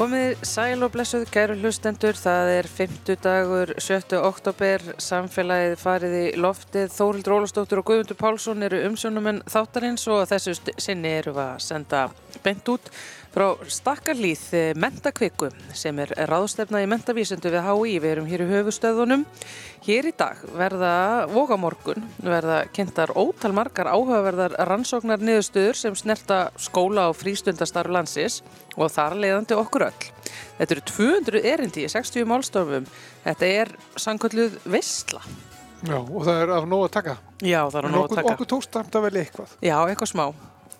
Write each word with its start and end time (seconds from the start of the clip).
Komið 0.00 0.46
sæl 0.48 0.80
og 0.80 0.94
blessuð, 0.94 1.26
kæru 1.28 1.58
hlustendur, 1.60 2.16
það 2.16 2.50
er 2.54 2.66
50 2.72 3.18
dagur, 3.20 3.72
7. 3.84 4.14
oktober, 4.16 4.80
samfélagið 4.96 5.74
farið 5.76 6.14
í 6.16 6.22
loftið, 6.40 6.86
Þórild 6.94 7.28
Rólastóttur 7.28 7.82
og 7.82 7.90
Guðmundur 7.90 8.16
Pálsson 8.16 8.64
eru 8.64 8.80
umsjónumenn 8.86 9.42
þáttarins 9.44 10.08
og 10.08 10.22
þessu 10.30 10.56
sinni 10.80 11.12
eru 11.18 11.34
að 11.36 11.60
senda 11.66 12.06
bent 12.40 12.72
út 12.72 12.88
frá 13.30 13.46
stakkarlýð 13.70 14.74
mentakviku 14.80 15.50
sem 15.76 15.98
er 16.02 16.12
ráðstefna 16.30 16.82
í 16.82 16.88
mentavísendu 16.90 17.52
við 17.52 17.66
HÍ. 17.66 17.92
Við 18.02 18.10
erum 18.10 18.28
hér 18.30 18.44
í 18.44 18.48
höfustöðunum. 18.50 19.24
Hér 19.86 20.10
í 20.10 20.12
dag 20.18 20.40
verða 20.58 20.92
vogamorgun, 21.30 22.02
verða 22.20 22.64
kynntar 22.74 23.14
ótal 23.14 23.52
margar 23.56 23.90
áhugaverðar 23.92 24.58
rannsóknar 24.68 25.22
niðurstöður 25.22 25.78
sem 25.78 25.96
snerta 25.96 26.40
skóla 26.60 27.08
og 27.12 27.16
frístundastarf 27.20 27.94
landsins 27.94 28.40
og 28.76 28.90
þar 28.92 29.16
leiðandi 29.22 29.58
okkur 29.58 29.86
öll. 29.88 30.10
Þetta 30.58 30.76
eru 30.76 30.86
200 30.90 31.44
erindi 31.54 31.86
í 31.86 31.92
60 31.92 32.28
málstofum. 32.28 32.90
Þetta 33.24 33.54
er 33.62 33.74
sangkvölduð 33.96 34.60
vissla. 34.68 35.22
Já, 35.86 35.96
og 35.96 36.22
það 36.26 36.42
er 36.42 36.56
af 36.58 36.68
nóg 36.68 36.88
að 36.90 36.94
taka. 36.98 37.18
Já, 37.40 37.62
það 37.70 37.78
er 37.80 37.86
af 37.88 37.92
nóg 37.94 38.04
að 38.04 38.16
taka. 38.18 38.32
Okkur 38.34 38.54
tókst 38.58 38.76
samt 38.76 38.98
að 38.98 39.06
velja 39.08 39.24
eitthvað. 39.24 39.60
Já, 39.64 39.76
eitthvað 39.86 40.12
smá 40.12 40.26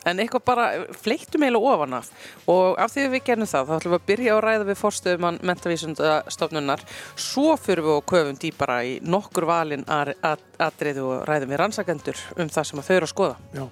en 0.09 0.20
eitthvað 0.23 0.45
bara 0.47 0.67
fleittum 0.97 1.45
eiginlega 1.45 1.75
ofan 1.75 1.97
af. 1.98 2.11
Og 2.51 2.79
af 2.81 2.93
því 2.95 3.06
við 3.15 3.25
gerum 3.29 3.51
það 3.51 3.69
þá 3.69 3.75
ætlum 3.77 3.95
við 3.95 4.01
að 4.01 4.09
byrja 4.11 4.34
að 4.34 4.43
ræða 4.47 4.69
við 4.69 4.81
fórstöðumann 4.81 5.41
mentavísundastofnunar 5.51 6.84
svo 7.15 7.56
fyrir 7.61 7.87
við 7.87 7.97
og 7.98 8.06
köfum 8.11 8.41
dýpara 8.41 8.81
í 8.89 8.98
nokkur 9.05 9.48
valin 9.51 9.87
aðrið 9.89 11.03
og 11.05 11.25
ræðum 11.28 11.55
við 11.55 11.62
rannsakendur 11.62 12.27
um 12.37 12.53
það 12.53 12.71
sem 12.71 12.84
þau 12.84 12.95
eru 12.97 13.09
að 13.09 13.15
skoða. 13.15 13.39
Já, 13.56 13.65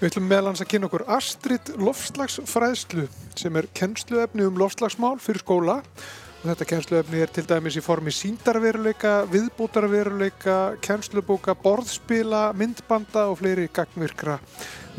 við 0.00 0.10
ætlum 0.10 0.30
meðlans 0.32 0.62
að 0.64 0.70
kynna 0.72 0.90
okkur 0.90 1.08
Astrid 1.16 1.74
Lofslagsfræðslu 1.80 3.08
sem 3.36 3.58
er 3.60 3.72
kennsluefni 3.76 4.46
um 4.48 4.62
lofslagsmál 4.62 5.18
fyrir 5.20 5.44
skóla. 5.44 5.82
Og 6.36 6.50
þetta 6.52 6.66
kennsluefni 6.68 7.20
er 7.24 7.30
til 7.32 7.42
dæmis 7.48 7.74
í 7.74 7.82
formi 7.82 8.12
síndarveruleika, 8.14 9.24
viðbútarveruleika, 9.32 10.76
kennslubóka, 10.84 11.56
borðspila, 11.58 12.50
myndbanda 12.54 13.24
og 13.32 13.40
fleiri 13.40 13.66
gagnvirkra 13.74 14.36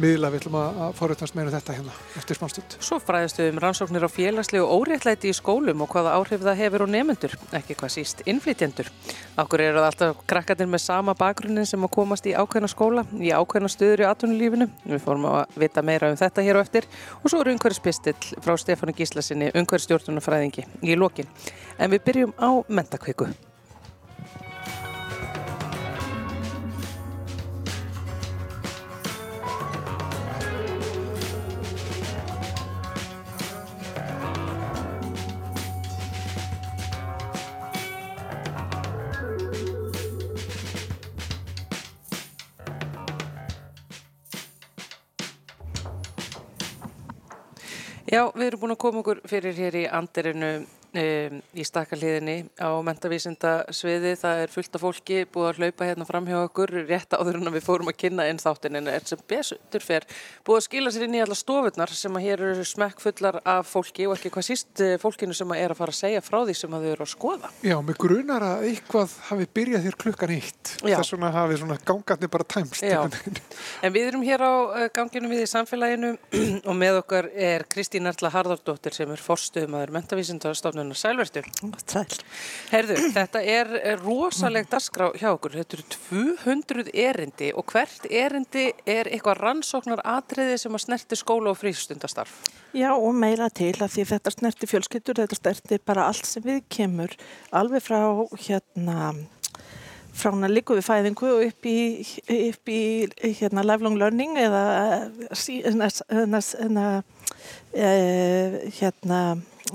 miðla 0.02 0.30
við 0.32 0.42
ætlum 0.42 0.58
að 0.60 0.94
fóröldast 0.98 1.36
meira 1.38 1.50
um 1.50 1.56
þetta 1.56 1.76
hérna 1.78 1.94
eftir 2.20 2.38
smálstund. 2.38 2.76
Svo 2.84 3.00
fræðistu 3.02 3.48
um 3.52 3.62
rannsóknir 3.62 4.06
á 4.06 4.10
félagslegu 4.12 4.66
óréttlæti 4.66 5.32
í 5.32 5.36
skólum 5.36 5.82
og 5.86 5.90
hvaða 5.94 6.14
áhrif 6.18 6.44
það 6.46 6.60
hefur 6.62 6.86
á 6.86 6.88
nefnendur, 6.94 7.34
ekki 7.58 7.78
hvað 7.80 7.94
síst 7.96 8.22
innflytjendur. 8.30 8.92
Akkur 9.42 9.64
eru 9.64 9.82
það 9.82 9.90
alltaf 9.90 10.22
krakkarnir 10.30 10.70
með 10.70 10.84
sama 10.86 11.18
bakgrunnin 11.18 11.70
sem 11.70 11.88
að 11.88 11.94
komast 11.98 12.30
í 12.30 12.36
ákveðna 12.38 12.72
skóla, 12.72 13.08
í 13.18 13.34
ákveðna 13.34 13.74
stöður 13.74 14.06
í 14.06 14.10
atvinnulífinu. 14.12 14.70
Við 14.86 15.04
fórum 15.08 15.28
að 15.32 15.58
vita 15.66 15.86
meira 15.86 16.12
um 16.14 16.22
þetta 16.22 16.46
hér 16.46 16.62
og 16.62 16.68
eftir 16.68 16.90
og 17.24 17.28
svo 17.32 17.42
eru 17.42 17.58
umhverfispistill 17.58 18.38
frá 18.46 18.58
Stefánu 18.62 18.94
Gíslasinni, 18.98 19.52
umhverfstjórnunafræðingi 19.58 20.68
í 20.86 20.98
lokin. 21.00 21.30
En 21.78 21.94
við 21.94 22.08
byrjum 22.10 22.38
á 22.38 22.50
mentakviku. 22.70 23.32
Já, 48.08 48.22
við 48.32 48.46
erum 48.48 48.62
búin 48.62 48.72
að 48.72 48.84
koma 48.86 49.02
okkur 49.04 49.20
fyrir 49.28 49.58
hér 49.58 49.76
í 49.82 49.88
andirinu 49.92 50.52
um, 50.98 51.40
í 51.58 51.64
stakkarliðinni 51.68 52.36
á 52.60 52.70
mentavísindasviði. 52.86 54.14
Það 54.22 54.42
er 54.44 54.54
fullt 54.54 54.78
af 54.78 54.84
fólki 54.84 55.18
búið 55.34 55.48
að 55.50 55.58
hlaupa 55.60 55.88
hérna 55.90 56.08
fram 56.08 56.28
hjá 56.30 56.38
okkur 56.46 56.70
rétt 56.88 57.12
áður 57.18 57.40
en 57.42 57.52
við 57.54 57.66
fórum 57.66 57.92
að 57.92 58.00
kynna 58.04 58.24
einn 58.30 58.40
þáttin 58.42 58.80
en 58.80 58.88
er 58.92 59.04
sem 59.08 59.20
besutur 59.30 59.84
fer 59.84 60.08
búið 60.48 60.60
að 60.62 60.66
skila 60.68 60.94
sér 60.94 61.04
inn 61.08 61.18
í 61.18 61.24
alla 61.24 61.38
stofurnar 61.38 61.92
sem 61.92 62.18
að 62.18 62.26
hér 62.28 62.40
eru 62.52 62.66
smekk 62.68 63.04
fullar 63.04 63.36
af 63.44 63.68
fólki 63.72 64.08
og 64.08 64.16
ekki 64.18 64.32
hvað 64.34 64.48
síst 64.50 64.84
eh, 64.84 64.96
fólkinu 65.02 65.36
sem 65.38 65.52
að 65.54 65.64
er 65.64 65.76
að 65.76 65.82
fara 65.82 65.94
að 65.96 66.00
segja 66.00 66.24
frá 66.26 66.40
því 66.48 66.56
sem 66.62 66.78
að 66.78 66.88
þau 66.88 66.92
eru 66.94 67.08
að 67.08 67.12
skoða. 67.14 67.52
Já, 67.66 67.76
mig 67.84 68.00
grunar 68.02 68.48
að 68.48 68.68
eitthvað 68.72 69.10
hafi 69.28 69.50
byrjað 69.60 69.88
þér 69.88 70.00
klukkan 70.06 70.36
eitt. 70.38 70.74
Þess 70.80 71.14
vegna 71.16 71.34
hafi 71.36 71.60
svona 71.60 71.80
gangarnir 71.92 72.32
bara 72.32 72.48
tæmst. 72.56 72.84
Já, 72.88 73.04
en 73.84 73.96
við 73.96 74.12
erum 74.14 74.26
hér 74.28 74.42
á 74.48 74.54
Kristín 77.98 78.12
Erla 78.12 78.30
Harðardóttir 78.30 78.94
sem 78.94 79.10
er 79.10 79.22
forstuðumadur 79.22 79.90
mentavísindastofnun 79.96 80.88
Gunnar, 80.88 81.00
sælvertu. 81.00 81.42
Sæl. 81.90 82.06
Herðu, 82.70 82.98
þetta 83.16 83.42
er 83.42 83.72
rosaleg 84.04 84.68
dasgrá 84.70 85.10
hjá 85.18 85.32
okkur. 85.32 85.56
Þetta 85.58 85.78
eru 85.78 85.86
200 86.46 86.92
erindi 86.94 87.50
og 87.58 87.66
hvert 87.72 88.06
erindi 88.06 88.68
er 88.86 89.10
eitthvað 89.10 89.42
rannsóknar 89.42 90.04
atriði 90.06 90.60
sem 90.62 90.78
að 90.78 90.84
snerti 90.86 91.18
skóla 91.18 91.52
og 91.52 91.58
frístundastarf. 91.58 92.38
Já 92.78 92.92
og 92.94 93.16
meira 93.18 93.50
til 93.50 93.74
að 93.82 93.96
því 93.96 94.06
þetta 94.12 94.36
snerti 94.36 94.70
fjölskyttur, 94.70 95.18
þetta 95.24 95.40
snerti 95.42 95.82
bara 95.82 96.06
allt 96.12 96.30
sem 96.30 96.46
við 96.46 96.62
kemur 96.70 97.18
alveg 97.50 97.82
frá 97.82 98.00
hérna 98.46 99.16
frá 100.18 100.32
hann 100.32 100.48
að 100.48 100.56
líka 100.58 100.78
við 100.78 100.88
fæðingu 100.88 101.30
og 101.34 101.44
upp 101.48 101.68
í, 101.70 101.78
upp 102.38 102.72
í 102.74 102.82
hérna, 103.40 103.66
lifelong 103.66 104.00
learning 104.00 104.40
eða 104.42 104.64
hérna, 105.38 106.88
hérna 108.80 109.22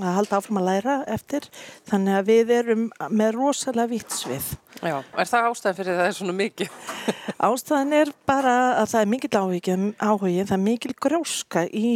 að 0.01 0.15
halda 0.17 0.39
áfram 0.39 0.59
að 0.61 0.67
læra 0.69 0.93
eftir 1.11 1.47
þannig 1.89 2.17
að 2.17 2.29
við 2.29 2.53
erum 2.57 2.85
með 3.13 3.35
rosalega 3.37 3.91
vitsvið. 3.91 4.47
Já, 4.81 4.95
er 4.99 5.29
það 5.29 5.49
ástæðan 5.49 5.77
fyrir 5.77 5.91
það 5.91 5.99
það 5.99 6.07
er 6.07 6.15
svona 6.19 6.37
mikið? 6.39 6.79
ástæðan 7.49 7.97
er 7.99 8.13
bara 8.29 8.55
að 8.79 8.87
það 8.93 9.03
er 9.03 9.11
mikil 9.13 9.33
áhugin, 9.37 9.85
áhugin 9.99 10.49
það 10.49 10.57
er 10.57 10.63
mikil 10.63 10.95
gróska 11.05 11.65
í 11.69 11.93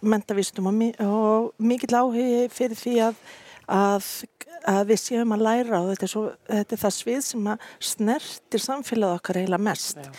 mentavistum 0.00 0.70
og, 0.70 0.82
og 1.04 1.52
mikil 1.62 1.92
áhugi 1.94 2.48
fyrir 2.52 2.78
því 2.80 2.96
að, 3.10 3.22
að, 3.70 4.10
að 4.68 4.82
við 4.90 5.02
séum 5.04 5.34
að 5.36 5.46
læra 5.46 5.80
og 5.80 5.90
þetta 5.92 6.06
er, 6.06 6.12
svo, 6.12 6.26
þetta 6.50 6.76
er 6.76 6.84
það 6.84 6.94
svið 6.98 7.24
sem 7.30 7.50
að 7.54 7.72
snertir 7.92 8.64
samfélagið 8.66 9.18
okkar 9.18 9.40
eiginlega 9.40 9.66
mest. 9.70 10.00
Já. 10.04 10.12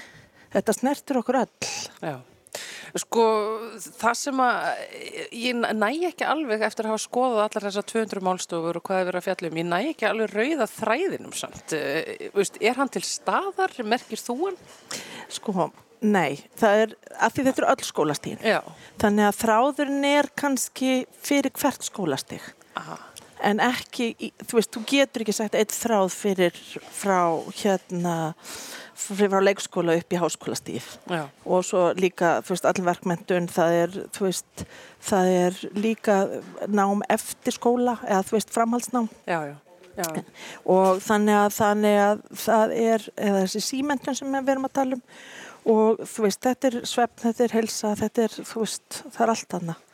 Þetta 0.51 0.75
snertir 0.75 1.21
okkur 1.21 1.41
öll. 1.45 1.71
Já. 2.03 2.17
Sko 2.99 3.25
það 3.79 4.15
sem 4.19 4.39
að 4.43 4.65
ég 5.39 5.55
næ 5.55 5.87
ekki 6.09 6.25
alveg 6.27 6.65
eftir 6.67 6.87
að 6.87 6.91
hafa 6.91 7.03
skoðað 7.05 7.43
allar 7.45 7.65
þessar 7.69 7.85
200 7.87 8.25
málstofur 8.27 8.79
og 8.79 8.83
hvað 8.87 8.99
er 8.99 9.07
verið 9.07 9.21
að 9.21 9.27
fjalla 9.29 9.51
um, 9.51 9.59
ég 9.61 9.69
næ 9.69 9.77
ekki 9.93 10.07
alveg 10.09 10.33
rauða 10.35 10.67
þræðinum 10.73 11.37
samt. 11.39 11.75
Veist, 12.35 12.59
er 12.59 12.75
hann 12.81 12.91
til 12.91 13.03
staðar, 13.07 13.77
merkir 13.87 14.19
þú 14.19 14.35
hann? 14.41 14.59
Sko, 15.31 15.69
nei, 16.03 16.41
það 16.59 16.83
er, 16.83 16.97
af 17.15 17.37
því 17.37 17.47
þetta 17.47 17.63
er 17.63 17.69
öll 17.71 17.87
skólastíðin. 17.87 18.73
Þannig 19.05 19.29
að 19.29 19.39
þráðurinn 19.45 20.09
er 20.11 20.31
kannski 20.43 20.91
fyrir 21.23 21.55
hvert 21.55 21.87
skólastíð. 21.87 22.51
Aha 22.81 22.99
en 23.45 23.61
ekki, 23.63 24.11
þú 24.45 24.59
veist, 24.59 24.71
þú 24.75 24.83
getur 24.89 25.23
ekki 25.25 25.35
sagt 25.35 25.57
eitt 25.57 25.73
þráð 25.75 26.13
fyrir 26.13 26.61
frá 26.93 27.19
hérna 27.61 28.15
frá 29.01 29.39
leikskóla 29.41 29.95
upp 29.97 30.13
í 30.13 30.19
háskólastíf. 30.21 30.93
Já. 31.09 31.25
og 31.45 31.65
svo 31.65 31.89
líka, 31.97 32.37
þú 32.45 32.53
veist, 32.53 32.67
allir 32.69 32.87
verkmyndun 32.87 33.49
það 33.51 33.77
er, 33.79 33.97
þú 34.13 34.27
veist 34.27 34.65
það 35.01 35.33
er 35.39 35.59
líka 35.73 36.17
nám 36.69 37.03
eftir 37.09 37.57
skóla, 37.57 37.97
eða 38.05 38.23
þú 38.29 38.37
veist, 38.37 38.53
framhaldsnám. 38.53 39.09
Já, 39.25 39.39
já, 39.49 39.55
já. 39.97 40.23
Og 40.69 41.01
þannig 41.03 41.39
að, 41.41 41.53
þannig 41.57 42.01
að 42.05 42.25
það 42.45 42.75
er 42.77 43.07
eða 43.17 43.45
þessi 43.45 43.63
símentun 43.67 44.19
sem 44.21 44.35
við 44.37 44.53
erum 44.55 44.69
að 44.69 44.75
tala 44.79 44.99
um. 44.99 45.07
Og 45.71 45.99
þú 46.09 46.23
veist, 46.25 46.41
þetta 46.41 46.69
er 46.69 46.77
svefn, 46.89 47.17
þetta 47.21 47.43
er 47.45 47.55
helsa, 47.59 47.95
þetta 47.97 48.27
er, 48.27 48.37
þú 48.49 48.63
veist 48.63 49.01
það 49.09 49.25
er 49.25 49.33
allt 49.35 49.57
annað 49.59 49.87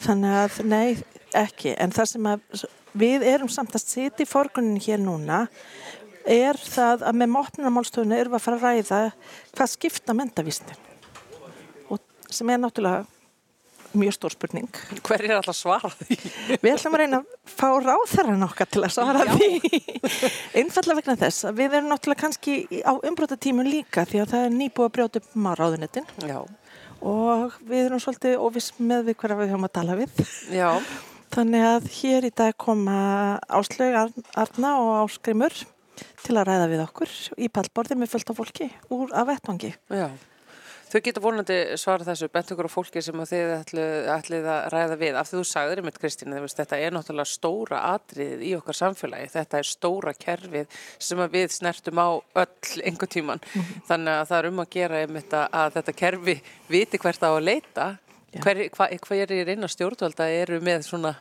þannig 0.00 0.36
að, 0.40 0.60
nei, 0.68 0.96
ekki, 1.36 1.74
en 1.80 1.92
það 1.94 2.12
sem 2.14 2.28
að 2.30 2.64
við 2.92 3.26
erum 3.30 3.50
samt 3.52 3.74
að 3.76 3.86
setja 3.86 4.24
í 4.24 4.28
forgunin 4.28 4.80
hér 4.82 5.00
núna 5.02 5.44
er 6.28 6.58
það 6.60 7.06
að 7.08 7.20
með 7.22 7.32
mótnarmálstöðuna 7.36 8.18
erum 8.20 8.34
við 8.34 8.40
að 8.40 8.44
fara 8.46 8.58
að 8.58 8.66
ræða 8.66 9.00
hvað 9.56 9.72
skipta 9.74 10.16
mentavísnin 10.16 10.84
og 11.88 12.02
sem 12.30 12.52
er 12.52 12.60
náttúrulega 12.60 13.06
mjög 13.90 14.14
stór 14.14 14.34
spurning. 14.34 14.68
Hver 15.02 15.24
er 15.24 15.32
alltaf 15.34 15.56
svarað 15.58 15.96
því? 15.98 16.18
Við 16.62 16.72
ætlum 16.76 16.96
að 16.96 17.02
reyna 17.02 17.20
að 17.20 17.54
fá 17.56 17.66
ráþæran 17.82 18.46
okkar 18.46 18.70
til 18.70 18.84
að 18.86 18.94
svara 18.94 19.24
Já. 19.26 19.32
því. 19.34 19.80
Einfallega 20.60 20.98
vegna 21.00 21.16
þess 21.24 21.48
að 21.50 21.58
við 21.58 21.76
erum 21.78 21.90
náttúrulega 21.90 22.22
kannski 22.22 22.56
á 22.86 22.92
umbrótatímun 22.94 23.70
líka 23.70 24.06
því 24.06 24.22
að 24.22 24.34
það 24.34 24.46
er 24.46 24.56
nýbúið 24.60 24.86
að 24.86 24.96
brjóta 24.96 25.22
upp 25.22 25.30
á 25.34 25.52
ráðunetin. 25.58 26.10
Já. 26.22 26.38
Og 27.10 27.56
við 27.66 27.86
erum 27.88 28.02
svolítið 28.02 28.42
óviss 28.44 28.74
með 28.78 29.10
við 29.10 29.20
hverja 29.22 29.40
við 29.40 29.54
höfum 29.54 29.66
að 29.70 29.76
tala 29.80 29.98
við. 29.98 30.24
Já. 30.54 30.70
Þannig 31.30 31.66
að 31.66 31.90
hér 31.94 32.26
í 32.26 32.32
dag 32.34 32.56
koma 32.58 32.96
Áslög 33.46 33.98
Arna 34.34 34.72
og 34.82 34.94
Áskrimur 35.04 35.54
til 36.24 36.34
að 36.34 36.48
ræða 36.48 36.66
við 36.72 36.82
okkur 36.88 37.12
í 37.38 37.50
pallborði 37.52 38.00
með 38.00 38.12
fullt 38.14 38.32
af 38.32 38.40
fólki 38.40 38.66
úr 38.90 39.14
af 39.14 39.28
vettvangi. 39.28 39.70
Já, 39.92 40.08
Þau 40.90 40.98
geta 41.06 41.20
vonandi 41.22 41.56
svara 41.78 42.02
þessu, 42.02 42.26
bent 42.34 42.48
okkur 42.50 42.66
á 42.66 42.72
fólki 42.72 43.00
sem 43.04 43.14
þið 43.14 43.50
ætlið, 43.60 43.92
ætlið 44.10 44.46
að 44.50 44.64
ræða 44.74 44.96
við. 44.98 45.18
Af 45.20 45.28
því 45.28 45.36
þú 45.38 45.42
sagðir 45.46 45.80
einmitt 45.82 46.00
Kristín, 46.02 46.34
þetta 46.34 46.78
er 46.82 46.96
náttúrulega 46.96 47.30
stóra 47.30 47.82
atriðið 47.92 48.42
í 48.48 48.50
okkar 48.58 48.78
samfélagi. 48.80 49.28
Þetta 49.36 49.60
er 49.60 49.68
stóra 49.70 50.14
kerfið 50.18 50.80
sem 50.98 51.22
við 51.30 51.54
snertum 51.54 52.02
á 52.02 52.18
öll 52.42 52.82
einhver 52.82 53.06
tíman. 53.14 53.38
-hmm. 53.38 53.84
Þannig 53.86 54.16
að 54.16 54.28
það 54.32 54.38
er 54.38 54.48
um 54.50 54.62
að 54.64 54.70
gera 54.74 55.02
einmitt 55.04 55.32
að 55.38 55.72
þetta 55.78 55.98
kerfi 56.02 56.36
viti 56.66 56.98
hvert 56.98 57.22
á 57.22 57.30
að 57.30 57.46
leita. 57.46 57.86
Hver, 58.30 58.60
hva, 58.76 58.86
hver 59.06 59.32
er 59.34 59.48
inn 59.50 59.66
á 59.66 59.68
stjórnvalda 59.70 60.28
eru 60.30 60.60
með 60.62 60.84
svona 60.86 61.16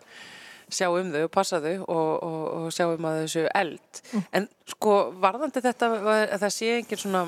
sjá 0.69 0.85
um 0.93 1.09
þau 1.09 1.23
og 1.25 1.31
passa 1.33 1.57
þau 1.63 1.75
og, 1.81 2.09
og, 2.23 2.41
og 2.59 2.73
sjá 2.73 2.85
um 2.91 3.07
að 3.09 3.21
þau 3.23 3.31
séu 3.33 3.47
eld. 3.57 4.01
Mm. 4.13 4.25
En 4.37 4.49
sko 4.69 4.97
varðandi 5.21 5.63
þetta 5.65 5.89
að 6.05 6.35
það 6.43 6.53
sé 6.53 6.73
engin 6.77 7.01
svona 7.01 7.23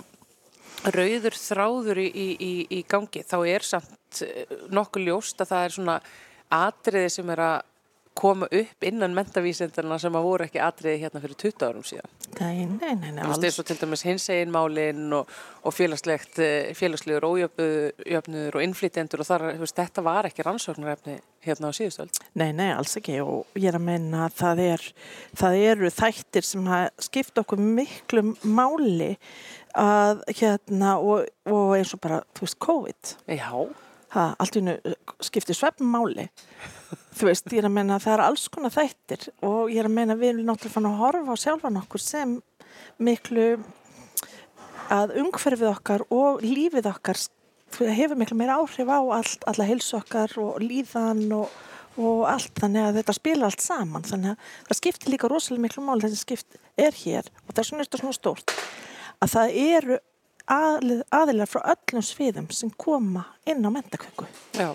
rauður 0.95 1.37
þráður 1.37 2.01
í, 2.01 2.09
í, 2.11 2.51
í 2.77 2.83
gangi 2.89 3.23
þá 3.27 3.37
er 3.49 3.65
samt 3.65 4.21
eh, 4.25 4.53
nokkuð 4.73 5.09
ljóst 5.09 5.41
að 5.41 5.51
það 5.51 5.65
er 5.65 5.75
svona 5.75 5.97
atriði 6.51 7.11
sem 7.13 7.33
er 7.33 7.43
að 7.45 7.57
koma 8.13 8.47
upp 8.51 8.83
innan 8.83 9.13
mentavísendarna 9.15 9.97
sem 10.01 10.15
að 10.15 10.25
voru 10.25 10.45
ekki 10.45 10.59
atriði 10.61 11.01
hérna 11.05 11.21
fyrir 11.23 11.37
20 11.39 11.65
árum 11.67 11.85
síðan. 11.87 12.11
Nei, 12.39 12.65
nei, 12.67 12.93
nei, 12.99 13.11
nei. 13.15 13.21
Það 13.23 13.47
er 13.47 13.53
svo 13.55 13.65
til 13.67 13.77
dæmis 13.79 14.03
hins 14.07 14.27
egin 14.33 14.51
málinn 14.53 15.13
og, 15.15 15.31
og 15.63 15.75
félagslegt, 15.75 16.39
eh, 16.43 16.71
félagslegur 16.77 17.27
ójöfnuður 17.29 18.57
og 18.57 18.65
innflytjendur 18.65 19.23
og 19.23 19.29
þar, 19.29 19.47
veist, 19.61 19.77
þetta 19.79 20.03
var 20.05 20.27
ekki 20.29 20.45
rannsóknarefni 20.47 21.19
hérna 21.45 21.71
á 21.71 21.77
síðustöld. 21.77 22.19
Nei, 22.37 22.51
nei, 22.55 22.69
alls 22.75 22.97
ekki 22.99 23.19
og 23.23 23.59
ég 23.59 23.71
er 23.71 23.79
að 23.79 23.87
menna 23.87 24.25
að 24.27 24.35
það, 24.41 24.63
er, 24.67 24.87
það 25.43 25.61
eru 25.71 25.93
þættir 25.95 26.47
sem 26.47 26.73
skipta 27.01 27.45
okkur 27.45 27.63
miklu 27.63 28.25
máli 28.43 29.13
að 29.77 30.25
hérna 30.35 30.97
og, 30.99 31.31
og 31.47 31.77
eins 31.77 31.95
og 31.95 32.03
bara, 32.03 32.19
þú 32.35 32.43
veist, 32.43 32.59
COVID 32.67 33.15
Já 33.39 33.47
ha, 34.15 34.31
Allt 34.37 34.57
í 34.57 34.61
hennu 34.61 34.95
skiptir 35.23 35.57
svefnmáli 35.57 36.29
Þú 37.17 37.27
veist, 37.27 37.51
ég 37.51 37.61
er 37.61 37.67
að 37.67 37.75
menna 37.75 37.97
að 37.97 38.05
það 38.05 38.15
er 38.15 38.23
alls 38.27 38.47
konar 38.53 38.73
þættir 38.73 39.27
og 39.47 39.71
ég 39.71 39.81
er 39.81 39.89
að 39.89 39.97
menna 39.97 40.15
að 40.15 40.23
við 40.23 40.33
erum 40.33 40.47
náttúrulega 40.47 40.75
fann 40.75 40.89
að 40.89 41.01
horfa 41.01 41.35
á 41.35 41.43
sjálfan 41.43 41.79
okkur 41.81 42.03
sem 42.03 42.37
miklu 43.01 43.47
að 44.91 45.15
umhverfið 45.21 45.69
okkar 45.71 46.05
og 46.11 46.41
lífið 46.43 46.89
okkar 46.91 47.19
hefur 47.79 48.19
miklu 48.19 48.37
meira 48.39 48.59
áhrif 48.59 48.89
á 48.91 48.99
allt, 48.99 49.43
alla 49.47 49.67
hilsu 49.67 49.97
okkar 49.99 50.33
og 50.41 50.59
líðan 50.63 51.23
og, 51.35 51.51
og 51.99 52.25
allt, 52.29 52.53
þannig 52.59 52.87
að 52.87 52.99
þetta 52.99 53.15
spila 53.15 53.47
allt 53.47 53.63
saman, 53.63 54.07
þannig 54.07 54.33
að 54.33 54.55
það 54.67 54.79
skiptir 54.81 55.13
líka 55.13 55.31
rosalega 55.31 55.65
miklu 55.67 55.85
mál 55.85 56.01
þessi 56.03 56.19
skipt 56.19 56.59
er 56.79 56.95
hér. 57.03 57.29
Og 57.45 57.53
það 57.53 57.63
er 57.63 57.69
svona 57.69 57.85
eitthvað 57.85 58.03
svona 58.03 58.17
stórt 58.19 58.55
að 59.21 59.35
það 59.35 59.57
eru 59.61 59.99
aðilar 60.49 61.49
frá 61.49 61.61
öllum 61.75 62.05
sviðum 62.05 62.47
sem 62.53 62.71
koma 62.77 63.25
inn 63.45 63.65
á 63.65 63.69
mentakvöku. 63.73 64.27
Já. 64.57 64.73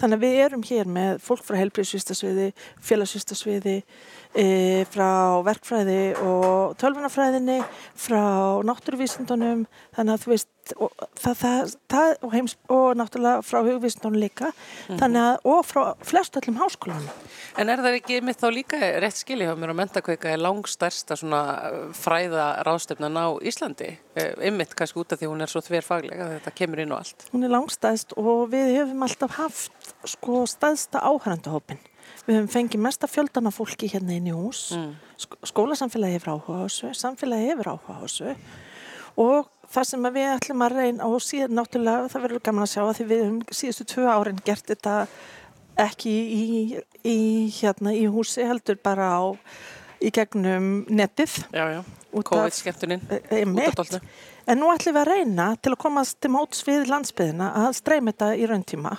Þannig 0.00 0.18
að 0.18 0.24
við 0.24 0.38
erum 0.42 0.64
hér 0.66 0.88
með 0.90 1.20
fólk 1.22 1.44
frá 1.46 1.56
helbriðsvistasviði, 1.60 2.48
félagsvistasviði, 2.82 3.76
e, 4.34 4.46
frá 4.90 5.38
verkfræði 5.46 6.00
og 6.18 6.74
tölvunafræðinni, 6.82 7.60
frá 7.94 8.24
náttúruvísindunum, 8.66 9.68
þannig 9.94 10.16
að 10.16 10.24
þú 10.24 10.32
veist, 10.34 10.50
og, 10.76 10.92
það, 11.20 11.34
það, 11.40 11.72
það, 11.92 12.10
og, 12.20 12.32
heims, 12.32 12.56
og 12.72 12.96
náttúrulega 12.98 13.42
frá 13.44 13.60
hugvísindunum 13.66 14.20
líka, 14.20 14.50
mm 14.88 14.96
-hmm. 14.96 15.16
að, 15.20 15.38
og 15.44 15.64
frá 15.66 15.94
flest 16.00 16.36
öllum 16.36 16.58
háskólanum. 16.58 17.10
En 17.58 17.68
er 17.68 17.78
það 17.78 17.98
ekki 18.00 18.20
mitt 18.24 18.40
þá 18.40 18.48
líka 18.50 18.76
rétt 19.00 19.16
skilja 19.16 19.50
hjá 19.50 19.58
mér 19.58 19.70
að 19.70 19.80
mentakveika 19.80 20.28
er 20.28 20.42
langstærsta 20.42 21.16
svona 21.16 21.42
fræða 21.92 22.62
ráðstöfnan 22.66 23.14
á 23.14 23.26
Íslandi? 23.42 23.98
Ymmitt 24.42 24.70
eh, 24.70 24.76
kannski 24.76 25.00
út 25.00 25.12
af 25.12 25.20
því 25.20 25.30
hún 25.30 25.42
er 25.42 25.50
svo 25.52 25.60
þverfaglega 25.60 26.24
að 26.24 26.34
þetta 26.38 26.50
kemur 26.50 26.80
inn 26.80 26.92
og 26.92 26.98
allt. 26.98 27.26
Hún 27.32 27.44
er 27.44 27.54
langstæðst 27.54 28.16
og 28.16 28.50
við 28.50 28.74
hefum 28.78 29.02
alltaf 29.02 29.30
haft 29.38 29.94
sko 30.04 30.44
stæðsta 30.46 30.98
áhærandahópin. 30.98 31.78
Við 32.26 32.38
hefum 32.38 32.48
fengið 32.48 32.80
mesta 32.80 33.06
fjöldana 33.06 33.52
fólki 33.52 33.88
hérna 33.92 34.16
inn 34.16 34.30
í 34.30 34.34
hús. 34.34 34.70
Mm. 34.72 34.94
Skólasamfélagi 35.44 36.18
hefur 36.18 36.34
áhuga 36.34 36.62
á 36.62 36.66
þessu, 36.66 36.94
samfélagi 36.96 37.50
hefur 37.52 37.74
áhuga 37.74 37.98
á 38.00 38.02
þessu 38.04 38.36
og 39.20 39.50
það 39.74 39.88
sem 39.90 40.08
við 40.14 40.28
ætlum 40.32 40.64
að 40.64 40.76
reyna 40.78 41.08
og 41.08 41.22
síðan 41.24 41.56
náttúrulega 41.58 42.10
það 42.12 42.26
verður 42.26 42.44
gaman 42.48 42.66
að 42.66 42.72
sjá 42.72 42.82
að 42.84 42.92
því 42.98 43.06
við 43.10 43.22
hefum 43.24 43.58
síðustu 43.60 43.86
tvö 43.94 44.04
árin 44.10 44.42
gert 44.46 44.70
þetta 44.70 44.96
ekki 45.84 46.12
í, 46.14 46.44
í, 47.02 47.16
hérna, 47.58 47.94
í 47.94 48.04
húsi 48.10 48.46
heldur 48.46 48.78
bara 48.82 49.08
á 49.18 49.22
í 50.04 50.12
gegnum 50.14 50.84
netið. 50.92 51.40
Já, 51.54 51.64
já, 51.72 51.80
COVID-skemmtuninn 52.14 53.02
e, 53.10 53.20
e, 53.40 54.00
En 54.44 54.60
nú 54.60 54.68
ætlum 54.68 54.94
við 54.94 55.00
að 55.00 55.08
reyna 55.08 55.46
til 55.56 55.72
að 55.72 55.80
komast 55.80 56.18
til 56.20 56.30
móts 56.34 56.60
við 56.66 56.90
landsbyðina 56.92 57.48
að 57.64 57.78
streyma 57.78 58.12
þetta 58.12 58.30
í 58.36 58.48
rauntíma 58.50 58.92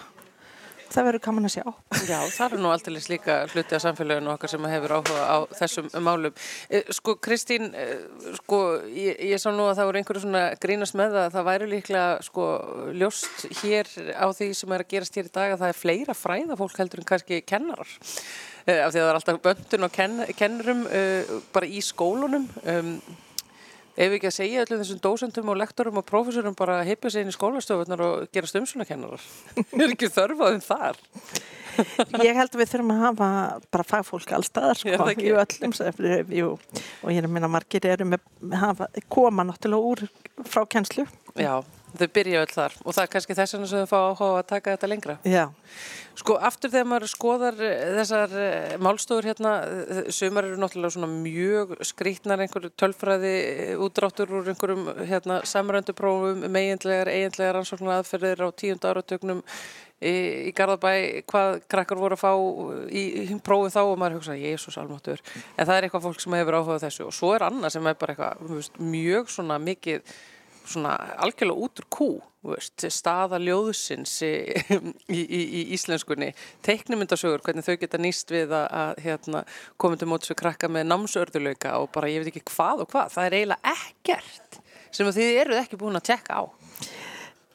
það 0.91 1.07
verður 1.07 1.23
gaman 1.25 1.47
að 1.47 1.53
sjá. 1.55 1.65
Já, 2.05 2.17
það 2.35 2.45
er 2.45 2.61
nú 2.63 2.71
alltaf 2.71 3.09
líka 3.11 3.37
hluti 3.51 3.77
af 3.77 3.83
samfélaginu 3.83 4.31
okkar 4.33 4.51
sem 4.51 4.67
hefur 4.71 4.93
áhuga 4.97 5.25
á 5.25 5.37
þessum 5.59 5.89
málum. 6.05 6.35
Eh, 6.69 6.91
sko, 6.95 7.15
Kristín, 7.21 7.73
eh, 7.73 8.05
sko, 8.39 8.61
ég, 8.89 9.19
ég 9.31 9.41
sá 9.41 9.49
nú 9.51 9.67
að 9.69 9.79
það 9.79 9.89
voru 9.89 10.01
einhverju 10.01 10.23
svona 10.25 10.43
grínast 10.61 10.97
með 10.97 11.17
það 11.17 11.25
að 11.25 11.35
það 11.35 11.47
væri 11.49 11.69
líklega, 11.73 12.23
sko, 12.29 12.47
ljóst 12.93 13.45
hér 13.61 13.91
á 14.15 14.27
því 14.29 14.49
sem 14.61 14.77
er 14.77 14.85
að 14.85 14.91
gerast 14.95 15.19
hér 15.19 15.29
í 15.29 15.35
dag 15.39 15.55
að 15.55 15.61
það 15.63 15.73
er 15.73 15.81
fleira 15.81 16.17
fræðafólk 16.17 16.79
heldur 16.81 17.03
en 17.03 17.09
kannski 17.11 17.41
kennarar. 17.45 17.99
Eh, 18.65 18.81
af 18.81 18.93
því 18.93 19.01
að 19.01 19.03
það 19.03 19.11
er 19.11 19.19
alltaf 19.19 19.43
böndun 19.45 19.89
og 19.89 19.93
ken, 19.93 20.17
kennurum 20.37 20.87
bara 21.53 21.69
í 21.69 21.81
skólunum. 21.85 22.49
Um, 22.65 22.97
Ef 23.95 24.09
við 24.11 24.17
ekki 24.17 24.27
að 24.27 24.35
segja 24.35 24.63
allir 24.65 24.79
þessum 24.81 25.01
dósendum 25.03 25.51
og 25.53 25.59
lektorum 25.61 25.99
og 26.01 26.07
prófessorum 26.09 26.55
bara 26.59 26.81
að 26.81 26.89
heipja 26.89 27.13
sig 27.13 27.23
inn 27.23 27.31
í 27.31 27.35
skólastofunar 27.35 28.01
og 28.03 28.25
gera 28.35 28.49
stumsunakennarar. 28.51 29.23
er 29.79 29.93
ekki 29.93 30.09
þörfaðum 30.11 30.63
þar? 30.65 30.99
ég 32.23 32.35
held 32.35 32.51
að 32.51 32.59
við 32.59 32.71
þurfum 32.73 32.91
að 32.91 33.01
hafa 33.05 33.29
bara 33.71 33.87
fagfólk 33.87 34.33
allstaðar 34.37 34.79
sko, 34.79 35.07
í 35.15 35.31
öllum 35.35 35.73
jú, 36.31 36.51
og 36.55 37.11
ég 37.11 37.19
er 37.19 37.27
að 37.27 37.33
minna 37.35 37.51
margir 37.51 37.87
eru 37.87 38.07
með 38.11 38.53
hafa, 38.55 38.89
koma 39.11 39.47
náttúrulega 39.47 39.91
úr 39.91 40.45
frá 40.47 40.63
kennslu. 40.71 41.07
Já, 41.39 41.59
þau 41.99 42.07
byrja 42.17 42.41
öll 42.45 42.53
þar 42.53 42.79
og 42.83 42.95
það 42.95 43.03
er 43.03 43.11
kannski 43.13 43.37
þess 43.37 43.55
vegna 43.55 43.69
sem 43.71 43.85
þau 43.85 43.91
fá 43.91 43.99
áhuga 43.99 44.41
að 44.41 44.49
taka 44.49 44.75
þetta 44.75 44.89
lengra. 44.91 45.15
Já. 45.27 45.45
Sko 46.15 46.37
aftur 46.47 46.71
þegar 46.71 46.87
maður 46.87 47.11
skoðar 47.11 47.57
eh, 47.59 47.79
þessar 47.97 48.35
eh, 48.39 48.75
málstofur 48.79 49.27
hérna, 49.27 49.55
eh, 49.67 50.01
sumar 50.15 50.47
eru 50.47 50.59
náttúrulega 50.61 50.95
svona 50.95 51.09
mjög 51.11 51.73
skrítnar 51.83 52.43
einhverju 52.45 52.71
tölfræði 52.79 53.33
útráttur 53.83 54.31
úr 54.39 54.51
einhverjum 54.53 54.85
hérna, 55.09 55.41
samrönduprófum, 55.49 56.45
meginlegar, 56.51 57.11
eiginlegar 57.11 57.59
ansvöknar 57.59 57.99
aðferðir 57.99 58.45
á 58.47 58.49
tíund 58.55 58.87
áratögnum 58.87 59.41
í, 59.99 60.13
í 60.49 60.53
Garðabæ, 60.55 60.93
hvað 61.27 61.59
krakkar 61.71 61.99
voru 61.99 62.15
að 62.15 62.23
fá 62.23 62.31
í, 62.87 63.03
í 63.25 63.39
prófum 63.43 63.73
þá 63.73 63.81
og 63.83 63.97
maður 63.99 64.21
hugsa, 64.21 64.37
Jésús 64.39 64.79
almáttur, 64.79 65.23
en 65.55 65.67
það 65.67 65.75
er 65.75 65.87
eitthvað 65.87 66.07
fólk 66.07 66.23
sem 66.23 66.37
hefur 66.39 66.59
áhugað 66.59 66.87
þessu 66.87 67.09
og 67.09 67.17
svo 67.17 67.33
er 67.35 67.47
annað 67.47 67.75
sem 67.75 67.91
er 67.91 67.99
bara 67.99 68.15
eitthvað 68.15 68.71
mjög 68.95 69.35
svona 69.35 69.59
mikið 69.63 70.15
svona 70.65 70.95
algjörlega 71.23 71.67
út 71.67 71.81
úr 71.81 71.87
kú 71.93 72.09
veist, 72.45 72.85
staða 72.93 73.39
ljóðsins 73.41 74.13
í, 74.25 74.33
í, 75.09 75.21
í, 75.21 75.61
íslenskunni 75.77 76.31
teiknumyndasögur, 76.65 77.43
hvernig 77.45 77.65
þau 77.65 77.77
geta 77.81 78.01
nýst 78.01 78.33
við 78.33 78.53
að, 78.55 78.67
að 78.81 79.01
hérna, 79.05 79.43
til 79.85 80.09
mótis 80.11 80.31
við 80.33 80.39
krakka 80.43 80.69
með 80.71 80.87
námsörðulauka 80.91 81.73
og 81.81 81.89
bara 81.95 82.11
ég 82.11 82.21
veit 82.21 82.33
ekki 82.33 82.45
hvað 82.53 82.85
og 82.85 82.93
hvað, 82.93 83.11
það 83.15 83.29
er 83.29 83.37
eiginlega 83.39 83.75
ekkert 83.75 84.61
sem 84.95 85.11
þið 85.17 85.41
eruð 85.41 85.61
ekki 85.63 85.79
búin 85.79 85.99
að 85.99 86.07
tekka 86.13 86.39
á. 86.39 86.43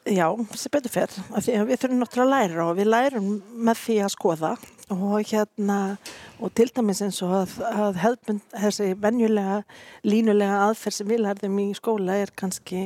Já, 0.09 0.27
sem 0.57 0.73
betur 0.73 0.93
fyrr, 0.93 1.17
við 1.37 1.77
þurfum 1.77 1.99
náttúrulega 2.01 2.25
að 2.25 2.31
læra 2.33 2.63
og 2.65 2.77
við 2.79 2.87
lærum 2.89 3.33
með 3.53 3.81
því 3.83 3.97
að 4.01 4.13
skoða 4.15 4.53
og 4.91 5.23
hérna 5.31 5.97
og 6.39 6.53
til 6.57 6.71
dæmis 6.75 7.01
eins 7.01 7.21
og 7.25 7.33
að, 7.41 7.55
að 7.71 7.99
hefðbund 8.01 8.43
þessi 8.51 8.91
venjulega 8.99 9.61
línulega 10.03 10.61
aðferð 10.67 10.97
sem 10.97 11.11
við 11.11 11.23
lærðum 11.25 11.59
í 11.63 11.67
skóla 11.77 12.17
er 12.21 12.33
kannski 12.35 12.81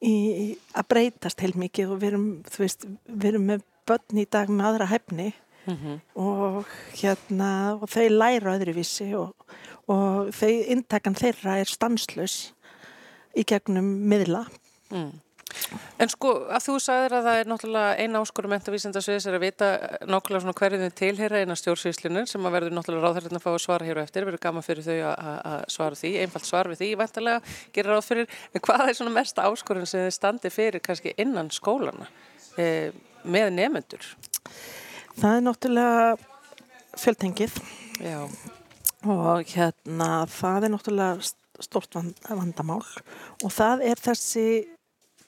í, 0.00 0.14
að 0.74 0.88
breytast 0.88 1.44
heil 1.44 1.52
mikið 1.60 1.94
og 1.94 2.02
við 2.02 2.12
erum, 2.12 2.28
veist, 2.56 2.86
við 3.06 3.32
erum 3.34 3.48
með 3.52 3.64
börn 3.88 4.22
í 4.22 4.26
dag 4.30 4.52
með 4.52 4.70
aðra 4.70 4.90
hefni 4.90 5.32
mm 5.66 5.76
-hmm. 5.76 5.98
og 6.14 6.64
hérna 6.94 7.50
og 7.80 7.88
þau 7.90 8.08
læra 8.08 8.56
öðruvísi 8.56 9.12
og, 9.18 9.34
og 9.86 10.32
þau 10.34 10.52
intakan 10.76 11.14
þeirra 11.14 11.58
er 11.60 11.68
stanslös 11.68 12.52
í 13.36 13.44
gegnum 13.44 14.08
miðla 14.08 14.46
mm. 14.90 15.10
En 16.00 16.08
sko 16.08 16.30
að 16.48 16.64
þú 16.64 16.74
sagðir 16.80 17.14
að 17.18 17.26
það 17.26 17.38
er 17.40 17.48
náttúrulega 17.50 18.04
eina 18.04 18.20
áskorum 18.22 18.52
mentavísindasviðis 18.54 19.26
er 19.28 19.36
að 19.36 19.44
vita 19.44 19.68
nákvæmlega 20.08 20.42
svona 20.44 20.54
hverju 20.60 20.80
þið 20.80 20.94
tilhera 21.00 21.42
eina 21.42 21.56
stjórnsvíslinu 21.58 22.22
sem 22.30 22.46
að 22.46 22.54
verður 22.56 22.76
náttúrulega 22.78 23.10
ráðhverjum 23.10 23.40
að 23.40 23.44
fá 23.44 23.50
að 23.52 23.58
svara 23.64 23.88
hér 23.88 24.00
og 24.00 24.06
eftir, 24.06 24.26
verður 24.28 24.44
gaman 24.46 24.66
fyrir 24.66 24.86
þau 24.86 25.10
að 25.10 25.66
svara 25.74 26.00
því, 26.00 26.12
einfalt 26.24 26.48
svar 26.48 26.70
við 26.70 26.80
því, 26.80 26.90
vantarlega 27.02 27.54
gerir 27.76 27.92
ráð 27.92 28.08
fyrir, 28.08 28.38
en 28.54 28.64
hvað 28.66 28.86
er 28.86 28.98
svona 29.00 29.14
mesta 29.18 29.46
áskorum 29.50 29.90
sem 29.90 30.06
þið 30.06 30.16
standi 30.16 30.54
fyrir 30.54 30.84
kannski 30.86 31.14
innan 31.20 31.52
skólana 31.54 32.08
e, 32.56 32.90
með 33.26 33.52
nefendur? 33.58 34.10
Það 35.20 35.36
er 35.36 35.46
náttúrulega 35.50 36.16
fjöldtengið 37.00 37.60
Já. 38.00 38.24
og 39.04 39.52
hérna 39.52 40.10
það 40.30 40.66
er 40.66 40.74
náttúrulega 40.78 41.32
stort 41.60 41.96
vandamál 42.28 42.84
og 43.44 43.52
það 43.52 43.84
er 43.90 44.00
þessi 44.00 44.46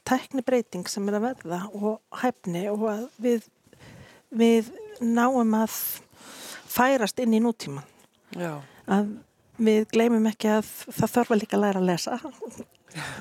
teknibreiting 0.08 0.88
sem 0.90 1.08
er 1.08 1.18
að 1.18 1.26
verða 1.28 1.60
og 1.72 2.20
hæfni 2.22 2.64
og 2.72 2.86
að 2.90 3.04
við, 3.22 3.46
við 4.30 4.72
náum 5.00 5.54
að 5.58 5.76
færast 6.72 7.20
inn 7.22 7.36
í 7.36 7.42
nútíman. 7.42 7.86
Já. 8.38 8.60
Að 8.90 9.16
við 9.62 9.88
gleymum 9.92 10.28
ekki 10.30 10.50
að 10.56 10.68
það 10.88 11.16
þarf 11.16 11.34
að 11.34 11.42
líka 11.42 11.60
læra 11.60 11.82
að 11.82 11.90
lesa. 11.90 12.18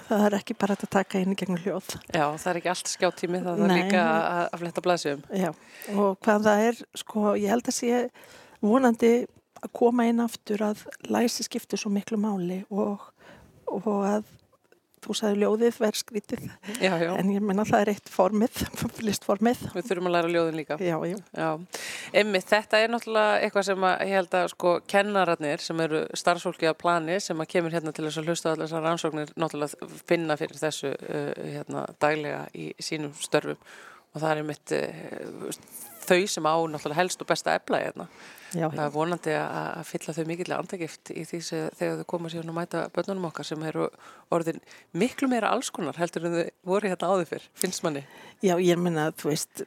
Það 0.08 0.26
er 0.28 0.36
ekki 0.36 0.56
bara 0.60 0.76
að 0.76 0.90
taka 0.92 1.20
inn 1.22 1.32
í 1.32 1.38
gegnum 1.40 1.62
hljóð. 1.64 1.94
Já, 2.12 2.26
það 2.36 2.50
er 2.52 2.58
ekki 2.60 2.72
allt 2.74 2.90
skjáttími, 2.92 3.40
það 3.46 3.62
er 3.64 3.72
líka 3.72 4.02
að, 4.04 4.42
að 4.44 4.64
fletta 4.64 4.84
blæsum. 4.84 5.22
Já, 5.32 5.52
og 5.94 6.18
hvað 6.26 6.48
það 6.48 6.64
er, 6.68 6.82
sko, 7.00 7.24
ég 7.40 7.54
held 7.54 7.70
að 7.72 7.78
sé 7.78 8.02
vonandi 8.62 9.14
að 9.62 9.72
koma 9.78 10.08
inn 10.10 10.20
aftur 10.24 10.64
að 10.66 10.84
læsi 11.08 11.46
skiptir 11.48 11.80
svo 11.80 11.92
miklu 11.94 12.20
máli 12.20 12.62
og, 12.74 13.08
og 13.72 13.90
að 14.10 14.28
þú 15.02 15.16
sagði 15.18 15.42
ljóðið 15.42 15.78
verð 15.82 16.00
skrítið 16.00 16.44
já, 16.82 16.94
já. 17.02 17.12
en 17.18 17.32
ég 17.34 17.44
menna 17.46 17.66
það 17.68 17.84
er 17.84 17.92
eitt 17.94 18.12
formið 18.12 18.62
listformið. 19.08 19.64
Við 19.76 19.88
þurfum 19.90 20.10
að 20.10 20.16
læra 20.16 20.32
ljóðin 20.36 20.60
líka 20.60 20.78
Já, 20.82 20.96
já. 21.10 21.16
Já, 21.38 21.50
einmitt, 22.22 22.48
þetta 22.52 22.82
er 22.82 22.94
náttúrulega 22.94 23.38
eitthvað 23.46 23.68
sem 23.70 23.88
að 23.90 24.04
ég 24.06 24.20
held 24.20 24.38
að 24.42 24.50
sko 24.54 24.74
kennararnir 24.94 25.66
sem 25.66 25.86
eru 25.86 26.04
starfsfólki 26.24 26.70
að 26.70 26.80
plani 26.84 27.20
sem 27.24 27.42
að 27.42 27.52
kemur 27.56 27.78
hérna 27.78 27.96
til 27.96 28.08
þess 28.08 28.22
að 28.22 28.32
hlusta 28.32 28.54
allar 28.54 28.68
þessar 28.68 28.86
rannsóknir 28.88 29.34
náttúrulega 29.36 30.02
finna 30.10 30.38
fyrir 30.40 30.62
þessu 30.62 30.92
uh, 30.94 31.32
hérna 31.42 31.88
daglega 32.02 32.44
í 32.54 32.72
sínum 32.82 33.16
störfum 33.20 33.58
og 34.12 34.20
það 34.20 34.30
er 34.32 34.44
einmitt 34.44 34.76
uh, 34.78 35.64
þau 36.06 36.22
sem 36.30 36.46
á 36.48 36.56
náttúrulega 36.56 37.02
helst 37.02 37.24
og 37.24 37.32
besta 37.32 37.58
efla 37.58 37.82
hérna 37.86 38.08
Já, 38.52 38.68
það 38.68 38.84
er 38.84 38.94
vonandi 38.94 39.36
að 39.38 39.84
fylla 39.88 40.16
þau 40.16 40.24
mikillega 40.28 40.60
andagift 40.60 41.12
í 41.14 41.24
því 41.28 41.42
sem 41.48 41.68
þegar 41.80 42.02
þau 42.02 42.08
koma 42.14 42.32
síðan 42.32 42.52
að 42.52 42.58
mæta 42.58 42.82
börnunum 42.96 43.28
okkar 43.30 43.48
sem 43.48 43.68
eru 43.70 43.88
orðin 44.34 44.60
miklu 44.92 45.30
meira 45.32 45.54
allskonar 45.56 46.00
heldur 46.02 46.28
en 46.28 46.36
þau 46.36 46.50
voru 46.74 46.92
hérna 46.92 47.12
áður 47.14 47.30
fyrr, 47.30 47.46
finnst 47.64 47.86
manni? 47.86 48.04
Já, 48.44 48.58
ég 48.60 48.82
menna 48.82 49.10
þú 49.16 49.32
veist 49.32 49.64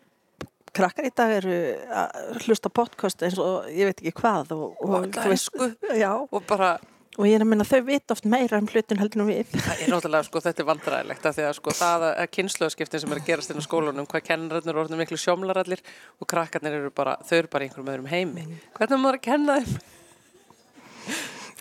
krakkar 0.75 1.09
í 1.09 1.13
dag 1.17 1.37
eru 1.39 1.55
að 1.95 2.43
hlusta 2.45 2.73
podcast 2.73 3.23
eins 3.25 3.39
og 3.41 3.71
ég 3.73 3.89
veit 3.89 4.03
ekki 4.03 4.17
hvað 4.21 4.53
og, 4.57 4.67
og, 4.83 4.97
og 5.07 5.21
veist, 5.31 5.55
já, 5.95 6.11
og 6.19 6.45
bara 6.49 6.75
og 7.15 7.29
ég 7.29 7.37
er 7.37 7.45
að 7.45 7.51
minna 7.51 7.67
þau 7.67 7.81
vit 7.87 8.13
oft 8.15 8.27
meira 8.27 8.59
um 8.59 8.67
hlutin 8.67 8.99
heldur 8.99 9.23
en 9.23 9.29
við. 9.31 9.51
Það 9.55 9.83
er 9.85 9.93
náttúrulega 9.93 10.27
sko 10.27 10.41
þetta 10.43 10.63
er 10.63 10.69
vandræðilegt 10.71 11.29
að 11.29 11.37
því 11.37 11.45
að 11.47 11.57
sko 11.59 11.75
það 11.79 12.07
að 12.09 12.31
kynnslöðskiptin 12.35 13.03
sem 13.03 13.15
er 13.15 13.21
að 13.21 13.29
gerast 13.29 13.53
inn 13.53 13.63
á 13.63 13.65
skólunum, 13.65 14.09
hvað 14.11 14.25
kennararnir 14.29 14.81
orðinu 14.83 14.99
miklu 14.99 15.19
sjómlarallir 15.23 15.83
og 16.19 16.29
krakkarnir 16.31 16.79
eru 16.81 16.91
bara, 16.95 17.15
þau 17.23 17.37
eru 17.39 17.53
bara 17.53 17.69
einhverjum 17.69 17.93
öðrum 17.93 18.11
heimi. 18.11 18.47
Mm. 18.49 18.65
Hvernig 18.79 19.03
maður 19.05 19.21
að 19.21 19.27
kenna 19.29 19.59
þeim? 19.61 19.77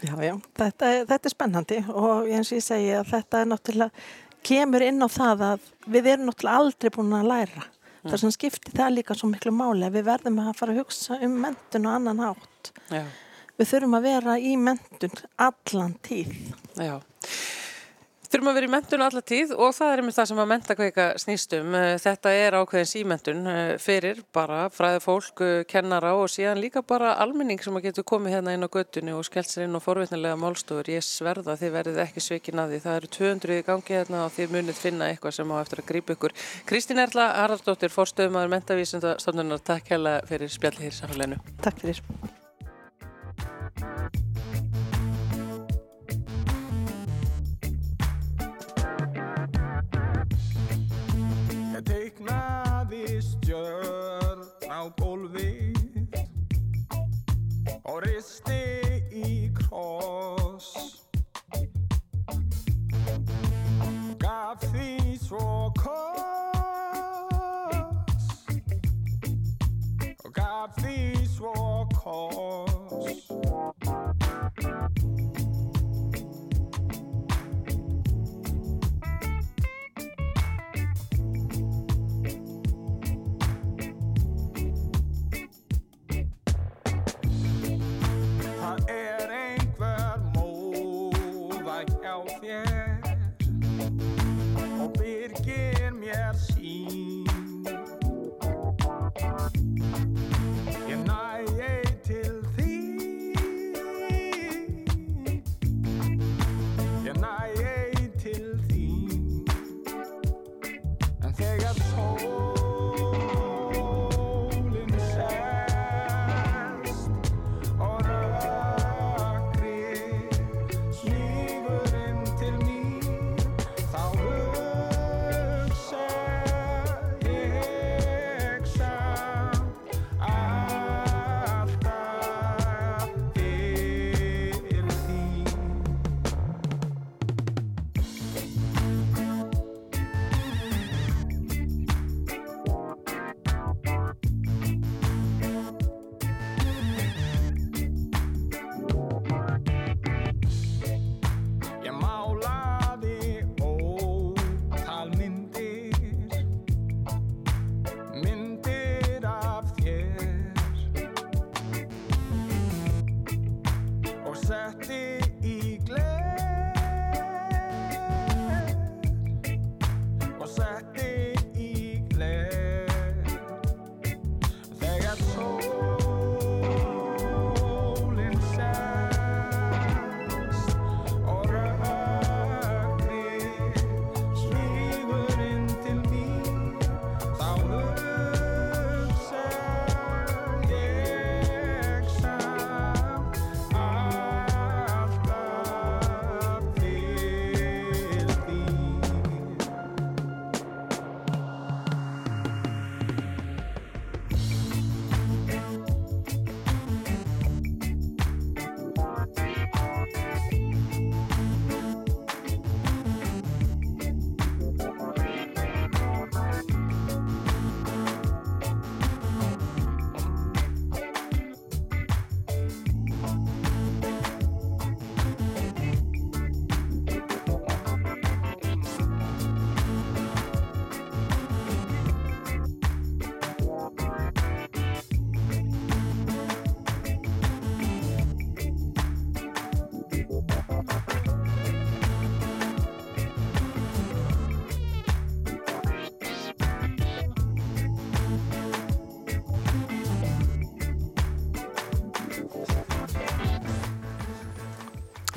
Já, 0.03 0.15
já, 0.19 0.33
þetta, 0.59 0.89
þetta 1.11 1.29
er 1.29 1.31
spennandi 1.31 1.77
og 1.93 2.31
eins 2.33 2.49
og 2.49 2.57
ég 2.57 2.65
segi 2.65 2.89
að 2.97 3.11
þetta 3.13 3.39
er 3.43 3.51
náttúrulega, 3.51 4.07
kemur 4.43 4.83
inn 4.83 5.05
á 5.05 5.07
það 5.07 5.45
að 5.51 5.69
við 5.85 6.09
erum 6.15 6.27
náttúrulega 6.27 6.63
aldrei 6.63 6.95
búin 6.97 7.13
að 7.19 7.29
læra. 7.29 7.67
Mm. 8.03 8.09
Það 8.09 8.17
sem 8.19 8.33
skiptir 8.35 8.73
það 8.75 8.97
líka 8.97 9.15
svo 9.15 9.29
miklu 9.31 9.53
máli 9.55 9.85
að 9.87 9.99
við 9.99 10.09
verðum 10.09 10.41
að 10.43 10.57
fara 10.59 10.73
að 10.73 10.81
hugsa 10.81 11.19
um 11.23 11.37
mentun 11.45 11.87
og 11.87 11.99
annan 11.99 12.25
átt. 12.33 12.73
Já 12.89 13.05
við 13.59 13.73
þurfum 13.73 13.99
að 13.99 14.07
vera 14.09 14.37
í 14.39 14.53
mentun 14.59 15.25
allan 15.41 15.97
tíð. 16.05 16.33
Já, 16.79 16.97
þurfum 18.33 18.49
að 18.49 18.55
vera 18.57 18.65
í 18.65 18.71
mentun 18.73 19.03
allan 19.05 19.25
tíð 19.29 19.51
og 19.53 19.75
það 19.77 19.91
er 19.91 20.01
einmitt 20.01 20.15
það 20.17 20.27
sem 20.31 20.39
að 20.41 20.47
mentakveika 20.49 21.05
snýstum. 21.21 21.75
Eh, 21.77 21.89
þetta 22.01 22.33
er 22.33 22.57
ákveðin 22.57 22.89
símentun 22.89 23.49
eh, 23.51 23.73
fyrir 23.81 24.23
bara 24.33 24.63
fræði 24.73 25.03
fólk, 25.03 25.43
eh, 25.45 25.61
kennara 25.69 26.15
og 26.17 26.31
síðan 26.33 26.61
líka 26.63 26.81
bara 26.81 27.13
almenning 27.21 27.61
sem 27.61 27.77
að 27.77 27.89
getur 27.89 28.07
komið 28.09 28.37
hérna 28.37 28.57
inn 28.57 28.65
á 28.65 28.73
göttunni 28.73 29.13
og 29.13 29.25
skellt 29.27 29.51
sér 29.51 29.67
inn 29.67 29.77
á 29.77 29.81
forvitnilega 29.85 30.39
málstofur. 30.41 30.89
Ég 30.89 31.05
sverða 31.05 31.57
þið 31.61 31.75
verðið 31.77 32.03
ekki 32.07 32.25
sveikin 32.25 32.63
að 32.63 32.73
því. 32.73 32.83
Það 32.87 32.99
eru 33.01 33.13
200 33.19 33.57
í 33.59 33.65
gangi 33.69 33.97
hérna 33.99 34.25
og 34.25 34.33
þið 34.33 34.55
munið 34.57 34.81
finna 34.81 35.11
eitthvað 35.11 35.37
sem 35.37 35.53
á 35.53 35.55
eftir 35.61 35.83
að 35.83 35.91
grípa 35.93 36.17
ykkur. 36.17 36.37
Kristín 36.69 37.03
Erla 37.05 37.29
Haraldóttir, 37.37 37.93
forstöðumadur 37.93 38.55
mentavísindastofnunar, 38.57 39.61
takk 39.61 39.93
hella 39.93 40.21
fyrir 40.25 40.49
spjalli 40.49 40.89
hér 43.79 43.85
í 43.85 44.13
samfélaginu. 44.13 44.13
Takk 44.13 44.13
fyrir. 44.13 44.33
stjörn 53.43 54.41
á 54.71 54.81
gólfið 54.99 55.75
og 57.83 57.97
risti 58.05 58.62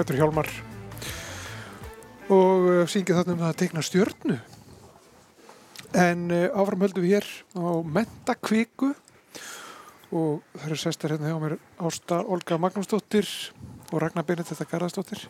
Er 0.07 0.21
Hjálmar. 0.21 0.47
Og 2.31 2.67
uh, 2.67 2.83
syngja 2.91 3.17
þarna 3.19 3.35
um 3.35 3.41
það 3.41 3.49
að 3.49 3.59
teikna 3.63 3.83
stjörnu. 3.83 4.37
En 5.99 6.23
uh, 6.31 6.45
áfram 6.55 6.85
höldum 6.87 7.03
við 7.03 7.17
hér 7.17 7.27
á 7.59 7.67
mentakviku 7.97 8.93
og 10.15 10.45
það 10.55 10.67
eru 10.69 10.79
sestar 10.79 11.15
hérna 11.17 11.33
hjá 11.33 11.41
mér 11.43 11.57
Ásta 11.83 12.21
Olga 12.23 12.59
Magnúsdóttir 12.63 13.27
og 13.91 13.99
Ragnar 14.05 14.27
Benedetta 14.29 14.69
Garðarsdóttir. 14.71 15.27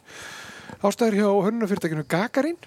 Ásta 0.84 1.08
er 1.08 1.16
hjá 1.22 1.28
hönnunafyrirtækinu 1.30 2.04
Gagarin 2.04 2.60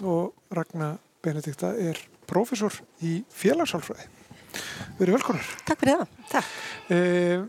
og 0.00 0.32
Ragnar 0.54 0.96
Benedetta 1.24 1.74
er 1.76 2.00
prófessor 2.30 2.80
í 3.04 3.18
félagsálfræði 3.28 4.08
erum 5.00 5.16
velkonar 5.18 5.46
Takk 5.66 5.80
fyrir 5.82 6.00
það. 6.00 6.16
Takk. 6.32 6.50
Eh, 6.94 7.44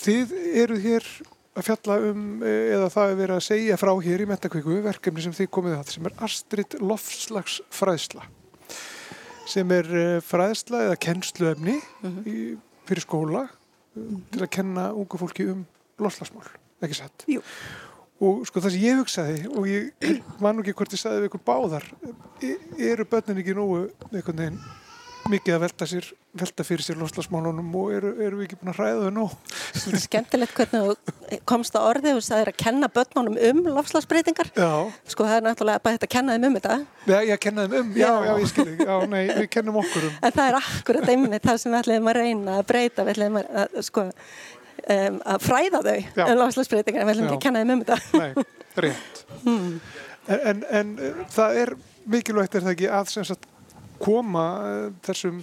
Þið 0.00 0.30
eruð 0.62 0.84
hér 0.86 1.06
að 1.58 1.66
fjalla 1.66 1.96
um, 2.10 2.26
eh, 2.46 2.74
eða 2.76 2.90
það 2.94 3.12
er 3.12 3.18
verið 3.18 3.36
að 3.36 3.46
segja 3.48 3.78
frá 3.80 3.90
hér 4.04 4.22
í 4.22 4.28
mentakvíku 4.30 4.76
verkefni 4.84 5.24
sem 5.24 5.34
þið 5.34 5.50
komið 5.56 5.76
að 5.78 5.92
sem 5.94 6.06
er 6.06 6.16
Astrid 6.26 6.76
Lofslagsfræðsla 6.78 8.26
sem 9.50 9.74
er 9.74 9.90
eh, 9.98 10.16
fræðsla 10.22 10.84
eða 10.86 10.98
kennsluefni 11.02 11.76
í, 12.28 12.36
fyrir 12.88 13.04
skóla 13.04 13.44
eh, 13.48 14.16
til 14.30 14.44
að 14.44 14.52
kenna 14.54 14.90
ungu 14.94 15.18
fólki 15.20 15.48
um 15.50 15.64
lofslagsmál, 16.00 16.46
ekki 16.80 17.00
satt? 17.00 17.26
Jú. 17.28 17.42
Og 18.20 18.44
sko 18.48 18.60
það 18.60 18.74
sem 18.74 18.84
ég 18.84 19.00
hugsaði 19.00 19.42
og 19.50 19.66
ég 19.68 20.20
man 20.44 20.54
nú 20.56 20.62
ekki 20.62 20.76
hvort 20.76 20.94
ég 20.94 21.02
sagði 21.02 21.24
við 21.24 21.30
ykkur 21.32 21.44
báðar 21.48 21.86
e- 22.44 22.58
eru 22.92 23.08
börnin 23.08 23.40
ekki 23.42 23.56
nógu 23.56 23.88
einhvern 24.12 24.44
veginn 24.44 24.62
mikið 25.30 25.54
að 25.54 25.60
velta, 25.62 25.86
sér, 25.86 26.06
velta 26.40 26.64
fyrir 26.66 26.82
sér 26.84 26.96
lofslagsmálunum 26.98 27.68
og 27.78 27.90
eru, 27.94 28.10
eru 28.24 28.38
við 28.40 28.46
ekki 28.46 28.56
búin 28.60 28.70
að 28.72 28.78
hræða 28.80 29.02
þau 29.04 29.12
nóg? 29.14 29.34
Svolítið 29.76 30.02
skemmtilegt 30.04 30.54
hvernig 30.56 30.86
þú 30.86 31.38
komst 31.50 31.76
á 31.76 31.80
orðið 31.84 32.16
og 32.18 32.24
sagðir 32.26 32.50
að 32.52 32.56
kenna 32.64 32.88
börnunum 32.94 33.36
um 33.50 33.60
lofslagsbreytingar. 33.76 34.50
Já, 34.56 34.70
Sko 35.12 35.26
það 35.28 35.36
er 35.36 35.44
náttúrulega 35.46 35.82
bara 35.84 35.98
þetta 35.98 36.08
að 36.08 36.14
kenna 36.16 36.36
þeim 36.38 36.46
um 36.48 36.56
þetta. 36.58 36.78
já 37.12 37.18
ég 37.30 37.42
kenna 37.44 37.66
þeim 37.68 37.76
um, 37.82 37.92
já, 38.00 38.06
Já. 38.06 38.24
já, 38.26 38.32
ég 38.40 38.50
skil 38.54 38.66
ekki, 38.70 38.86
já, 38.88 38.96
nei, 39.12 39.22
við 39.40 39.48
kennum 39.58 39.80
okkur 39.82 40.08
um. 40.08 40.16
En 40.30 40.36
það 40.38 40.48
er 40.52 40.58
akkurat 40.62 41.12
einmitt 41.14 41.46
það 41.50 41.60
sem 41.64 41.74
við 41.76 41.82
ætlum 41.84 42.10
að 42.14 42.18
reyna 42.20 42.56
að 42.58 42.64
breyta. 42.72 43.04
Við 43.06 43.14
ætlum 43.16 43.38
að, 43.42 43.52
að, 43.64 43.78
sko, 43.90 44.06
um, 44.96 45.20
að 45.34 45.46
fræða 45.46 45.84
þau 45.86 45.98
Já. 46.00 46.24
um 46.26 46.40
lofslagsbreytingar. 46.42 47.06
Við 47.06 47.14
ætlum 47.14 47.30
ekki 47.30 47.38
að 47.38 47.44
kenna 47.46 47.64
þeim 47.64 47.76
um 47.76 47.84
þetta. 47.84 48.00
Nei, 48.16 48.48
rétt. 48.86 49.24
En, 50.30 50.40
en, 50.40 50.64
en 50.80 50.96
það 51.34 51.62
er 51.64 51.74
mikilvægt 52.10 52.54
er 52.58 52.64
það 52.64 52.74
ekki 52.76 52.90
að 52.94 53.10
sagt 53.28 53.49
koma 54.02 54.46
uh, 54.60 54.84
þessum, 55.06 55.42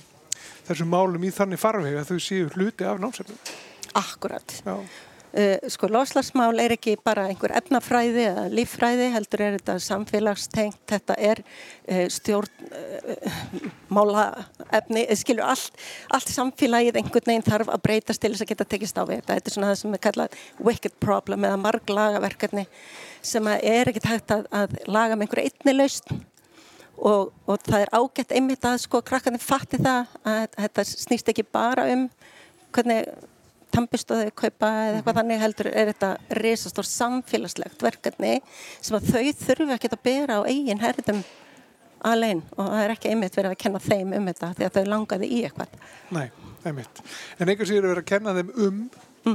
þessum 0.68 0.92
málum 0.94 1.28
í 1.28 1.34
þannig 1.34 1.62
farveg 1.62 2.00
að 2.00 2.14
þau 2.14 2.24
séu 2.30 2.50
hluti 2.56 2.88
af 2.88 3.02
námsefnum. 3.02 3.40
Akkurat. 3.98 4.60
Já, 4.66 4.76
Uh, 5.38 5.60
sko 5.68 5.90
lofslagsmál 5.92 6.56
er 6.64 6.72
ekki 6.72 6.94
bara 7.04 7.26
einhver 7.28 7.52
efnafræði 7.60 8.24
eða 8.30 8.46
líffræði, 8.48 9.10
heldur 9.12 9.42
er 9.44 9.58
þetta 9.58 9.74
samfélagstengt, 9.84 10.80
þetta 10.88 11.18
er 11.20 11.42
uh, 11.44 12.06
stjórn 12.16 12.70
uh, 12.72 13.66
mála 13.92 14.24
efni, 14.80 15.04
eh, 15.04 15.20
skilur 15.20 15.44
allt, 15.52 15.76
allt 16.16 16.32
samfélagið 16.32 17.02
einhvern 17.02 17.28
veginn 17.28 17.46
þarf 17.46 17.74
að 17.76 17.84
breytast 17.90 18.24
til 18.24 18.32
þess 18.32 18.46
að 18.48 18.54
geta 18.54 18.70
tekist 18.72 18.98
á 18.98 19.04
við 19.04 19.20
þetta. 19.20 19.36
Þetta 19.36 19.52
er 19.52 19.58
svona 19.58 19.74
það 19.74 19.78
sem 19.82 20.00
er 20.00 20.04
kallað 20.08 20.40
wicked 20.70 20.98
problem 21.04 21.46
eða 21.46 21.60
marglagaverkefni 21.68 22.66
sem 23.20 23.52
er 23.60 23.92
ekkert 23.92 24.10
hægt 24.14 24.34
að, 24.40 24.48
að 24.50 24.80
laga 24.88 25.20
með 25.20 25.28
einhverju 25.28 25.52
einni 25.52 25.76
lausn 25.76 26.24
og, 26.98 27.32
og 27.46 27.64
það 27.66 27.86
er 27.86 27.94
ágætt 27.94 28.36
einmitt 28.36 28.68
að 28.68 28.78
sko 28.84 29.02
krakkarnir 29.06 29.44
fatti 29.44 29.80
það 29.82 30.14
að 30.28 30.46
þetta 30.58 30.86
snýst 30.92 31.32
ekki 31.34 31.46
bara 31.46 31.88
um 31.94 32.08
hvernig 32.76 33.10
tampistöðu 33.74 34.32
kaupa 34.38 34.70
eða 34.88 35.00
eitthvað 35.00 35.20
þannig 35.20 35.42
heldur 35.42 35.70
er 35.72 35.92
þetta 35.92 36.40
risastór 36.40 36.88
samfélagslegt 36.88 37.84
verkefni 37.84 38.38
sem 38.80 38.98
að 38.98 39.12
þau 39.12 39.34
þurfi 39.44 39.76
ekki 39.76 39.92
að 39.92 40.06
bera 40.08 40.40
á 40.40 40.42
eigin 40.48 40.82
herðum 40.82 41.22
alveg 42.08 42.44
og 42.56 42.72
það 42.72 42.84
er 42.84 42.94
ekki 42.94 43.12
einmitt 43.12 43.38
verið 43.38 43.54
að 43.54 43.62
kenna 43.64 43.82
þeim 43.84 44.16
um 44.18 44.30
þetta 44.30 44.52
því 44.58 44.68
að 44.68 44.78
þau 44.78 44.92
langaði 44.94 45.30
í 45.34 45.42
eitthvað. 45.48 45.76
nei, 46.14 46.28
einmitt. 46.64 47.04
En 47.38 47.52
einhvers 47.52 47.72
séu 47.72 47.82
verið 47.82 48.04
að 48.04 48.10
kenna 48.14 48.36
þeim 48.38 48.52
um 48.68 48.82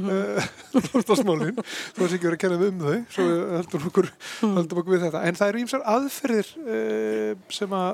uh, 0.14 0.48
loftasmálin, 0.76 1.59
þú 1.59 2.05
veist 2.05 2.16
ekki 2.16 2.28
verið 2.28 2.37
að 2.37 2.42
kenna 2.44 2.68
um 2.68 2.81
þau, 2.83 2.96
svo 3.14 3.26
höldum 3.57 3.87
okkur, 3.90 4.09
höldum 4.42 4.83
okkur 4.83 4.96
við 4.96 5.05
þetta. 5.07 5.22
En 5.28 5.38
það 5.38 5.52
eru 5.52 5.62
ímsar 5.62 5.87
aðferðir 5.94 6.52
uh, 6.62 7.33
sem 7.52 7.76
að 7.78 7.90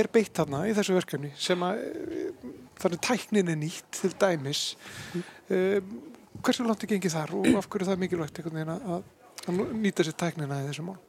er 0.00 0.10
beitt 0.14 0.32
þarna 0.38 0.64
í 0.70 0.74
þessu 0.76 0.94
verkefni 0.94 1.32
sem 1.40 1.66
að 1.66 1.84
uh, 1.84 2.48
þannig 2.80 3.04
tæknin 3.08 3.52
er 3.52 3.60
nýtt 3.60 4.00
til 4.00 4.14
dæmis. 4.20 4.64
Hversu 5.50 6.64
langt 6.64 6.84
er 6.86 6.92
gengið 6.94 7.16
þar 7.16 7.32
og 7.36 7.48
af 7.58 7.66
hverju 7.68 7.84
er 7.84 7.90
það 7.90 8.02
mikilvægt 8.04 8.38
einhvern 8.38 8.60
veginn 8.60 8.74
að, 8.76 9.00
að 9.50 9.62
nýta 9.82 10.06
sér 10.06 10.16
tæknina 10.16 10.62
í 10.62 10.68
þessu 10.70 10.86
mál? 10.86 11.00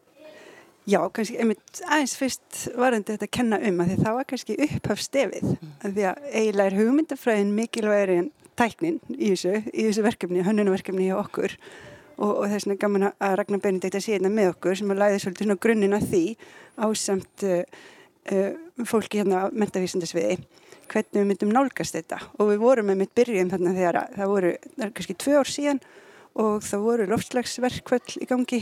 Já, 0.89 0.97
kannski 1.13 1.37
einmitt 1.37 1.79
aðeins 1.85 2.15
fyrst 2.17 2.61
varandi 2.73 3.13
þetta 3.13 3.27
að 3.27 3.33
kenna 3.37 3.57
um 3.69 3.81
að 3.83 3.91
því 3.91 3.97
það 3.99 4.15
var 4.17 4.27
kannski 4.31 4.55
upphafstefið 4.65 5.49
að 5.51 5.91
því 5.97 6.05
að 6.09 6.23
eiginlega 6.31 6.71
er 6.71 6.77
hugmyndafræðin 6.79 7.51
mikilvægri 7.53 8.15
en 8.23 8.29
tæknin 8.59 8.99
í 9.15 9.31
þessu, 9.31 9.55
í 9.71 9.87
þessu 9.87 10.05
verkefni, 10.05 10.43
hönnunarverkefni 10.45 11.07
hjá 11.09 11.17
okkur. 11.21 11.55
Og, 12.21 12.31
og 12.31 12.51
vegna 12.51 12.75
er 12.75 12.81
gaman 12.81 13.07
að 13.09 13.37
Ragnar 13.39 13.61
Benedikt 13.63 13.97
að 13.97 14.05
sé 14.05 14.15
hérna 14.15 14.31
með 14.33 14.51
okkur 14.53 14.77
sem 14.77 14.91
að 14.93 15.01
læði 15.01 15.21
svolítið 15.23 15.47
svona 15.47 15.61
grunninn 15.65 15.97
að 15.97 16.07
því 16.11 16.23
ásamt 16.85 17.45
uh, 17.47 17.61
uh, 18.35 18.85
fólki 18.85 19.21
hérna 19.21 19.45
á 19.47 19.53
mentavísindasviði 19.55 20.37
hvernig 20.91 21.17
við 21.17 21.27
myndum 21.29 21.53
nálgast 21.55 21.95
þetta. 21.95 22.19
Og 22.37 22.51
við 22.51 22.61
vorum 22.61 22.91
með 22.91 23.01
mitt 23.01 23.13
byrjum 23.17 23.51
þarna 23.53 23.73
þegar 23.77 23.99
að 24.01 24.15
það 24.19 24.31
voru, 24.35 24.53
það 24.75 24.85
er 24.85 24.93
kannski 24.97 25.17
tvö 25.23 25.39
ár 25.39 25.51
síðan 25.51 25.81
og 26.41 26.67
það 26.67 26.85
voru 26.85 27.09
loftslagsverkvöld 27.11 28.15
í 28.19 28.29
gangi. 28.29 28.61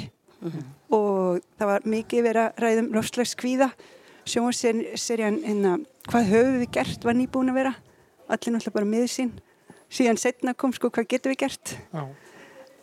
Og 0.96 1.42
það 1.60 1.72
var 1.74 1.88
mikið 1.90 2.28
verið 2.30 2.46
að 2.46 2.64
ræðum 2.64 2.92
lofslagskvíða 2.96 3.70
sjónserjan 4.30 5.42
hérna 5.44 5.76
hvað 6.08 6.32
höfum 6.32 6.60
við 6.62 6.72
gert? 6.78 7.06
Var 7.06 7.18
nýbúin 7.18 7.52
að 7.52 7.60
vera. 7.60 7.74
Allir 8.30 8.54
náttúrulega 8.54 8.78
bara 8.78 8.90
miður 8.94 9.12
sín 9.12 9.34
síðan 9.90 10.20
setna 10.22 10.54
kom 10.54 10.74
sko 10.76 10.92
hvað 10.94 11.08
getum 11.16 11.34
við 11.34 11.42
gert? 11.46 11.76
Já, 11.94 12.04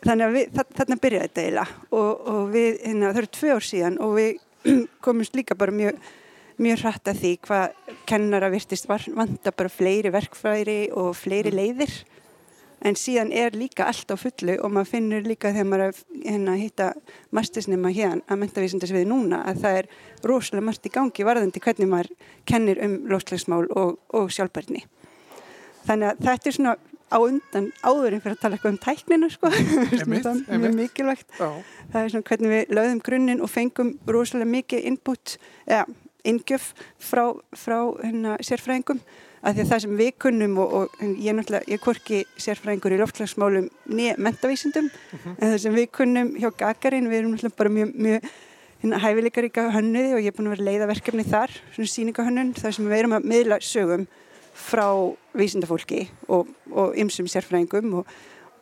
þannig 0.07 0.27
að 0.27 0.35
við, 0.37 0.51
þa- 0.57 0.67
þarna 0.81 0.99
byrjaði 1.05 1.27
þetta 1.27 1.43
eiginlega. 1.45 1.81
Og, 1.91 2.27
og 2.33 2.41
við, 2.53 2.69
hérna, 2.83 3.11
það 3.13 3.21
eru 3.23 3.33
tvö 3.39 3.55
ár 3.57 3.67
síðan 3.71 3.99
og 4.03 4.15
við 4.17 4.39
komumst 5.05 5.35
líka 5.37 5.55
bara 5.57 5.75
mjög 5.75 5.99
mjög 6.57 6.79
hrætt 6.81 7.09
að 7.11 7.19
því 7.21 7.31
hvað 7.45 7.73
kennara 8.09 8.47
virtist 8.49 8.87
var, 8.89 9.03
vanta 9.13 9.51
bara 9.53 9.69
fleiri 9.69 10.09
verkfæri 10.09 10.77
og 10.97 11.11
fleiri 11.13 11.51
leiðir. 11.53 11.91
En 12.85 12.93
síðan 12.97 13.29
er 13.33 13.53
líka 13.57 13.85
allt 13.89 14.09
á 14.09 14.17
fullu 14.17 14.55
og 14.61 14.69
maður 14.73 14.89
finnur 14.91 15.25
líka 15.25 15.49
þegar 15.53 15.67
maður 15.69 15.83
að 15.91 16.01
hérna, 16.25 16.55
hitta 16.57 16.87
mastersnema 17.33 17.89
hérna 17.93 18.25
að 18.29 18.41
mentavísindasviði 18.41 19.07
núna 19.09 19.39
að 19.49 19.61
það 19.63 19.77
er 19.83 19.87
rosalega 20.29 20.65
margt 20.67 20.85
í 20.89 20.93
gangi 20.93 21.25
varðandi 21.25 21.61
hvernig 21.61 21.89
maður 21.93 22.11
kennir 22.49 22.81
um 22.85 22.97
lóslagsmál 23.09 23.63
og, 23.77 23.95
og 24.13 24.29
sjálfbærni. 24.33 24.83
Þannig 25.87 26.09
að 26.11 26.21
þetta 26.27 26.49
er 26.51 26.57
svona 26.57 26.75
á 27.07 27.17
undan 27.19 27.69
áðurinn 27.83 28.23
fyrir 28.23 28.35
að 28.35 28.41
tala 28.41 28.57
eitthvað 28.57 28.73
um 28.73 28.81
tækninu 28.83 29.29
sko, 29.31 29.51
er 30.51 30.63
mjög 30.63 30.75
mikilvægt. 30.81 31.29
já, 31.39 31.47
Það 31.93 32.01
er 32.01 32.11
svona 32.13 32.27
hvernig 32.31 32.53
við 32.53 32.75
lögðum 32.77 33.03
grunninn 33.07 33.43
og 33.45 33.51
fengum 33.53 33.93
rosalega 34.07 34.51
mikið 34.51 34.89
input, 34.91 35.37
eða 35.67 35.85
inngjöf 36.27 36.73
frá, 36.99 37.23
frá 37.55 37.77
hérna, 38.03 38.35
sérfræðingum. 38.43 38.99
Af 39.37 39.53
því 39.53 39.63
að 39.63 39.69
það 39.69 39.81
sem 39.83 39.95
við 39.99 40.11
kunnum 40.19 40.57
og, 40.59 40.73
og 40.73 41.01
ég 41.05 41.29
er 41.29 41.35
náttúrulega, 41.37 41.69
ég 41.71 41.83
hvorki 41.85 42.23
sérfræðingur 42.41 42.95
í 42.95 42.99
loftslagsmálum 42.99 43.67
nýja 43.93 44.15
mentavísindum 44.17 44.89
en 45.37 45.43
það 45.53 45.57
sem 45.63 45.75
við 45.77 45.85
kunnum 45.93 46.31
hjá 46.41 46.49
Gagarin 46.57 47.07
við 47.07 47.19
erum 47.21 47.35
náttúrulega 47.35 47.59
bara 47.61 47.71
mjög, 47.75 47.93
mjög 48.07 48.25
hérna, 48.81 48.99
hæfileikaríka 49.05 49.67
hönnuði 49.77 50.15
og 50.17 50.23
ég 50.25 50.33
er 50.33 50.35
búin 50.35 50.49
að 50.49 50.55
vera 50.57 50.67
leiða 50.67 50.89
verkefni 50.89 51.27
þar, 51.29 51.53
svona 51.75 51.93
sýningahönnun 51.93 52.51
þar 52.57 52.75
sem 52.75 52.89
við 52.89 52.97
erum 52.97 53.15
að 53.19 53.29
miðla 53.29 53.61
sögum 53.63 54.07
frá 54.57 54.87
vísindafólki 55.37 56.07
og, 56.33 56.49
ymsum 56.97 57.29
sérfræðingum 57.29 57.99
og, 58.01 58.09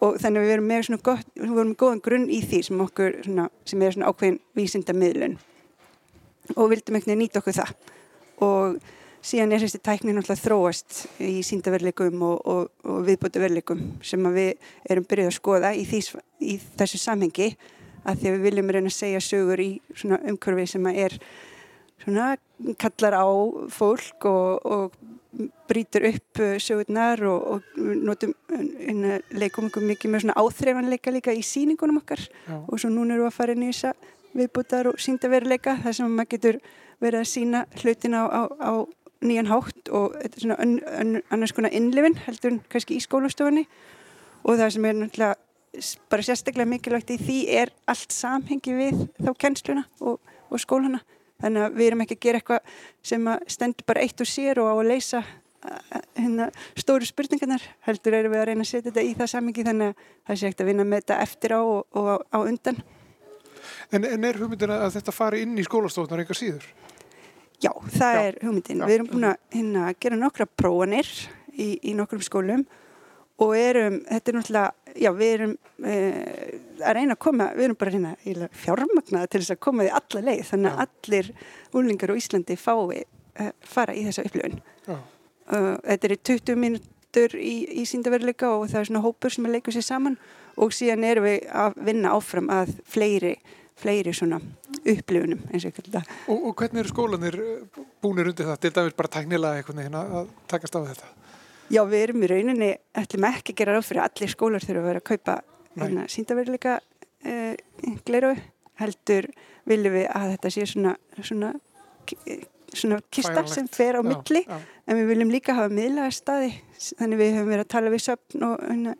og 0.03 0.19
þannig 0.21 0.41
að 0.41 0.45
við 0.45 0.55
erum 0.57 0.69
með 0.69 0.83
svona 0.89 1.05
gott, 1.07 1.31
við 1.37 1.47
erum 1.47 1.71
með 1.71 1.79
góðan 1.81 2.03
grunn 2.05 2.27
í 2.29 2.41
því 2.43 2.61
sem 2.67 2.83
okkur, 2.85 3.17
svona, 3.25 3.47
sem 3.67 3.81
er 3.85 3.95
svona 3.95 4.11
ákveðin 4.11 4.41
vísindamiðlun. 4.59 5.39
Og 6.55 6.69
vildum 6.69 6.99
veginn 6.99 7.21
nýta 7.23 7.41
okkur 7.41 7.57
það. 7.57 7.73
Og 8.45 8.75
síðan 9.25 9.55
er 9.55 9.63
þessi 9.63 9.81
tækni 9.81 10.13
náttúrulega 10.13 10.43
þróast 10.43 10.99
í 11.23 11.39
síndaverleikum 11.45 12.21
og, 12.27 12.35
og, 12.45 12.67
og 12.85 13.01
viðbútaverleikum 13.07 13.81
sem 14.05 14.29
við 14.35 14.53
erum 14.91 15.07
byrjuð 15.09 15.31
að 15.31 15.37
skoða 15.39 15.73
í, 15.73 15.85
því, 15.89 16.01
í 16.45 16.57
þessu 16.77 17.01
samhengi 17.01 17.49
að 18.05 18.21
því 18.21 18.29
að 18.29 18.35
við 18.35 18.45
viljum 18.45 18.71
reyna 18.75 18.91
að 18.91 18.97
segja 18.99 19.23
sögur 19.23 19.63
í 19.63 19.69
svona 19.97 20.19
umhverfi 20.29 20.67
sem 20.75 20.89
að 20.89 20.99
er 21.07 21.17
svona 22.03 22.27
kallar 22.81 23.17
á 23.17 23.27
fólk 23.73 24.27
og, 24.29 24.67
og 24.69 25.14
brýtur 25.69 26.07
upp 26.09 26.41
uh, 26.41 26.55
sögurnar 26.61 27.23
og, 27.29 27.47
og 27.55 27.79
notum 27.79 28.33
uh, 28.53 29.15
leikum 29.35 29.69
mikið 29.69 30.11
með 30.11 30.25
svona 30.25 30.37
áþreifanleika 30.41 31.13
líka 31.13 31.35
í 31.35 31.43
síningunum 31.45 32.01
okkar. 32.01 32.21
Já, 32.47 32.57
og 32.59 32.81
svo 32.81 32.91
núna 32.93 33.15
erum 33.15 33.27
við 33.27 33.31
að 33.31 33.37
fara 33.39 33.55
inn 33.55 33.65
í 33.65 33.71
þessa 33.71 33.93
viðbútar 34.35 34.91
og 34.91 34.99
síndaveruleika 35.01 35.77
þar 35.83 35.97
sem 35.97 36.11
maður 36.11 36.31
getur 36.35 36.59
verið 37.03 37.21
að 37.21 37.31
sína 37.31 37.63
hlutina 37.81 38.25
á, 38.27 38.27
á, 38.31 38.41
á 38.59 38.73
nýjan 39.25 39.49
hátt 39.49 39.89
og 39.95 40.15
þetta 40.19 40.37
er 40.37 40.45
svona 40.45 40.59
ön, 40.63 40.75
ön, 40.99 41.17
annars 41.33 41.55
konar 41.55 41.73
innlifin 41.75 42.17
heldur 42.25 42.59
kannski 42.71 42.99
í 42.99 43.03
skólastofunni. 43.03 43.65
Og 44.45 44.59
það 44.59 44.75
sem 44.75 44.85
er 44.85 44.97
náttúrulega 44.99 45.35
bara 46.11 46.23
sérstaklega 46.23 46.69
mikilvægt 46.69 47.15
í 47.15 47.19
því 47.19 47.39
er 47.61 47.71
allt 47.89 48.13
samhengi 48.13 48.75
við 48.77 49.05
þá 49.19 49.31
kennsluna 49.39 49.85
og, 49.99 50.19
og 50.49 50.61
skólana. 50.61 51.01
Þannig 51.43 51.65
að 51.65 51.79
við 51.79 51.89
erum 51.89 52.03
ekki 52.05 52.15
að 52.15 52.25
gera 52.25 52.39
eitthvað 52.39 52.77
sem 53.03 53.31
stendur 53.51 53.87
bara 53.89 54.05
eitt 54.05 54.23
og 54.23 54.29
sér 54.29 54.61
og 54.63 54.69
á 54.71 54.75
að 54.75 54.89
leysa 54.91 55.21
uh, 55.21 55.99
hérna, 56.15 56.47
stóru 56.79 57.07
spurningarnar. 57.09 57.65
Heldur 57.87 58.15
erum 58.15 58.35
við 58.35 58.43
að 58.43 58.47
reyna 58.51 58.65
að 58.65 58.71
setja 58.71 58.87
þetta 58.89 59.03
í 59.03 59.11
það 59.19 59.31
samhengi 59.33 59.65
þannig 59.67 59.91
að 59.91 60.07
það 60.29 60.39
sé 60.39 60.49
ekkert 60.49 60.63
að 60.63 60.71
vinna 60.71 60.87
með 60.87 61.03
þetta 61.03 61.19
eftir 61.25 61.55
á 61.57 61.61
og, 61.61 61.81
og 61.91 62.09
á, 62.31 62.37
undan. 62.39 62.81
En, 63.91 64.07
en 64.07 64.27
er 64.29 64.39
hugmyndin 64.39 64.75
að 64.77 64.87
þetta 64.95 65.15
fari 65.15 65.43
inn 65.43 65.59
í 65.59 65.65
skólastofnar 65.65 66.23
eitthvað 66.23 66.41
síður? 66.41 66.71
Já, 67.63 67.71
það 67.91 68.15
Já. 68.15 68.23
er 68.23 68.39
hugmyndin. 68.43 68.81
Já. 68.81 68.87
Við 68.87 68.97
erum 68.97 69.11
búin 69.11 69.29
að 69.29 69.37
hérna, 69.55 69.91
gera 69.99 70.19
nokkra 70.19 70.47
prófanir 70.47 71.11
í, 71.51 71.69
í 71.83 71.95
nokkrum 71.97 72.23
skólum 72.23 72.65
og 73.43 73.51
erum, 73.59 73.99
þetta 74.07 74.31
er 74.31 74.37
náttúrulega, 74.37 74.93
já, 74.95 75.09
við 75.15 75.33
erum 75.35 75.55
uh, 75.83 76.21
að 76.85 76.95
reyna 76.99 77.17
að 77.17 77.21
koma, 77.25 77.49
við 77.55 77.67
erum 77.67 77.79
bara 77.81 77.91
að 77.91 77.97
reyna 77.97 78.49
fjármagnaða 78.63 79.31
til 79.31 79.41
þess 79.41 79.55
að 79.55 79.61
koma 79.67 79.83
því 79.83 79.91
alla 79.99 80.23
leið, 80.29 80.43
þannig 80.51 80.71
að 80.71 80.85
allir 80.85 81.31
úlingar 81.75 82.15
á 82.15 82.19
Íslandi 82.21 82.57
fái 82.59 83.03
uh, 83.03 83.51
fara 83.75 83.95
í 83.95 84.05
þessa 84.07 84.25
upplifun. 84.29 84.61
Já. 84.85 84.95
Uh, 85.45 85.75
þetta 85.83 86.07
er 86.07 86.15
í 86.15 86.21
20 86.31 86.61
mínútur 86.61 87.37
í, 87.37 87.55
í 87.81 87.85
síndaveruleika 87.89 88.53
og 88.55 88.69
það 88.71 88.81
er 88.81 88.89
svona 88.89 89.03
hópur 89.03 89.35
sem 89.35 89.45
er 89.49 89.57
leikur 89.57 89.75
sér 89.75 89.85
saman 89.85 90.17
og 90.55 90.73
síðan 90.73 91.05
erum 91.05 91.27
við 91.27 91.45
að 91.51 91.77
vinna 91.85 92.15
áfram 92.15 92.47
að 92.53 92.71
fleiri, 92.89 93.35
fleiri 93.79 94.13
svona 94.15 94.39
upplifunum 94.85 95.43
eins 95.51 95.67
og 95.67 95.75
þetta. 95.75 96.05
Og, 96.31 96.49
og 96.49 96.55
hvernig 96.59 96.83
eru 96.83 96.93
skólanir 96.93 97.37
eh, 97.41 97.83
búnir 98.03 98.31
undir 98.31 98.47
það? 98.47 98.61
Til 98.63 98.73
dæmis 98.77 98.97
bara 98.97 99.13
tæknilega 99.17 99.67
veginn 99.67 99.99
að 99.99 100.17
að 100.21 100.33
takast 100.51 100.77
á 100.77 100.81
þetta? 100.87 101.11
Já, 101.73 101.81
við 101.89 102.01
erum 102.03 102.23
í 102.23 102.29
rauninni, 102.29 102.71
ætlum 102.97 103.25
ekki 103.31 103.53
að 103.53 103.61
gera 103.61 103.75
ráð 103.75 103.87
fyrir 103.87 104.03
allir 104.05 104.31
skólar 104.31 104.65
þurfa 104.65 104.81
að 104.81 104.89
vera 104.89 105.01
að 105.01 105.07
kaupa 105.09 105.37
hérna, 105.79 106.03
síndaveruleika 106.13 106.75
uh, 106.77 107.55
gleru, 108.05 108.33
heldur 108.81 109.29
viljum 109.65 109.95
við 109.97 110.05
að 110.13 110.35
þetta 110.35 110.51
sé 110.53 110.67
svona, 110.69 110.93
svona, 111.21 111.49
svona 112.69 112.99
kista 113.09 113.31
Færanlegt. 113.31 113.55
sem 113.55 113.71
fer 113.73 113.97
á 113.97 114.01
Já, 114.01 114.07
milli, 114.11 114.43
já. 114.45 114.59
en 114.85 114.99
við 114.99 115.11
viljum 115.13 115.33
líka 115.33 115.57
hafa 115.57 115.73
miðlaga 115.73 116.13
staði, 116.13 116.53
þannig 116.99 117.21
við 117.23 117.35
höfum 117.39 117.51
verið 117.55 117.65
að 117.65 117.73
tala 117.73 117.93
við 117.95 118.05
söfn 118.05 118.47
og 118.51 118.65
hérna, 118.69 118.95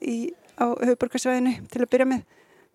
í, 0.00 0.16
á 0.56 0.66
höfuborgarsvæðinu 0.72 1.56
til 1.68 1.84
að 1.84 1.92
byrja 1.92 2.10
með. 2.14 2.24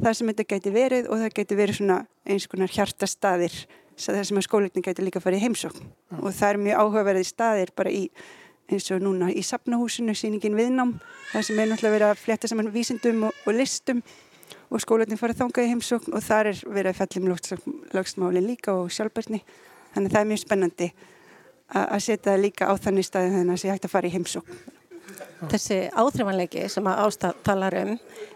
Það 0.02 0.16
sem 0.18 0.30
þetta 0.32 0.50
gæti 0.50 0.72
verið 0.74 1.08
og 1.10 1.20
það 1.22 1.34
gæti 1.38 1.58
verið 1.58 1.78
svona 1.78 1.98
eins 2.26 2.48
konar 2.50 2.72
hjartastaðir 2.74 3.58
það 4.02 4.24
sem 4.26 4.40
að 4.40 4.46
skólinni 4.48 4.84
gæti 4.86 5.06
líka 5.06 5.22
farið 5.22 5.42
í 5.42 5.46
heimsókn. 5.46 5.90
Og 6.22 6.32
það 6.34 6.48
er 6.54 6.60
mjög 6.66 6.80
áhugaverði 6.82 7.28
staðir 7.28 7.74
bara 7.78 7.92
í 7.94 8.08
eins 8.76 8.90
og 8.96 9.04
núna 9.04 9.30
í 9.32 9.44
Safnahúsinu, 9.46 10.16
síningin 10.18 10.58
viðnám, 10.58 10.96
það 11.32 11.48
sem 11.48 11.62
er 11.62 11.72
náttúrulega 11.72 11.96
verið 11.98 12.10
að 12.10 12.22
flétta 12.24 12.50
saman 12.52 12.72
vísindum 12.74 13.26
og, 13.30 13.46
og 13.46 13.58
listum 13.58 14.04
og 14.72 14.84
skólatin 14.84 15.20
farið 15.20 15.42
þangað 15.44 15.68
í 15.68 15.72
heimsókn 15.74 16.16
og 16.16 16.24
þar 16.24 16.52
er 16.52 16.62
verið 16.68 16.92
að 16.94 17.00
fellum 17.02 17.32
lögsmálin 17.96 18.48
líka 18.48 18.76
og 18.76 18.92
sjálfbærni. 18.94 19.42
Þannig 19.94 20.12
að 20.12 20.14
það 20.16 20.22
er 20.22 20.30
mjög 20.30 20.44
spennandi 20.46 20.92
að 21.72 22.04
setja 22.04 22.32
það 22.32 22.44
líka 22.46 22.68
á 22.68 22.74
þannig 22.80 23.08
staði 23.08 23.34
þannig 23.34 23.50
að 23.50 23.52
það 23.52 23.64
sé 23.64 23.72
hægt 23.74 23.88
að 23.88 23.94
fara 23.96 24.08
í 24.08 24.14
heimsókn. 24.16 24.62
Þessi 25.52 25.78
áþreifanleiki 25.98 26.68
sem 26.70 26.88
að 26.88 27.00
ástæð 27.06 27.40
talar 27.46 27.76
um 27.80 27.94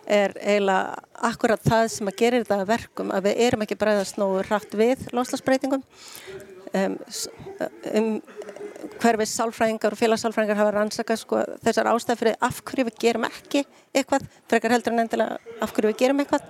er 0.10 0.34
eiginlega 0.42 1.04
akkurat 1.30 1.62
það 1.64 1.86
sem 1.94 2.10
að 2.10 2.18
gerir 2.22 2.44
þetta 2.44 2.58
að 2.64 2.72
verkum 2.72 3.12
að 3.14 3.28
við 3.28 3.42
erum 3.46 3.66
ekki 3.66 3.78
bregðast 3.80 4.20
nógu 4.20 4.42
rætt 4.48 4.74
við 4.80 5.06
loslasbreytingum 5.16 5.84
um, 6.74 6.98
um 7.94 8.10
hverfið 9.02 9.30
sálfræðingar 9.32 9.96
og 9.96 10.00
félagssálfræðingar 10.00 10.60
hafa 10.60 10.74
rannsakað 10.76 11.22
sko, 11.22 11.42
þessar 11.66 11.90
ástæð 11.92 12.22
fyrir 12.22 12.38
af 12.48 12.62
hverju 12.66 12.86
við 12.90 13.00
gerum 13.04 13.28
ekki 13.30 13.64
eitthvað, 13.96 14.28
frekar 14.52 14.76
heldur 14.76 14.96
en 14.96 15.04
endilega 15.06 15.40
af 15.64 15.74
hverju 15.76 15.92
við 15.92 16.00
gerum 16.04 16.22
eitthvað. 16.24 16.46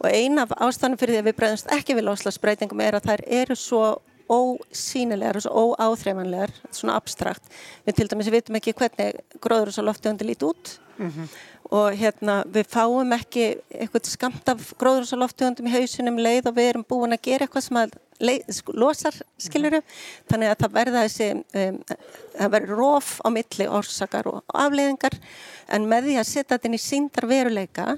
Og 0.00 0.08
eina 0.10 0.46
af 0.46 0.54
ástæðanum 0.68 1.00
fyrir 1.00 1.16
því 1.16 1.22
að 1.22 1.28
við 1.30 1.38
bregðast 1.40 1.74
ekki 1.76 1.98
við 1.98 2.08
loslasbreytingum 2.08 2.84
er 2.84 2.98
að 2.98 3.10
þær 3.10 3.24
eru 3.40 3.58
svo 3.58 3.84
ósýnilegar 4.30 5.40
og 5.40 5.44
svo 5.44 5.64
óáþreifanlegar, 5.74 6.52
svona 6.70 6.96
abstrakt. 7.00 7.50
Við 7.86 7.98
til 7.98 8.10
dæmis 8.12 8.30
vitum 8.30 8.60
ekki 8.60 8.76
hvernig 8.78 9.18
gróður 9.42 9.72
og 9.72 9.76
svo 9.76 9.86
loftugundi 9.88 10.28
líti 10.28 10.46
út 10.46 10.76
og 11.70 11.94
hérna 11.94 12.40
við 12.50 12.66
fáum 12.72 13.14
ekki 13.14 13.44
eitthvað 13.70 14.08
skamt 14.10 14.48
af 14.50 14.72
gróður 14.78 15.04
og 15.04 15.10
svo 15.10 15.18
loftugundum 15.20 15.68
í 15.70 15.74
hausunum 15.74 16.18
leið 16.18 16.50
og 16.50 16.56
við 16.56 16.70
erum 16.72 16.86
búin 16.88 17.14
að 17.14 17.22
gera 17.28 17.46
eitthvað 17.46 17.66
sem 17.68 17.78
að 17.78 17.94
leið, 18.20 18.52
sko, 18.58 18.74
losar, 18.76 19.16
skiluru. 19.40 19.80
Þannig 20.30 20.50
að 20.50 20.60
það 20.64 20.76
verða 20.76 21.04
þessi, 21.06 21.28
um, 21.62 21.80
það 22.36 22.54
verður 22.56 22.82
rof 22.82 23.12
á 23.22 23.28
milli 23.36 23.68
orsakar 23.80 24.30
og 24.30 24.56
afleiðingar. 24.66 25.18
En 25.70 25.86
með 25.90 26.10
því 26.10 26.16
að 26.20 26.30
setja 26.32 26.56
þetta 26.56 26.70
inn 26.70 26.78
í 26.78 26.82
síndar 26.82 27.28
veruleika 27.30 27.88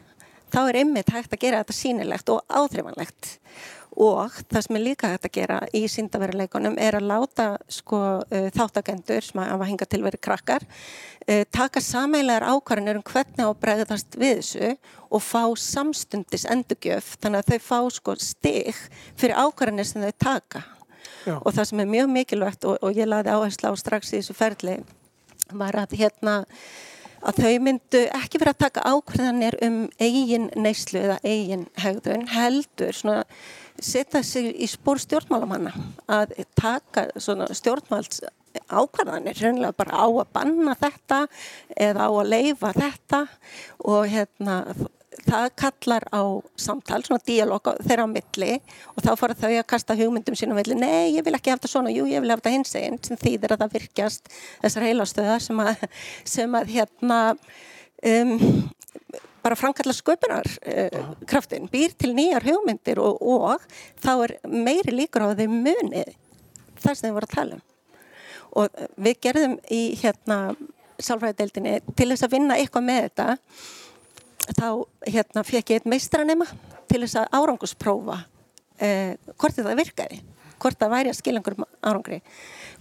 þá 0.53 0.61
er 0.67 0.83
ymmit 0.83 1.13
hægt 1.15 1.33
að 1.33 1.45
gera 1.47 1.63
þetta 1.63 1.79
sýnilegt 1.79 2.33
og 2.33 2.43
áþreifanlegt 2.53 3.37
og 4.03 4.37
það 4.51 4.65
sem 4.67 4.79
er 4.79 4.85
líka 4.85 5.11
hægt 5.13 5.29
að 5.29 5.35
gera 5.37 5.59
í 5.77 5.83
síndaveruleikunum 5.91 6.79
er 6.83 6.99
að 6.99 7.09
láta 7.11 7.47
sko, 7.71 8.01
uh, 8.23 8.49
þáttakendur 8.57 9.25
sem 9.27 9.41
að 9.43 9.51
hafa 9.53 9.69
hingað 9.71 9.93
til 9.95 10.03
verið 10.05 10.25
krakkar 10.27 10.67
uh, 10.67 11.43
taka 11.55 11.83
sameilegar 11.85 12.47
ákvarðanir 12.51 13.01
um 13.01 13.07
hvernig 13.07 13.47
á 13.47 13.51
bregðast 13.65 14.19
við 14.19 14.43
þessu 14.43 14.71
og 15.13 15.25
fá 15.25 15.43
samstundis 15.61 16.47
endugjöf 16.51 17.17
þannig 17.23 17.43
að 17.43 17.53
þau 17.53 17.67
fá 17.69 17.81
sko, 17.99 18.17
stig 18.19 18.85
fyrir 19.21 19.39
ákvarðanir 19.39 19.89
sem 19.89 20.07
þau 20.07 20.17
taka 20.27 20.65
Já. 21.23 21.37
og 21.39 21.53
það 21.55 21.69
sem 21.71 21.83
er 21.83 21.93
mjög 21.97 22.15
mikilvægt 22.17 22.65
og, 22.67 22.79
og 22.83 22.97
ég 22.99 23.11
laði 23.11 23.35
áherslu 23.35 23.71
á 23.71 23.75
strax 23.79 24.13
í 24.13 24.19
þessu 24.19 24.39
ferli 24.39 24.81
var 25.53 25.77
að 25.79 25.95
hérna 26.01 26.43
að 27.23 27.39
þau 27.45 27.59
myndu 27.63 28.01
ekki 28.19 28.41
vera 28.43 28.55
að 28.55 28.63
taka 28.65 28.85
ákveðanir 28.89 29.57
um 29.63 29.77
eigin 30.03 30.49
neyslu 30.59 31.03
eða 31.05 31.19
eigin 31.23 31.67
hegðun 31.79 32.27
heldur 32.33 32.97
svona 32.97 33.23
setja 33.81 34.23
sig 34.27 34.53
í 34.53 34.69
spór 34.71 35.01
stjórnmálamanna 35.03 35.73
að 36.11 36.37
taka 36.59 37.09
stjórnmáls 37.19 38.23
ákvarðanir, 38.69 39.39
reynilega 39.41 39.77
bara 39.77 40.03
á 40.05 40.07
að 40.07 40.33
banna 40.35 40.75
þetta 40.77 41.21
eða 41.77 42.09
á 42.09 42.11
að 42.11 42.33
leifa 42.33 42.73
þetta 42.77 43.23
og 43.89 44.11
hérna 44.13 44.59
það 45.23 45.49
kallar 45.61 46.07
á 46.11 46.23
samtal, 46.59 47.01
svona 47.05 47.23
díalóg 47.27 47.71
þeirra 47.85 48.07
á 48.09 48.11
milli 48.11 48.53
og 48.95 49.05
þá 49.05 49.11
fara 49.21 49.37
þau 49.39 49.51
að 49.53 49.67
kasta 49.71 49.97
hugmyndum 49.99 50.37
sínum 50.39 50.59
milli, 50.59 50.77
nei 50.79 51.15
ég 51.17 51.25
vil 51.27 51.35
ekki 51.37 51.53
hafa 51.53 51.63
þetta 51.63 51.73
svona, 51.73 51.93
jú 51.95 52.07
ég 52.11 52.25
vil 52.25 52.33
hafa 52.33 52.43
þetta 52.43 52.55
hins 52.57 52.75
eginn 52.81 53.01
sem 53.05 53.21
þýðir 53.21 53.55
að 53.55 53.65
það 53.65 53.77
virkjast 53.79 54.33
þessar 54.65 54.89
heilastöðar 54.89 55.45
sem 55.45 55.63
að, 55.63 55.85
sem 56.35 56.59
að 56.59 56.73
hérna 56.77 57.21
um, 58.13 58.35
bara 59.43 59.59
framkalla 59.59 59.95
sköpunar 59.97 60.47
uh, 60.47 61.13
kraftin, 61.29 61.69
býr 61.73 61.95
til 61.99 62.13
nýjar 62.17 62.47
hugmyndir 62.47 63.01
og, 63.03 63.21
og 63.21 63.65
þá 64.03 64.13
er 64.15 64.37
meiri 64.49 64.95
líkur 64.95 65.27
á 65.27 65.35
þau 65.35 65.49
muni 65.51 66.07
það 66.83 66.95
sem 66.95 67.09
þau 67.09 67.17
voru 67.19 67.29
að 67.29 67.37
tala 67.37 67.59
um. 67.59 67.65
Og 68.63 68.69
uh, 68.69 68.91
við 69.03 69.21
gerðum 69.27 69.59
í 69.73 69.83
hérna 70.03 70.41
sálfræðideildinni 71.03 71.79
til 71.97 72.11
þess 72.13 72.27
að 72.27 72.37
vinna 72.37 72.59
eitthvað 72.61 72.87
með 72.89 73.07
þetta 73.09 73.29
þá 74.59 74.69
hérna 75.07 75.45
fekk 75.47 75.73
ég 75.73 75.81
eitt 75.81 75.89
meistranema 75.91 76.47
til 76.91 77.03
þess 77.05 77.21
að 77.21 77.35
árangursprófa 77.39 78.19
eh, 78.83 79.15
hvort 79.39 79.57
þetta 79.57 79.77
virkaði 79.79 80.21
hvort 80.63 80.79
það 80.79 80.93
væri 80.93 81.11
að 81.11 81.19
skilja 81.19 81.41
einhverjum 81.41 81.65
árangri. 81.83 82.21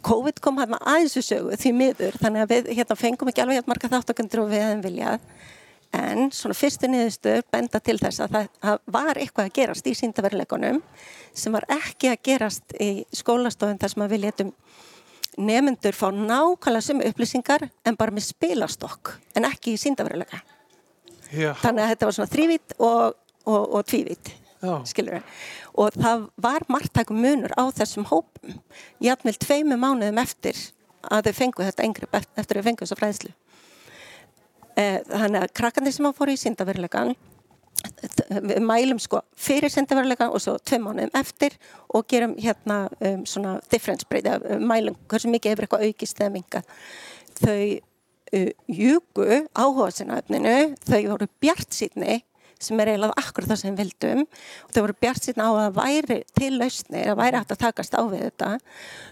COVID 0.06 0.42
kom 0.44 0.60
hérna 0.62 0.78
aðeins 0.86 1.16
við 1.18 1.26
sögu 1.26 1.58
því 1.58 1.72
miður 1.78 2.18
þannig 2.22 2.44
að 2.44 2.54
við 2.54 2.70
hérna 2.78 2.98
fengum 3.00 3.32
ekki 3.32 3.42
alveg 3.44 3.58
hérna 3.58 3.72
marga 3.72 3.90
þáttakundur 3.90 4.44
og 4.44 4.52
við 4.52 4.64
hefum 4.66 4.84
viljað 4.86 5.26
en 5.96 6.30
svona 6.32 6.56
fyrstu 6.56 6.88
niðurstöður 6.88 7.44
benda 7.52 7.82
til 7.84 7.98
þess 8.00 8.24
að 8.24 8.38
það, 8.62 8.80
var 8.96 9.20
eitthvað 9.20 9.50
að 9.50 9.56
gerast 9.58 9.90
í 9.90 9.96
síndaveruleikunum 10.00 10.80
sem 11.34 11.56
var 11.56 11.68
ekki 11.72 12.12
að 12.12 12.24
gerast 12.30 12.76
í 12.80 12.90
skólastofun 13.16 13.80
þar 13.82 13.94
sem 13.94 14.06
að 14.06 14.16
við 14.16 14.24
letum 14.26 14.54
nefnendur 15.40 15.96
fá 15.96 16.08
nákvæmlega 16.16 16.86
sem 16.86 17.04
upplýsingar 17.08 17.68
en 17.88 18.00
bara 18.00 18.16
með 18.16 18.30
spilastokk 18.32 19.16
en 19.36 19.48
ekki 19.48 19.76
í 19.76 19.82
síndaveruleika 19.82 20.42
þannig 21.32 21.84
að 21.84 21.92
þetta 21.94 22.08
var 22.08 22.18
svona 22.18 22.34
þrývít 22.36 22.78
og, 22.80 23.18
og, 23.48 23.62
og 23.62 23.86
tvívít 23.88 24.34
og 25.74 25.96
það 25.96 26.28
var 26.44 26.68
margtækum 26.72 27.22
munur 27.24 27.56
á 27.58 27.64
þessum 27.76 28.08
hópum 28.12 28.60
jafnvel 29.04 29.38
tveimu 29.42 29.80
mánuðum 29.80 30.20
eftir 30.22 30.60
að 31.10 31.32
þau 31.32 31.40
fengu 31.40 31.66
þetta 31.66 31.88
engri 31.88 32.10
eftir 32.14 32.60
að 32.60 32.62
þau 32.62 32.68
fengu 32.68 32.86
þessa 32.86 33.00
fræðslu 33.00 33.32
þannig 35.10 35.44
að 35.44 35.54
krakkandi 35.60 35.94
sem 35.96 36.10
að 36.10 36.18
fóru 36.18 36.36
í 36.36 36.42
síndaveruleikan 36.42 37.14
við 38.30 38.60
mælum 38.66 39.00
sko 39.02 39.22
fyrir 39.40 39.72
síndaveruleikan 39.74 40.34
og 40.34 40.42
svo 40.44 40.58
tvei 40.60 40.82
mánuðum 40.84 41.14
eftir 41.18 41.56
og 41.90 42.06
gerum 42.10 42.36
hérna 42.38 42.84
um, 43.00 43.24
svona 43.26 43.58
difference 43.72 44.08
breyta, 44.10 44.38
mælum 44.60 44.98
hversu 45.10 45.32
mikið 45.32 45.56
hefur 45.56 45.68
eitthvað 45.68 45.86
aukist 45.88 46.22
eða 46.22 46.34
minga 46.36 46.62
þau 47.40 47.62
uh, 48.38 48.52
júku 48.68 49.40
áhuga 49.56 49.90
sinna 49.96 50.20
efninu, 50.22 50.76
þau 50.86 51.00
voru 51.14 51.30
bjart 51.42 51.74
sítni 51.76 52.20
sem 52.62 52.78
er 52.84 52.92
eiginlega 52.92 53.18
akkur 53.18 53.48
það 53.50 53.62
sem 53.64 53.78
vildum 53.78 54.22
og 54.28 54.76
þau 54.76 54.84
voru 54.84 54.98
bjart 55.02 55.26
síðan 55.26 55.48
á 55.48 55.52
að 55.64 55.80
væri 55.80 56.20
til 56.38 56.52
lausnir, 56.60 57.10
að 57.10 57.18
væri 57.24 57.40
hægt 57.40 57.56
að 57.56 57.64
takast 57.64 57.98
á 57.98 58.02
við 58.06 58.28
þetta. 58.28 58.52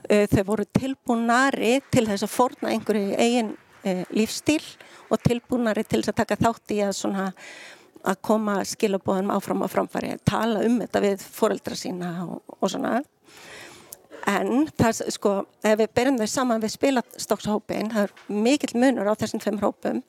Uh, 0.06 0.26
þau 0.30 0.44
voru 0.52 0.68
tilbúnari 0.78 1.74
til 1.90 2.06
þess 2.12 2.28
að 2.28 2.36
forna 2.36 2.76
einhverju 2.76 3.18
eigin 3.18 3.56
lífstíl 4.14 4.64
og 5.10 5.22
tilbúnari 5.24 5.86
til 5.88 6.02
þess 6.02 6.14
að 6.14 6.20
taka 6.22 6.40
þátt 6.40 6.74
í 6.76 6.82
að 6.86 6.96
svona 6.98 7.28
að 8.08 8.20
koma 8.24 8.60
skilabóðum 8.68 9.32
áfram 9.34 9.64
á 9.64 9.68
framfæri, 9.68 10.14
tala 10.28 10.64
um 10.64 10.78
þetta 10.80 11.02
við 11.04 11.24
foreldra 11.24 11.76
sína 11.76 12.12
og, 12.26 12.56
og 12.60 12.72
svona. 12.72 13.00
En 14.30 14.68
það, 14.78 15.04
sko, 15.16 15.34
ef 15.66 15.80
við 15.80 15.92
berjum 15.96 16.20
þau 16.20 16.30
saman 16.30 16.64
við 16.64 16.76
spilastokshópin, 16.76 17.92
það 17.94 18.08
er 18.08 18.40
mikill 18.46 18.80
munur 18.80 19.10
á 19.12 19.20
þessum 19.20 19.44
tveim 19.44 19.60
hópum. 19.64 20.02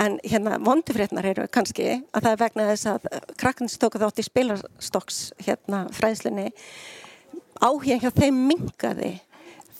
En 0.00 0.16
hérna 0.24 0.56
vondufrétnar 0.58 1.28
eru 1.28 1.44
kannski 1.52 2.00
að 2.12 2.24
það 2.24 2.30
er 2.32 2.40
vegna 2.40 2.68
þess 2.70 2.88
að 2.90 3.08
krakkandi 3.38 3.74
stóku 3.74 4.00
þátt 4.02 4.22
í 4.22 4.26
spilastokks 4.26 5.20
hérna 5.44 5.84
fræðslinni 5.94 6.48
áhugja 7.62 8.00
hjá 8.02 8.10
þeim 8.16 8.40
mingaði. 8.48 9.12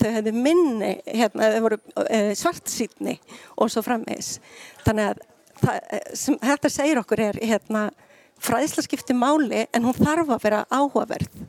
Þau 0.02 0.08
hefðu 0.16 0.32
minni, 0.34 0.94
hérna, 1.06 1.52
þau 1.54 1.60
voru 1.68 1.78
uh, 2.02 2.32
svartsýtni 2.38 3.18
og 3.54 3.70
svo 3.70 3.84
frammeins. 3.86 4.34
Þannig 4.82 5.12
að 5.12 5.20
það, 5.62 6.00
sem 6.18 6.38
þetta 6.42 6.72
segir 6.72 7.00
okkur 7.02 7.22
er 7.30 7.38
hérna 7.42 7.90
fræðsla 8.42 8.84
skipti 8.86 9.14
máli 9.16 9.66
en 9.70 9.86
hún 9.86 9.96
þarf 9.96 10.32
að 10.34 10.46
vera 10.46 10.62
áhugaverð 10.72 11.42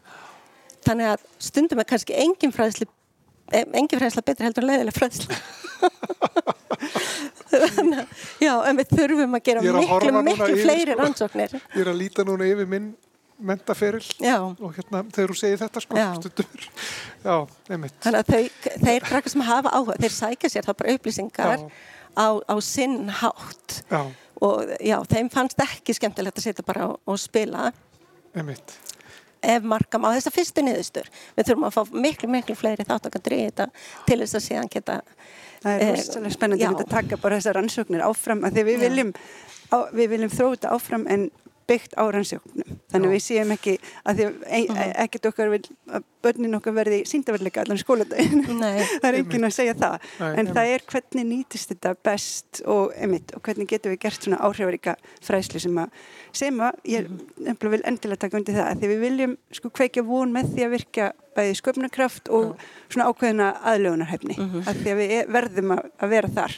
þannig 0.86 1.13
að 1.13 1.24
stundum 1.42 1.82
er 1.82 1.89
kannski 1.89 2.18
engin 2.20 2.54
fræðsli 2.54 2.88
engin 3.54 4.00
fræðsla 4.00 4.26
betur 4.26 4.48
heldur 4.48 4.66
en 4.66 4.72
leiðileg 4.72 4.98
fræðsla 4.98 5.39
þannig 7.54 8.04
að 8.04 8.22
já, 8.42 8.54
en 8.70 8.80
við 8.80 8.94
þurfum 8.94 9.38
að 9.38 9.46
gera 9.48 9.63
er 9.63 9.72
að 9.72 9.82
miklu, 9.82 10.22
miklu 10.28 10.52
yfir, 10.52 10.63
fleiri 10.66 10.94
sko. 10.94 11.00
rannsóknir 11.02 11.58
Ég 11.58 11.82
er 11.86 11.92
að 11.92 12.00
líta 12.02 12.28
núna 12.28 12.50
yfir 12.50 12.70
minn 12.70 12.94
mentaferill 13.43 14.06
já, 14.23 14.38
og 14.39 14.73
hérna 14.77 15.01
þegar 15.13 15.32
þú 15.34 15.38
segir 15.39 15.60
þetta 15.63 15.84
sko 15.84 15.97
Já. 15.99 16.08
Já, 17.23 17.36
einmitt. 17.73 17.95
þannig 18.03 18.19
að 18.21 18.32
þau, 18.34 18.77
þeir 18.88 19.08
krakkar 19.10 19.34
sem 19.34 19.43
hafa 19.47 19.73
áhuga, 19.77 19.97
þeir 20.03 20.15
sækja 20.17 20.49
sér 20.53 20.67
þá 20.67 20.73
bara 20.82 20.95
upplýsingar 20.97 21.65
á, 22.15 22.27
á 22.43 22.56
sinn 22.63 23.10
hátt 23.21 23.77
Já, 23.91 24.01
og 24.43 24.73
já, 24.84 24.97
þeim 25.13 25.29
fannst 25.34 25.62
ekki 25.63 25.95
skemmtilegt 25.97 26.39
að 26.41 26.47
setja 26.49 26.65
bara 26.67 26.89
og, 26.93 27.19
spila 27.21 27.69
einmitt. 28.36 28.75
ef 29.43 29.63
markam 29.67 30.06
á 30.08 30.15
þessa 30.15 30.32
fyrstu 30.34 30.63
niðurstur. 30.63 31.08
Við 31.38 31.47
þurfum 31.49 31.65
að 31.67 31.75
fá 31.75 31.82
miklu, 32.03 32.29
miklu 32.32 32.56
fleiri 32.56 32.86
þáttakandur 32.88 33.36
í 33.36 33.41
þetta 33.49 33.65
til 34.08 34.19
þess 34.23 34.38
að 34.39 34.45
síðan 34.49 34.71
geta 34.71 35.01
Það 35.63 35.77
er 35.79 35.82
Eh, 35.84 35.91
rosalega 35.95 36.34
spennandi 36.36 36.63
já. 36.65 36.71
að 36.75 36.89
taka 36.91 37.17
bara 37.23 37.38
þessar 37.39 37.56
rannsóknir 37.56 38.01
áfram 38.03 38.41
að 38.43 38.58
því 38.58 38.63
við 38.67 38.73
Já. 38.73 38.84
viljum, 38.84 39.12
á, 39.71 39.77
við 39.95 40.10
viljum 40.12 40.32
þróa 40.34 40.56
þetta 40.58 40.71
áfram 40.75 41.06
en 41.08 41.21
byggt 41.67 41.93
á 41.97 42.04
rannsóknum. 42.12 42.80
Þannig 42.91 43.10
að 43.10 43.15
við 43.15 43.23
séum 43.28 43.52
ekki 43.56 43.78
að 44.06 44.17
því 44.19 44.26
ein, 44.47 44.67
Mhm. 44.69 44.91
ekkert 45.06 45.26
okkar 45.32 45.49
vil 45.49 45.62
að 45.89 46.04
börnin 46.23 46.56
okkar 46.56 46.73
verði 46.73 46.99
síndaverleika 47.06 47.62
allan 47.63 47.78
skóladaginn. 47.78 48.45
Nei. 48.60 48.80
það 49.02 49.08
er 49.10 49.17
enginn 49.19 49.47
að 49.47 49.54
segja 49.58 49.73
það. 49.73 49.99
Nei, 50.19 50.34
en 50.39 50.47
það 50.47 50.71
er 50.73 50.86
hvernig 50.93 51.26
nýtist 51.28 51.73
þetta 51.73 51.95
best 52.04 52.62
og, 52.65 52.93
einmitt, 52.95 53.34
og 53.36 53.41
hvernig 53.41 53.67
getum 53.67 53.91
við 53.91 53.99
gert 54.06 54.21
svona 54.23 54.39
áhrifaríka 54.39 54.95
fræslu 55.21 55.60
sem 55.60 55.76
að, 55.78 55.89
sem 56.32 56.60
að 56.60 56.80
ég 56.86 57.10
mm 57.10 57.73
vil 57.73 57.82
endilega 57.89 58.19
taka 58.19 58.38
undir 58.38 58.56
það. 58.56 58.67
að 58.69 58.80
Því 58.84 58.88
við 58.91 58.99
viljum 59.04 59.34
sko 59.52 59.69
kveikja 59.69 60.04
von 60.06 60.32
með 60.34 60.54
því 60.54 60.63
að 60.65 60.73
virka 60.78 61.10
bæði 61.36 61.56
sköpnarkraft 61.58 62.30
og 62.30 62.56
svona 62.89 63.08
ákveðina 63.10 63.49
aðlögunarhefni. 63.63 64.38
Mm 64.38 64.49
-hmm. 64.52 64.63
Því 64.84 64.89
að 64.93 64.99
við 65.02 65.12
e- 65.17 65.26
verðum 65.34 65.71
að, 65.78 65.89
að 65.99 66.10
vera 66.10 66.28
þar. 66.28 66.54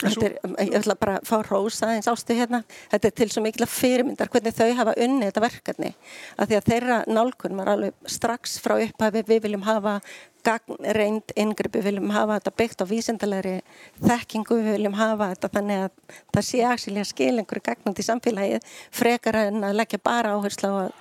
Þetta 0.00 0.26
er, 0.26 0.36
ég 0.64 0.74
ætla 0.80 0.96
bara 0.96 1.18
að 1.18 1.28
fá 1.28 1.36
rósa 1.44 1.90
eins 1.94 2.08
ástu 2.10 2.36
hérna. 2.36 2.62
Þetta 2.92 3.08
er 3.10 3.14
til 3.20 3.28
svo 3.32 3.42
mikla 3.44 3.68
fyrirmyndar 3.68 4.30
hvernig 4.32 4.56
þau 4.56 4.70
hafa 4.78 4.94
unni 5.04 5.28
þetta 5.28 5.44
verkefni. 5.44 5.92
Af 6.40 6.48
því 6.48 6.58
að 6.58 6.68
þeirra 6.72 6.98
nálgun 7.10 7.60
var 7.60 7.72
alveg 7.74 8.10
strax 8.16 8.56
frá 8.64 8.78
upphafi 8.78 9.24
við 9.28 9.44
viljum 9.46 9.66
hafa 9.68 9.98
gagnreind 10.46 11.34
yngripi, 11.36 11.80
við 11.80 11.90
viljum 11.90 12.12
hafa 12.14 12.38
þetta 12.38 12.54
byggt 12.62 12.84
á 12.84 12.86
vísindalegri 12.88 13.54
þekkingu, 14.00 14.56
við 14.64 14.76
viljum 14.78 14.96
hafa 14.96 15.30
þetta 15.34 15.52
þannig 15.56 15.84
að 15.84 16.18
það 16.32 16.46
sé 16.48 16.62
aðsilja 16.64 17.06
skil 17.10 17.32
einhverju 17.34 17.66
gagnandi 17.68 18.04
í 18.04 18.08
samfélagið 18.08 18.70
frekar 19.02 19.40
en 19.44 19.64
að 19.68 19.80
leggja 19.82 20.00
bara 20.02 20.34
áherslu 20.38 20.72
á 20.72 20.76
að 20.86 20.92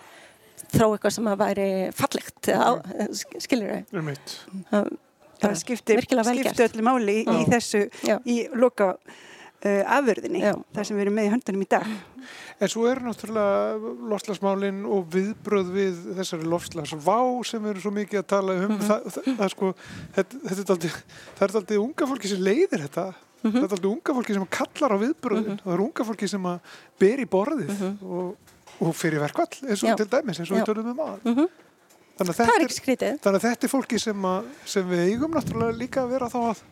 þró 0.69 0.89
eitthvað 0.89 1.15
sem 1.15 1.29
að 1.31 1.43
væri 1.43 1.69
fallegt, 1.97 2.51
skilur 3.45 3.77
þau? 3.77 4.83
Það 5.39 5.57
skiptir, 5.63 6.01
skiptir 6.03 6.69
öllu 6.69 6.83
máli 6.89 7.17
í, 7.21 7.25
í 7.25 7.45
þessu, 7.49 7.85
Já. 8.03 8.17
í 8.27 8.37
loka 8.59 8.89
uh, 8.99 9.95
afurðinni, 9.97 10.41
það 10.75 10.87
sem 10.89 10.97
við 10.99 11.05
erum 11.05 11.15
með 11.19 11.29
í 11.29 11.31
höndunum 11.35 11.63
í 11.63 11.67
dag. 11.71 11.87
En 12.59 12.67
svo 12.71 12.83
eru 12.91 13.05
náttúrulega 13.07 13.93
lofslagsmálinn 14.11 14.81
og 14.91 15.05
viðbröð 15.13 15.69
við 15.71 16.01
þessari 16.17 16.49
lofslagsvá 16.51 17.17
sem 17.47 17.63
við 17.63 17.71
erum 17.71 17.83
svo 17.85 17.93
mikið 17.95 18.19
að 18.19 18.27
tala 18.33 18.57
um. 18.57 18.65
Mhm. 18.75 18.83
það, 18.89 19.07
það, 19.15 19.29
það, 19.29 19.45
er 19.47 19.53
sko, 19.55 19.71
þetta, 20.17 20.41
þetta 20.49 20.59
er 20.65 20.69
daldið, 20.73 20.99
það 21.39 21.47
er 21.47 21.55
daldið 21.55 21.81
unga 21.85 22.09
fólki 22.11 22.31
sem 22.33 22.43
leiðir 22.49 22.83
þetta. 22.87 23.05
Mhm. 23.39 23.53
Það 23.55 23.63
er 23.63 23.71
daldið 23.73 23.89
unga 23.93 24.17
fólki 24.19 24.35
sem 24.35 24.47
kallar 24.59 24.91
á 24.91 24.97
viðbröðin. 25.05 25.59
Það 25.63 25.73
er 25.77 25.83
unga 25.87 26.07
fólki 26.11 26.27
sem 26.35 26.49
að 26.51 26.75
ber 26.99 27.23
í 27.23 27.29
borðið 27.31 27.73
og, 28.03 28.53
og 28.83 28.93
fyrir 28.99 29.23
verkvall 29.23 29.47
eins 29.63 29.79
og 29.83 29.87
Mhm. 29.87 29.95
Já. 29.95 29.95
til 30.03 30.09
dæmis 30.17 30.39
eins 30.43 30.51
og 30.51 30.57
við 30.59 30.67
tölum 30.67 30.91
um 30.91 30.99
aðan. 31.07 31.49
Þannig 32.19 32.35
að 32.35 32.49
er 32.59 32.69
þetta 33.15 33.31
að 33.31 33.43
þetta 33.45 33.67
er 33.67 33.71
fólki 33.71 33.99
sem, 34.01 34.25
að, 34.27 34.47
sem 34.67 34.87
við 34.89 35.05
eigum 35.07 35.35
náttúrulega 35.37 35.77
líka 35.79 36.01
að 36.03 36.15
vera 36.17 36.27
þá 36.31 36.39
að, 36.41 36.63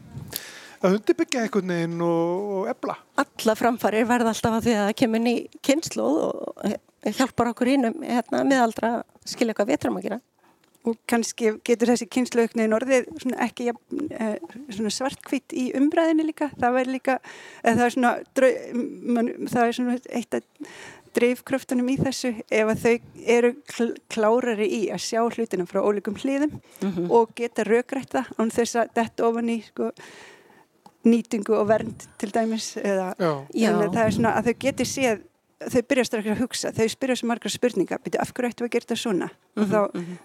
að 0.81 0.97
undirbyggja 0.97 1.43
einhvern 1.45 1.71
veginn 1.71 2.01
og, 2.03 2.49
og 2.57 2.71
ebla. 2.73 2.97
alla 3.23 3.55
framfarir 3.55 4.09
verða 4.09 4.33
alltaf 4.33 4.57
að 4.57 4.67
því 4.67 4.75
að 4.75 4.87
það 4.89 4.97
kemur 5.03 5.23
ný 5.23 5.35
kynnslóð 5.63 6.19
og 6.25 7.13
hjálpar 7.15 7.53
okkur 7.53 7.71
innum 7.77 8.01
hérna, 8.03 8.43
miðaldra 8.47 8.97
að 8.97 9.05
skilja 9.31 9.55
hvað 9.55 9.71
við 9.71 9.79
þurfum 9.85 10.01
að 10.01 10.09
gera. 10.09 10.19
Og 10.87 10.95
kannski 11.09 11.49
getur 11.67 11.89
þessi 11.91 12.05
kynnslaugnið 12.15 12.75
orðið 12.77 13.07
svona 13.19 13.39
ekki 13.43 13.65
jafn, 13.67 14.03
uh, 14.07 14.59
svona 14.71 14.91
svartkvít 14.95 15.55
í 15.55 15.65
umræðinni 15.75 16.27
líka. 16.29 16.47
Það 16.59 16.77
væri 16.77 16.93
líka, 16.95 17.17
eða 17.63 17.73
það 17.79 17.87
er 17.87 17.95
svona, 17.95 18.11
drau- 18.39 18.83
man, 19.17 19.31
það 19.51 19.63
er 19.65 19.75
svona 19.79 19.97
eitt 20.19 20.37
að 20.37 20.69
dreifkröftunum 21.15 21.89
í 21.93 21.97
þessu 21.99 22.33
ef 22.49 22.71
að 22.71 22.81
þau 22.83 23.25
eru 23.37 23.53
kl 23.69 23.91
klárari 24.11 24.67
í 24.67 24.81
að 24.93 25.03
sjá 25.05 25.21
hlutina 25.23 25.67
frá 25.69 25.81
ólíkum 25.81 26.17
hliðum 26.19 26.59
og 27.09 27.33
geta 27.35 27.63
rökrætta 27.67 28.25
án 28.37 28.51
þess 28.51 28.75
að 28.75 28.93
detta 28.95 29.27
ofan 29.27 29.49
í 29.49 29.61
sko, 29.65 29.91
nýtingu 31.07 31.55
og 31.55 31.67
vernd 31.69 32.07
til 32.19 32.31
dæmis 32.31 32.75
eða 32.77 33.13
það 33.53 34.03
er 34.05 34.15
svona 34.17 34.35
að 34.37 34.51
þau 34.51 34.55
geti 34.59 34.85
séð 34.85 35.25
þau 35.57 35.81
byrja 35.89 36.03
strax 36.05 36.27
að 36.29 36.41
hugsa, 36.43 36.71
þau 36.71 36.87
spyrja 36.89 37.15
svo 37.17 37.27
margar 37.31 37.49
spurningar 37.49 38.01
byrja 38.03 38.21
af 38.21 38.33
hverju 38.33 38.51
ættu 38.51 38.65
að 38.67 38.73
gera 38.75 38.85
þetta 38.85 38.99
svona 39.01 39.29
og 39.57 39.71
þá, 39.71 39.79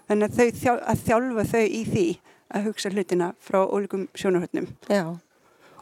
þannig 0.07 0.27
að 0.27 0.35
þau 0.37 0.59
þjál, 0.61 0.79
að 0.91 1.03
þjálfa 1.07 1.45
þau 1.53 1.63
í 1.65 1.83
því 1.89 2.07
að 2.53 2.67
hugsa 2.67 2.91
hlutina 2.93 3.33
frá 3.41 3.63
ólíkum 3.65 4.07
sjónarhörnum 4.13 4.67
Já. 4.89 5.17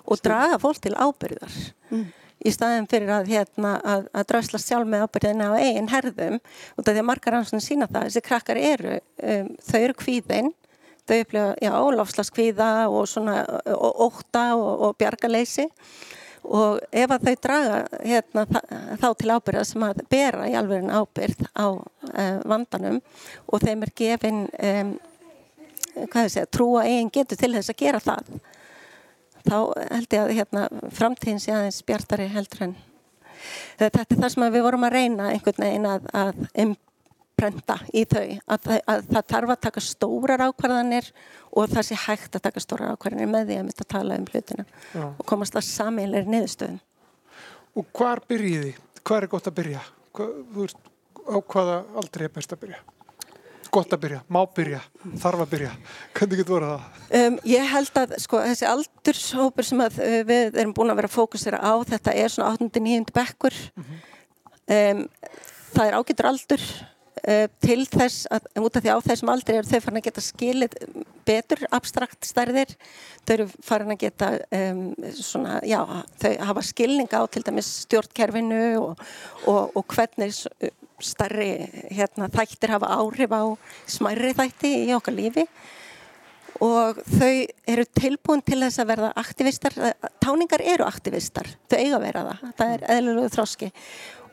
Og 0.07 0.17
draga 0.23 0.57
fólk 0.57 0.79
til 0.81 0.95
ábyrðar. 0.97 1.53
Mm. 1.91 2.07
Í 2.41 2.53
staðin 2.53 2.87
fyrir 2.89 3.11
að, 3.13 3.27
hérna, 3.29 3.75
að, 3.85 4.07
að 4.17 4.29
drösla 4.31 4.61
sjálf 4.61 4.89
með 4.89 5.05
ábyrðina 5.05 5.51
á 5.53 5.61
eigin 5.61 5.91
herðum. 5.91 6.39
Og 6.75 6.85
það 6.87 7.01
er 7.01 7.05
margar 7.05 7.35
rannsóknir 7.37 7.65
sína 7.65 7.89
það. 7.89 8.07
Þessi 8.07 8.23
krakkar 8.25 8.61
eru, 8.61 8.95
um, 9.21 9.51
þau 9.67 9.77
eru 9.81 9.97
kvíðin. 9.99 10.49
Þau 11.09 11.17
upplifa, 11.17 11.51
já, 11.61 11.71
lofslaskvíða 11.97 12.71
og 12.93 13.05
svona 13.09 13.43
og 13.73 14.01
óta 14.07 14.47
og, 14.57 14.87
og 14.87 14.97
bjargaleysi. 15.01 15.67
Og 16.41 16.81
ef 16.97 17.13
að 17.13 17.27
þau 17.27 17.35
draga 17.45 17.79
hérna, 18.01 18.45
þá 18.97 19.07
til 19.19 19.29
ábyrða 19.35 19.65
sem 19.69 19.85
að 19.85 20.01
bera 20.09 20.49
í 20.49 20.57
alveg 20.57 20.89
ábyrð 20.89 21.45
á 21.53 21.67
uh, 21.69 22.37
vandanum 22.49 22.97
og 23.45 23.61
þeim 23.61 23.85
er 23.85 23.93
gefin 24.01 24.39
um, 24.49 24.95
segja, 26.09 26.47
trúa 26.49 26.87
eigin 26.87 27.11
getur 27.13 27.37
til 27.37 27.51
þess 27.53 27.73
að 27.73 27.81
gera 27.83 28.01
það 28.01 28.33
þá 29.47 29.57
held 29.91 30.13
ég 30.15 30.21
að 30.25 30.33
hérna, 30.37 30.63
framtíðin 30.97 31.39
sé 31.43 31.51
aðeins 31.55 31.81
bjartari 31.87 32.27
heldur 32.33 32.65
en 32.67 32.75
þetta 33.81 34.03
er 34.05 34.19
það 34.21 34.29
sem 34.35 34.45
að 34.47 34.55
við 34.57 34.65
vorum 34.67 34.85
að 34.87 34.95
reyna 34.97 35.29
einhvern 35.33 35.63
veginn 35.65 35.87
að, 35.89 36.05
að 36.13 36.41
imprenta 36.65 37.77
í 37.97 38.03
þau 38.05 38.23
að, 38.45 38.59
það- 38.67 38.83
að 38.93 39.07
það 39.15 39.25
þarf 39.33 39.53
að 39.55 39.61
taka 39.65 39.83
stórar 39.87 40.43
ákvarðanir 40.45 41.09
og 41.51 41.71
það 41.73 41.87
sé 41.89 41.97
hægt 42.05 42.37
að 42.37 42.45
taka 42.47 42.63
stórar 42.63 42.93
ákvarðanir 42.93 43.31
með 43.33 43.49
því 43.49 43.57
að 43.57 43.65
mynda 43.69 43.85
að 43.87 43.91
tala 43.95 44.19
um 44.21 44.29
hlutina 44.29 44.65
Já. 44.93 45.05
og 45.09 45.25
komast 45.33 45.57
að 45.57 45.67
sameilir 45.71 46.29
niðurstöðum 46.29 46.79
Og 47.79 47.85
hvar 47.95 48.19
byrjiði? 48.27 48.73
Hvar 49.07 49.23
er 49.23 49.29
gott 49.31 49.45
að 49.47 49.53
byrja? 49.61 49.81
Hva, 50.11 50.25
á 51.31 51.37
hvaða 51.39 51.75
aldrei 52.01 52.25
er 52.27 52.33
best 52.35 52.51
að 52.51 52.59
byrja? 52.65 52.79
Gott 53.71 53.93
að 53.95 54.01
byrja, 54.03 54.21
má 54.27 54.41
byrja, 54.51 54.79
þarf 55.21 55.45
að 55.45 55.51
byrja. 55.53 55.73
Hvernig 56.17 56.41
getur 56.41 56.55
voruð 56.57 56.71
það? 56.73 57.03
Um, 57.21 57.37
ég 57.47 57.69
held 57.71 57.99
að 58.01 58.15
sko, 58.19 58.41
þessi 58.43 58.67
aldurshópur 58.67 59.67
sem 59.67 59.83
að, 59.85 59.99
uh, 60.03 60.15
við 60.27 60.57
erum 60.59 60.73
búin 60.75 60.91
að 60.91 60.99
vera 60.99 61.11
fókusera 61.11 61.61
á 61.63 61.73
þetta 61.87 62.15
er 62.19 62.33
svona 62.33 62.51
8.9. 62.59 63.13
bekkur 63.15 63.55
um, 63.79 65.05
það 65.71 65.85
er 65.85 65.97
ágættur 65.97 66.29
aldur 66.31 66.65
uh, 66.67 67.47
til 67.63 67.79
þess 67.87 68.27
að 68.33 68.49
út 68.59 68.75
af 68.75 68.83
því 68.83 68.91
á 68.91 69.07
þessum 69.07 69.31
aldri 69.33 69.57
eru 69.59 69.71
þau 69.71 69.81
farin 69.85 70.01
að 70.01 70.07
geta 70.09 70.25
skilið 70.25 70.77
betur 71.27 71.63
abstrakt 71.71 72.27
stærðir 72.27 72.75
þau 73.23 73.33
eru 73.37 73.49
farin 73.63 73.95
að 73.95 74.03
geta 74.03 74.33
um, 74.59 74.83
svona, 75.15 75.61
já, 75.67 75.79
þau 76.21 76.31
hafa 76.51 76.67
skilning 76.73 77.11
á 77.15 77.21
til 77.31 77.45
dæmis 77.47 77.71
stjórnkerfinu 77.85 78.63
og, 78.81 79.05
og, 79.45 79.75
og 79.79 79.95
hvernig 79.95 80.35
s- 81.03 81.11
stærri 81.15 81.49
hérna, 81.91 82.29
þættir 82.33 82.73
hafa 82.77 82.89
áhrif 83.01 83.31
á 83.35 83.43
smærri 83.89 84.33
þætti 84.37 84.71
í 84.87 84.95
okkar 84.97 85.17
lífi 85.17 85.45
og 86.61 86.99
þau 87.09 87.33
eru 87.73 87.85
tilbúin 87.97 88.41
til 88.45 88.59
þess 88.61 88.81
að 88.83 88.89
verða 88.91 89.11
aktivistar 89.17 89.73
táningar 90.21 90.61
eru 90.61 90.85
aktivistar, 90.85 91.47
þau 91.71 91.77
eiga 91.79 91.95
að 91.97 92.03
vera 92.05 92.23
það 92.27 92.51
það 92.59 92.73
er 92.75 92.83
eðlulegu 92.97 93.31
þróski 93.33 93.69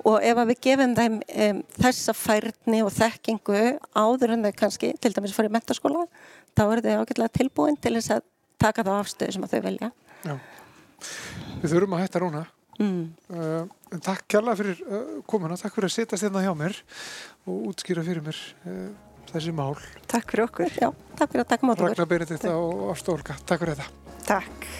og 0.08 0.18
ef 0.22 0.40
við 0.50 0.60
gefum 0.66 0.92
þeim 0.98 1.16
um, 1.22 1.62
þessa 1.82 2.14
færni 2.14 2.82
og 2.84 2.92
þekkingu 2.94 3.62
áður 3.98 4.34
en 4.36 4.44
þau 4.46 4.52
kannski 4.60 4.92
til 5.00 5.14
dæmis 5.16 5.34
fyrir 5.36 5.50
mentaskóla 5.54 6.04
þá 6.58 6.62
eru 6.66 6.84
þau 6.84 7.00
ágætlega 7.02 7.32
tilbúin 7.40 7.80
til 7.80 7.94
þess 7.96 8.12
að 8.18 8.22
taka 8.60 8.84
þá 8.86 8.92
afstöðu 8.98 9.34
sem 9.38 9.46
að 9.48 9.56
þau 9.56 9.64
velja 9.70 9.90
Já. 10.26 10.36
Við 11.62 11.70
þurfum 11.72 11.94
að 11.96 12.00
hætta 12.04 12.20
rúna. 12.22 12.44
mm. 12.78 13.02
Uh, 13.30 13.64
takk 13.96 14.26
kjærlega 14.30 14.60
fyrir 14.60 14.82
uh, 14.84 15.10
komuna, 15.28 15.58
takk 15.60 15.76
fyrir 15.76 15.90
að 15.90 15.96
setja 15.96 16.20
stefna 16.20 16.44
hjá 16.44 16.52
mér 16.58 16.76
og 17.48 17.70
útskýra 17.72 18.04
fyrir 18.06 18.24
mér 18.26 18.42
uh, 18.68 18.84
þessi 19.32 19.54
mál. 19.56 19.74
Takk 20.10 20.34
fyrir 20.34 20.48
okkur. 20.48 20.76
Já, 20.76 20.92
takk 21.16 21.34
fyrir 21.34 21.46
að 21.46 21.50
taka 21.54 21.70
mót 21.70 21.80
okkur 21.80 21.94
Ragnar 21.94 22.12
Benedikt 22.12 22.46
og 22.52 22.86
Ásta 22.92 23.16
Olga, 23.16 23.40
takk 23.48 23.64
fyrir 23.64 23.76
þetta. 23.78 24.14
Takk. 24.28 24.70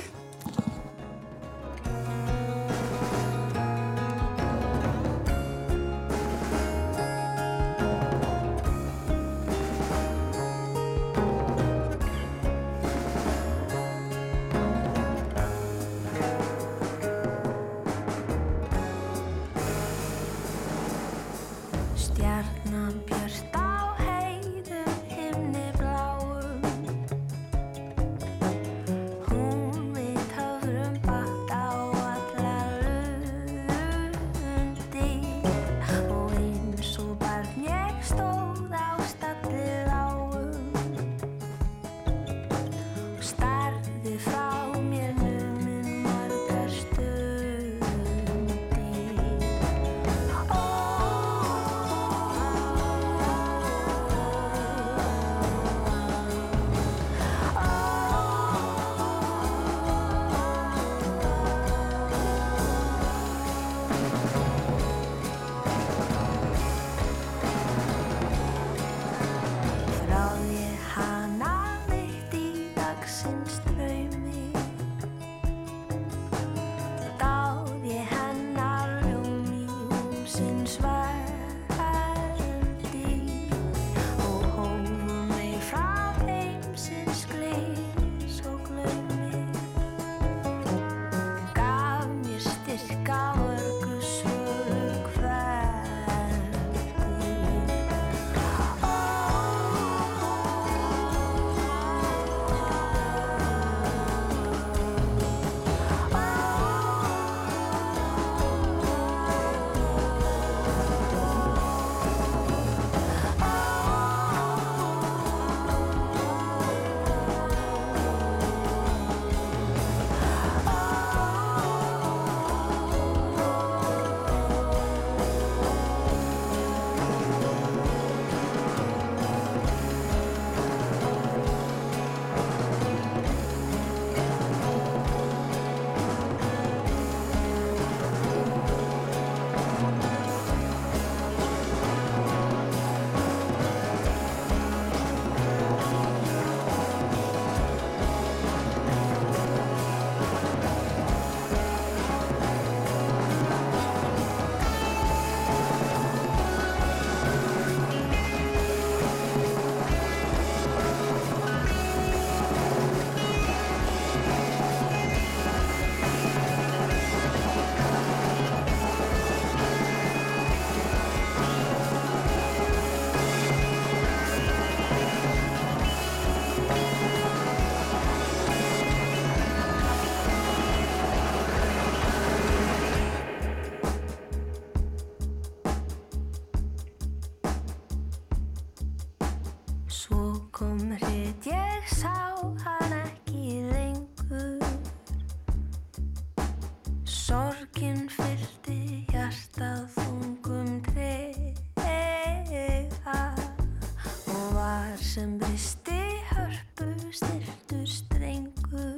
Styrtur 207.69 207.87
strengur. 207.87 208.97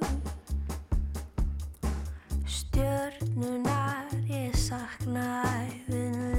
Stjörnunar 2.47 4.07
ég 4.29 4.55
sakna 4.55 5.43
æfinlega 5.66 6.39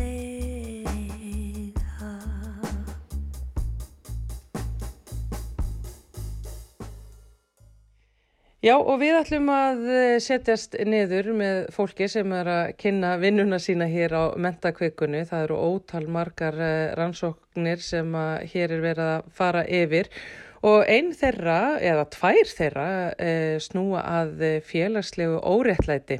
Já 8.61 8.77
og 8.77 8.99
við 9.01 9.15
ætlum 9.17 9.49
að 9.49 9.87
eh, 9.89 10.19
setjast 10.21 10.75
niður 10.85 11.31
með 11.33 11.63
fólki 11.73 12.07
sem 12.07 12.31
er 12.37 12.47
að 12.47 12.75
kynna 12.77 13.15
vinnuna 13.17 13.57
sína 13.59 13.89
hér 13.89 14.13
á 14.13 14.23
mentakvikunni. 14.37 15.25
Það 15.25 15.43
eru 15.47 15.57
ótal 15.57 16.07
margar 16.07 16.55
eh, 16.61 16.93
rannsóknir 16.95 17.81
sem 17.81 18.15
hér 18.53 18.77
er 18.77 18.85
verið 18.85 19.13
að 19.17 19.35
fara 19.35 19.65
yfir. 19.65 20.07
og 20.07 20.50
einn 20.61 21.13
þeirra 21.17 21.79
eða 21.81 22.03
tvær 22.13 22.49
þeirra 22.57 22.89
eh, 23.17 23.55
snúa 23.63 24.03
að 24.21 24.43
eh, 24.45 24.57
félagslegu 24.65 25.39
óréttlæti 25.41 26.19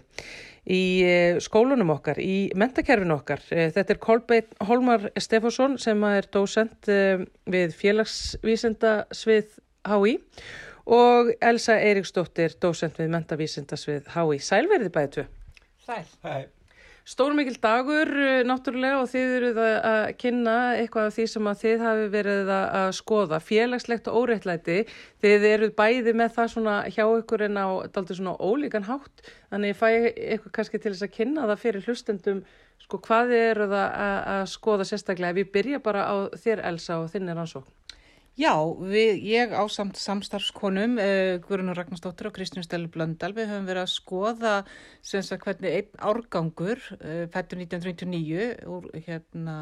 í 0.65 0.81
eh, 1.05 1.37
skólunum 1.41 1.89
okkar, 1.93 2.19
í 2.21 2.49
mentakerfinu 2.57 3.15
okkar. 3.19 3.43
Eh, 3.53 3.69
Þetta 3.73 3.95
er 3.95 4.01
Kolbeinn 4.01 4.65
Holmar 4.69 5.09
Stefánsson 5.17 5.77
sem 5.81 6.01
er 6.09 6.29
dósent 6.33 6.89
eh, 6.89 7.21
við 7.49 7.75
félagsvísindasvið 7.81 9.59
HÍ 9.89 10.15
og 10.91 11.29
Elsa 11.41 11.77
Eiríksdóttir, 11.81 12.57
dósent 12.61 12.97
við 13.01 13.13
mentavísindasvið 13.13 14.09
HÍ. 14.15 14.41
Sælverði 14.41 14.89
bæði 14.93 15.13
tvö. 15.17 15.27
Sæl. 15.85 16.03
Hæ. 16.25 16.60
Stórmikil 17.01 17.57
dagur, 17.57 18.09
eh, 18.13 18.43
náttúrulega, 18.45 19.01
og 19.01 19.07
þið 19.09 19.31
eruð 19.37 19.59
að 19.65 20.03
kynna 20.21 20.55
eitthvað 20.77 21.07
af 21.09 21.15
því 21.15 21.25
sem 21.31 21.47
að 21.49 21.61
þið 21.63 21.85
hafi 21.85 22.07
verið 22.13 22.51
að 22.53 22.89
skoða. 22.93 23.39
Félagslegt 23.41 24.09
og 24.11 24.19
óreittlæti, 24.21 24.77
þið 25.23 25.47
eruð 25.49 25.73
bæði 25.75 26.13
með 26.13 26.35
það 26.37 26.51
svona 26.53 26.75
hjá 26.93 27.05
ykkur 27.09 27.45
en 27.47 27.57
á 27.57 27.67
daldur 27.89 28.19
svona 28.19 28.37
ólíkan 28.37 28.85
hátt. 28.85 29.25
Þannig 29.49 29.79
fæ 29.81 29.89
eitthvað 30.13 30.51
kannski 30.53 30.77
til 30.77 30.93
þess 30.93 31.07
að 31.07 31.15
kynna 31.17 31.49
það 31.49 31.63
fyrir 31.65 31.89
hlustendum, 31.89 32.43
sko, 32.85 33.01
hvað 33.01 33.33
þið 33.33 33.45
eruð 33.49 33.77
að, 33.81 33.89
að, 34.35 34.45
skoða 34.53 34.85
sérstaklega. 34.85 35.41
Ég 35.41 35.51
byrja 35.51 35.81
bara 35.81 36.05
á 36.05 36.15
þér, 36.37 36.61
Elsa, 36.69 37.01
og 37.01 37.09
þinn 37.09 37.33
er 37.33 37.41
ansókn. 37.41 37.80
Já, 38.39 38.55
við, 38.79 39.17
ég 39.27 39.51
á 39.51 39.59
samt 39.67 39.97
samstarfskonum, 39.99 40.93
uh, 41.03 41.33
Guðrunur 41.43 41.75
Ragnarsdóttir 41.75 42.29
og 42.29 42.35
Kristján 42.37 42.63
Stelle 42.63 42.87
Blöndal, 42.87 43.33
við 43.35 43.49
höfum 43.51 43.65
verið 43.67 43.83
að 43.83 43.89
skoða 43.91 44.53
sem 45.03 45.25
sagt 45.27 45.43
hvernig 45.43 45.75
einn 45.75 45.99
árgangur, 45.99 46.79
uh, 46.95 47.25
fættur 47.33 47.59
1999, 47.59 48.45
úr, 48.71 48.87
hérna, 49.03 49.57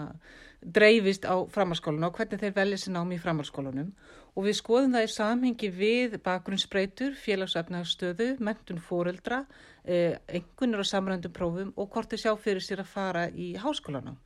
dreifist 0.61 1.25
á 1.25 1.49
framhalskólanu 1.49 2.11
og 2.11 2.19
hvernig 2.19 2.43
þeir 2.43 2.53
velja 2.59 2.77
sér 2.83 2.93
námi 2.93 3.17
í 3.17 3.23
framhalskólanum 3.23 3.89
og 4.35 4.45
við 4.45 4.57
skoðum 4.59 4.93
það 4.93 5.05
í 5.07 5.11
samhengi 5.15 5.71
við 5.73 6.15
bakgrunnsbreytur, 6.29 7.17
félagsefnagstöðu, 7.17 8.29
mentun 8.37 8.85
fóreldra, 8.85 9.41
uh, 9.89 10.13
einhvernir 10.29 10.85
á 10.85 10.91
samrændum 10.93 11.33
prófum 11.33 11.73
og 11.73 11.89
hvort 11.89 12.13
þeir 12.13 12.27
sjá 12.27 12.31
fyrir 12.37 12.61
sér 12.61 12.85
að 12.85 12.93
fara 12.93 13.27
í 13.33 13.55
háskólanum. 13.57 14.21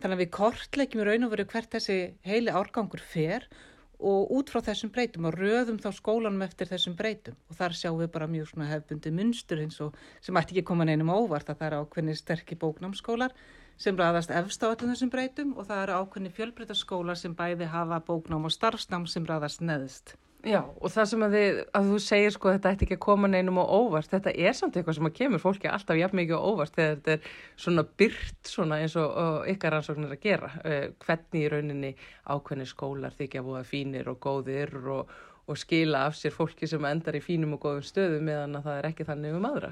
Þannig 0.00 0.16
að 0.16 0.22
við 0.22 0.30
kortleikjum 0.36 1.02
í 1.02 1.08
raun 1.08 1.26
og 1.26 1.34
veru 1.34 1.48
hvert 1.48 1.74
þessi 1.74 1.98
heili 2.24 2.52
árgangur 2.56 3.02
fer 3.04 3.48
og 3.48 3.69
út 4.00 4.50
frá 4.52 4.62
þessum 4.64 4.90
breytum 4.94 5.26
og 5.28 5.36
röðum 5.36 5.78
þá 5.82 5.90
skólanum 5.96 6.44
eftir 6.46 6.70
þessum 6.70 6.96
breytum 6.96 7.36
og 7.50 7.58
þar 7.58 7.76
sjáum 7.76 7.98
við 8.00 8.12
bara 8.14 8.28
mjög 8.30 8.48
svona 8.50 8.70
hefbundi 8.70 9.12
munstur 9.12 9.60
eins 9.60 9.80
og 9.84 9.98
sem 10.24 10.40
ætti 10.40 10.56
ekki 10.56 10.66
koma 10.70 10.86
neinum 10.88 11.12
óvart 11.12 11.50
að 11.52 11.60
það 11.60 11.68
eru 11.68 11.82
ákveðni 11.84 12.16
sterkir 12.16 12.60
bóknámsskólar 12.62 13.36
sem 13.80 13.96
raðast 13.96 14.32
efst 14.32 14.64
á 14.64 14.72
öllum 14.72 14.94
þessum 14.94 15.12
breytum 15.12 15.52
og 15.56 15.68
það 15.68 15.84
eru 15.84 16.00
ákveðni 16.00 16.34
fjölbreytaskólar 16.36 17.20
sem 17.20 17.36
bæði 17.36 17.68
hafa 17.72 18.00
bóknám 18.08 18.48
og 18.48 18.56
starfsnám 18.56 19.06
sem 19.08 19.28
raðast 19.28 19.64
neðst. 19.64 20.16
Já, 20.40 20.60
og 20.64 20.88
það 20.88 21.08
sem 21.10 21.22
að, 21.26 21.34
þið, 21.36 21.58
að 21.76 21.88
þú 21.90 21.96
segir 22.00 22.32
sko 22.32 22.52
þetta 22.54 22.70
ætti 22.72 22.86
ekki 22.86 22.96
að 22.96 23.02
koma 23.04 23.28
neinum 23.28 23.58
á 23.60 23.64
óvart, 23.68 24.08
þetta 24.08 24.32
er 24.32 24.54
samt 24.56 24.78
eitthvað 24.78 24.96
sem 24.96 25.08
að 25.10 25.16
kemur 25.18 25.42
fólki 25.42 25.68
alltaf 25.68 25.98
jafn 26.00 26.16
mikið 26.16 26.40
á 26.40 26.48
óvart 26.48 26.78
þegar 26.78 26.94
þetta 26.94 27.12
er 27.12 27.34
svona 27.64 27.84
byrt 28.00 28.52
svona 28.54 28.78
eins 28.80 28.96
og, 28.96 29.10
og 29.20 29.50
ykkar 29.52 29.76
rannsóknir 29.76 30.14
að 30.16 30.22
gera. 30.24 30.52
Uh, 30.64 30.86
hvernig 31.04 31.44
í 31.44 31.50
rauninni 31.52 31.90
ákveðni 32.24 32.68
skólar 32.70 33.18
þykja 33.18 33.44
búið 33.44 33.68
fínir 33.68 34.08
og 34.08 34.20
góðir 34.24 34.72
og, 34.80 35.12
og 35.48 35.58
skila 35.58 36.04
af 36.08 36.16
sér 36.18 36.34
fólki 36.34 36.68
sem 36.68 36.84
endar 36.86 37.16
í 37.18 37.22
fínum 37.24 37.56
og 37.56 37.64
góðum 37.64 37.86
stöðum 37.86 38.26
meðan 38.28 38.58
að 38.58 38.66
það 38.68 38.78
er 38.78 38.88
ekki 38.90 39.06
þannig 39.08 39.38
um 39.38 39.46
aðra. 39.48 39.70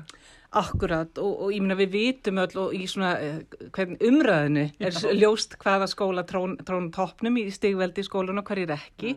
Akkurat 0.58 1.20
og, 1.20 1.34
og 1.44 1.52
ég 1.52 1.62
minna 1.64 1.76
við 1.78 1.92
vitum 1.92 2.40
öll 2.42 2.56
og 2.62 2.74
í 2.74 2.86
svona 2.88 3.12
eh, 3.20 3.42
hvern 3.76 3.98
umræðinu 4.08 4.64
er 4.80 4.98
ljóst 5.18 5.58
hvaða 5.60 5.90
skóla 5.92 6.24
trón, 6.28 6.56
trón 6.64 6.88
toppnum 6.94 7.36
í 7.42 7.46
stigveldi 7.52 8.06
skólanu 8.06 8.42
og 8.42 8.48
hverjir 8.48 8.72
ekki 8.78 9.14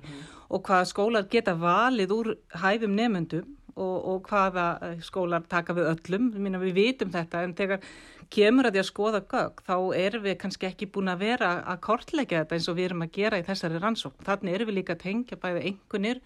og 0.52 0.68
hvaða 0.68 0.89
skólar 0.91 1.30
geta 1.32 1.56
valið 1.58 2.16
úr 2.18 2.34
hæfum 2.62 2.97
nefendum 2.99 3.58
og, 3.76 3.97
og 4.12 4.30
hvaða 4.30 4.68
eh, 4.86 4.97
skólar 5.06 5.45
taka 5.49 5.76
við 5.78 5.91
öllum. 5.95 6.32
Ég 6.36 6.43
minna 6.43 6.62
við 6.62 6.78
vitum 6.78 7.14
þetta 7.14 7.45
en 7.45 7.56
þegar 7.58 7.86
kemur 8.32 8.68
að 8.68 8.76
því 8.76 8.82
að 8.82 8.88
skoða 8.90 9.22
gögg 9.34 9.64
þá 9.68 9.76
erum 10.00 10.24
við 10.26 10.38
kannski 10.42 10.70
ekki 10.70 10.88
búin 10.94 11.12
að 11.12 11.26
vera 11.26 11.52
að 11.68 11.82
kortleggja 11.88 12.44
þetta 12.44 12.58
eins 12.58 12.70
og 12.72 12.78
við 12.78 12.88
erum 12.90 13.06
að 13.06 13.14
gera 13.18 13.42
í 13.42 13.46
þessari 13.48 13.82
rannsókn. 13.82 14.26
Þannig 14.28 14.56
erum 14.56 14.72
við 14.72 14.78
líka 14.80 14.96
að 14.96 15.04
tengja 15.04 15.40
bæði 15.42 15.66
einhvernir 15.70 16.22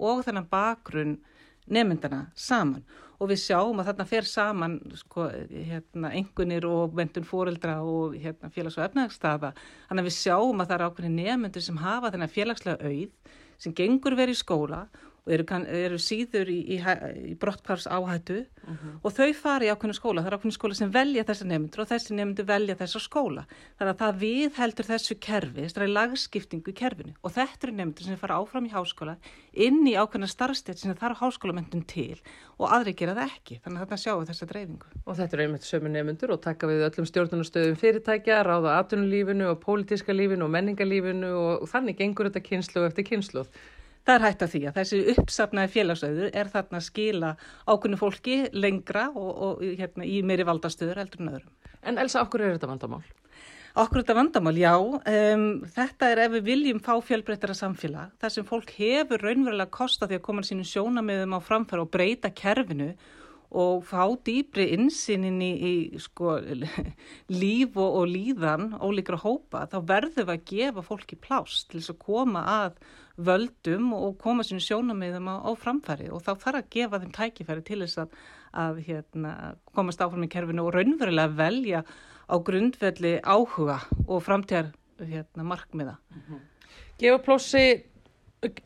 og 0.00 0.24
þennan 0.26 0.48
bakgrunn 0.50 1.18
nefndana 1.70 2.24
saman 2.34 2.84
og 3.20 3.28
við 3.28 3.42
sjáum 3.42 3.80
að 3.82 3.90
þarna 3.90 4.06
fer 4.08 4.26
saman 4.28 4.78
sko, 4.96 5.26
hérna, 5.52 6.10
engunir 6.16 6.64
og 6.64 6.94
mentun 6.96 7.26
fóreldra 7.28 7.76
og 7.84 8.16
hérna, 8.16 8.48
félags- 8.54 8.78
og 8.80 8.86
efnagsstaða. 8.86 9.52
Þannig 9.90 10.06
að 10.06 10.08
við 10.08 10.16
sjáum 10.16 10.62
að 10.62 10.70
það 10.70 10.76
eru 10.78 10.88
ákveðin 10.88 11.18
nefndur 11.20 11.66
sem 11.66 11.82
hafa 11.82 12.12
þennan 12.14 12.32
félagslega 12.32 12.88
auð 12.88 13.36
sem 13.60 13.76
gengur 13.76 14.16
verið 14.16 14.38
í 14.38 14.40
skóla 14.40 14.80
og 15.30 15.36
eru, 15.36 15.44
kann, 15.46 15.64
eru 15.70 15.98
síður 16.02 16.48
í, 16.50 16.58
í, 16.74 16.76
í 17.30 17.34
brottkvars 17.38 17.86
áhættu 17.86 18.40
og 19.04 19.12
þau 19.14 19.30
fara 19.38 19.64
í 19.66 19.70
ákveðinu 19.70 19.94
skóla. 19.94 20.24
Það 20.24 20.30
eru 20.30 20.38
ákveðinu 20.40 20.56
skóla 20.56 20.74
sem 20.78 20.90
velja 20.94 21.24
þessa 21.28 21.46
nefndur 21.46 21.82
og 21.84 21.88
þessi 21.90 22.16
nefndur 22.18 22.46
velja 22.48 22.74
þessa 22.80 23.00
skóla. 23.04 23.44
Þannig 23.78 23.92
að 23.94 24.00
það 24.02 24.12
við 24.24 24.50
heldur 24.58 24.88
þessu 24.90 25.14
kerfi, 25.22 25.60
þessari 25.68 25.88
lagskiptingu 25.94 26.72
í 26.72 26.78
kerfinu 26.80 27.14
og 27.22 27.34
þetta 27.36 27.68
eru 27.68 27.74
nefndur 27.78 28.04
sem 28.08 28.20
fara 28.20 28.38
áfram 28.42 28.66
í 28.66 28.74
háskóla 28.74 29.14
inn 29.54 29.80
í 29.86 29.94
ákveðina 29.94 30.30
starfstætt 30.30 30.82
sem 30.82 30.98
þarf 30.98 31.22
háskólamendun 31.22 31.86
til 31.86 32.18
og 32.58 32.66
aðri 32.74 32.92
gera 32.98 33.14
það 33.14 33.30
ekki. 33.30 33.60
Þannig 33.62 33.78
að 33.78 33.84
þarna 33.86 34.02
sjáum 34.02 34.20
við 34.24 34.30
þessa 34.32 34.50
dreifingu. 34.50 34.86
Og 35.06 35.12
þetta 35.20 35.36
eru 35.36 35.44
einmitt 35.46 35.66
sömu 35.68 35.88
nefndur 35.94 36.34
og 36.34 36.42
taka 36.42 36.70
við 36.70 36.86
öllum 36.90 37.06
stjórnunastöðum 37.08 37.78
fyrirtækja, 37.80 38.42
ráða 38.46 38.78
atvinnulífinu 38.82 39.46
og 39.54 39.62
Það 44.10 44.16
er 44.16 44.24
hægt 44.26 44.40
að 44.42 44.48
því 44.50 44.60
að 44.66 44.78
þessi 44.80 44.98
uppsafnaði 45.12 45.70
félagsauður 45.70 46.30
er 46.40 46.48
þarna 46.50 46.78
að 46.80 46.86
skila 46.88 47.28
ákunni 47.70 47.98
fólki 48.00 48.38
lengra 48.58 49.04
og, 49.14 49.28
og 49.30 49.60
hérna, 49.78 50.02
í 50.02 50.16
meiri 50.26 50.46
valdastöður 50.48 50.98
heldur 50.98 51.20
en 51.22 51.28
öðrum. 51.30 51.52
En 51.86 52.00
Elsa, 52.02 52.24
okkur 52.24 52.42
er 52.42 52.56
þetta 52.56 52.70
vandamál? 52.72 53.04
Okkur 53.78 54.00
þetta 54.00 54.16
vandamál, 54.18 54.56
já. 54.58 54.72
Um, 54.74 55.44
þetta 55.76 56.08
er 56.10 56.24
ef 56.24 56.34
við 56.34 56.48
viljum 56.48 56.80
fá 56.82 56.96
fjölbreyttara 57.06 57.54
samfélag, 57.54 58.10
þar 58.18 58.34
sem 58.34 58.48
fólk 58.48 58.72
hefur 58.80 59.22
raunverulega 59.22 59.70
kosta 59.78 60.10
því 60.10 60.18
að 60.18 60.24
koma 60.26 60.42
sínum 60.48 60.66
sjónamiðum 60.66 61.36
á 61.38 61.40
framfæra 61.46 61.84
og 61.86 61.92
breyta 61.94 62.32
kerfinu 62.34 62.90
og 63.62 63.84
fá 63.86 64.08
dýbri 64.26 64.72
insýnin 64.74 65.38
í, 65.38 65.52
í 65.54 66.02
sko, 66.02 66.34
líf 67.44 67.78
og, 67.78 68.00
og 68.02 68.10
líðan 68.10 68.72
ólíkra 68.82 69.22
hópa, 69.22 69.68
þá 69.70 69.78
verðum 69.86 70.26
við 70.26 70.34
að 70.34 70.50
gefa 70.50 70.84
fólki 70.90 71.18
plást 71.22 71.70
til 71.70 71.78
þess 71.78 71.94
að 71.94 72.02
koma 72.02 72.42
að 72.56 72.82
völdum 73.26 73.90
og 73.96 74.18
koma 74.22 74.44
sínum 74.46 74.62
sjónamiðum 74.64 75.28
á, 75.30 75.36
á 75.44 75.50
framfæri 75.58 76.08
og 76.12 76.22
þá 76.24 76.32
þarf 76.44 76.60
að 76.60 76.70
gefa 76.76 77.00
þeim 77.02 77.12
tækifæri 77.16 77.64
til 77.66 77.80
þess 77.82 78.02
að, 78.04 78.14
að 78.64 78.80
hérna, 78.86 79.34
komast 79.76 80.02
áfram 80.04 80.26
í 80.26 80.30
kerfinu 80.32 80.66
og 80.66 80.74
raunverulega 80.76 81.36
velja 81.40 81.82
á 82.30 82.36
grundvelli 82.46 83.18
áhuga 83.24 83.80
og 84.06 84.24
framtíðar 84.24 84.72
hérna, 85.00 85.46
markmiða. 85.46 85.98
Gefa 87.00 87.20
plássi, 87.24 87.64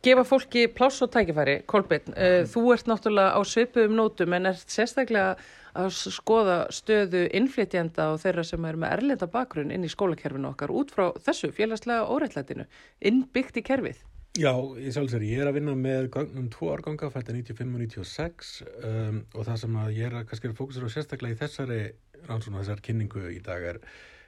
gefa 0.03 0.25
fólki 0.27 0.65
pláss 0.71 1.03
og 1.03 1.11
tækifæri, 1.13 1.61
Kolbeinn. 1.67 2.15
Uh, 2.15 2.41
þú 2.51 2.65
ert 2.75 2.89
náttúrulega 2.91 3.35
á 3.35 3.41
svipuðum 3.47 3.95
nótum 3.99 4.35
en 4.35 4.51
ert 4.51 4.71
sérstaklega 4.71 5.35
að 5.75 5.91
skoða 5.91 6.57
stöðu 6.71 7.25
innflytjenda 7.35 8.13
og 8.13 8.21
þeirra 8.23 8.45
sem 8.47 8.67
er 8.67 8.77
með 8.79 8.93
erlenda 8.95 9.27
bakgrunn 9.31 9.73
inn 9.75 9.83
í 9.83 9.91
skólakerfinu 9.91 10.53
okkar 10.53 10.71
út 10.71 10.93
frá 10.95 11.09
þessu 11.25 11.51
félagslega 11.55 12.07
óreittlætinu, 12.07 12.67
innbyggt 13.03 13.59
í 13.59 13.65
kerfið. 13.65 13.99
Já, 14.35 14.51
ég 14.75 14.91
sjálfsögur, 14.91 15.23
ég 15.23 15.39
er 15.39 15.47
að 15.47 15.55
vinna 15.61 15.73
með 15.79 16.09
gögnum 16.11 16.49
tvo 16.51 16.73
árganga, 16.73 17.07
fætta 17.07 17.31
95 17.31 17.69
og 17.71 17.83
96 17.85 18.49
um, 18.83 19.21
og 19.31 19.45
það 19.47 19.59
sem 19.61 19.77
að 19.79 19.91
ég 19.95 20.09
er 20.09 20.17
að 20.19 20.25
kannski 20.27 20.49
að 20.49 20.57
fókusera 20.57 20.89
á 20.91 20.95
sérstaklega 20.95 21.37
í 21.37 21.39
þessari 21.39 21.77
rannsóna, 22.25 22.59
þessari 22.59 22.83
kynningu 22.83 23.23
í 23.31 23.37
dag 23.45 23.63
er, 23.69 23.79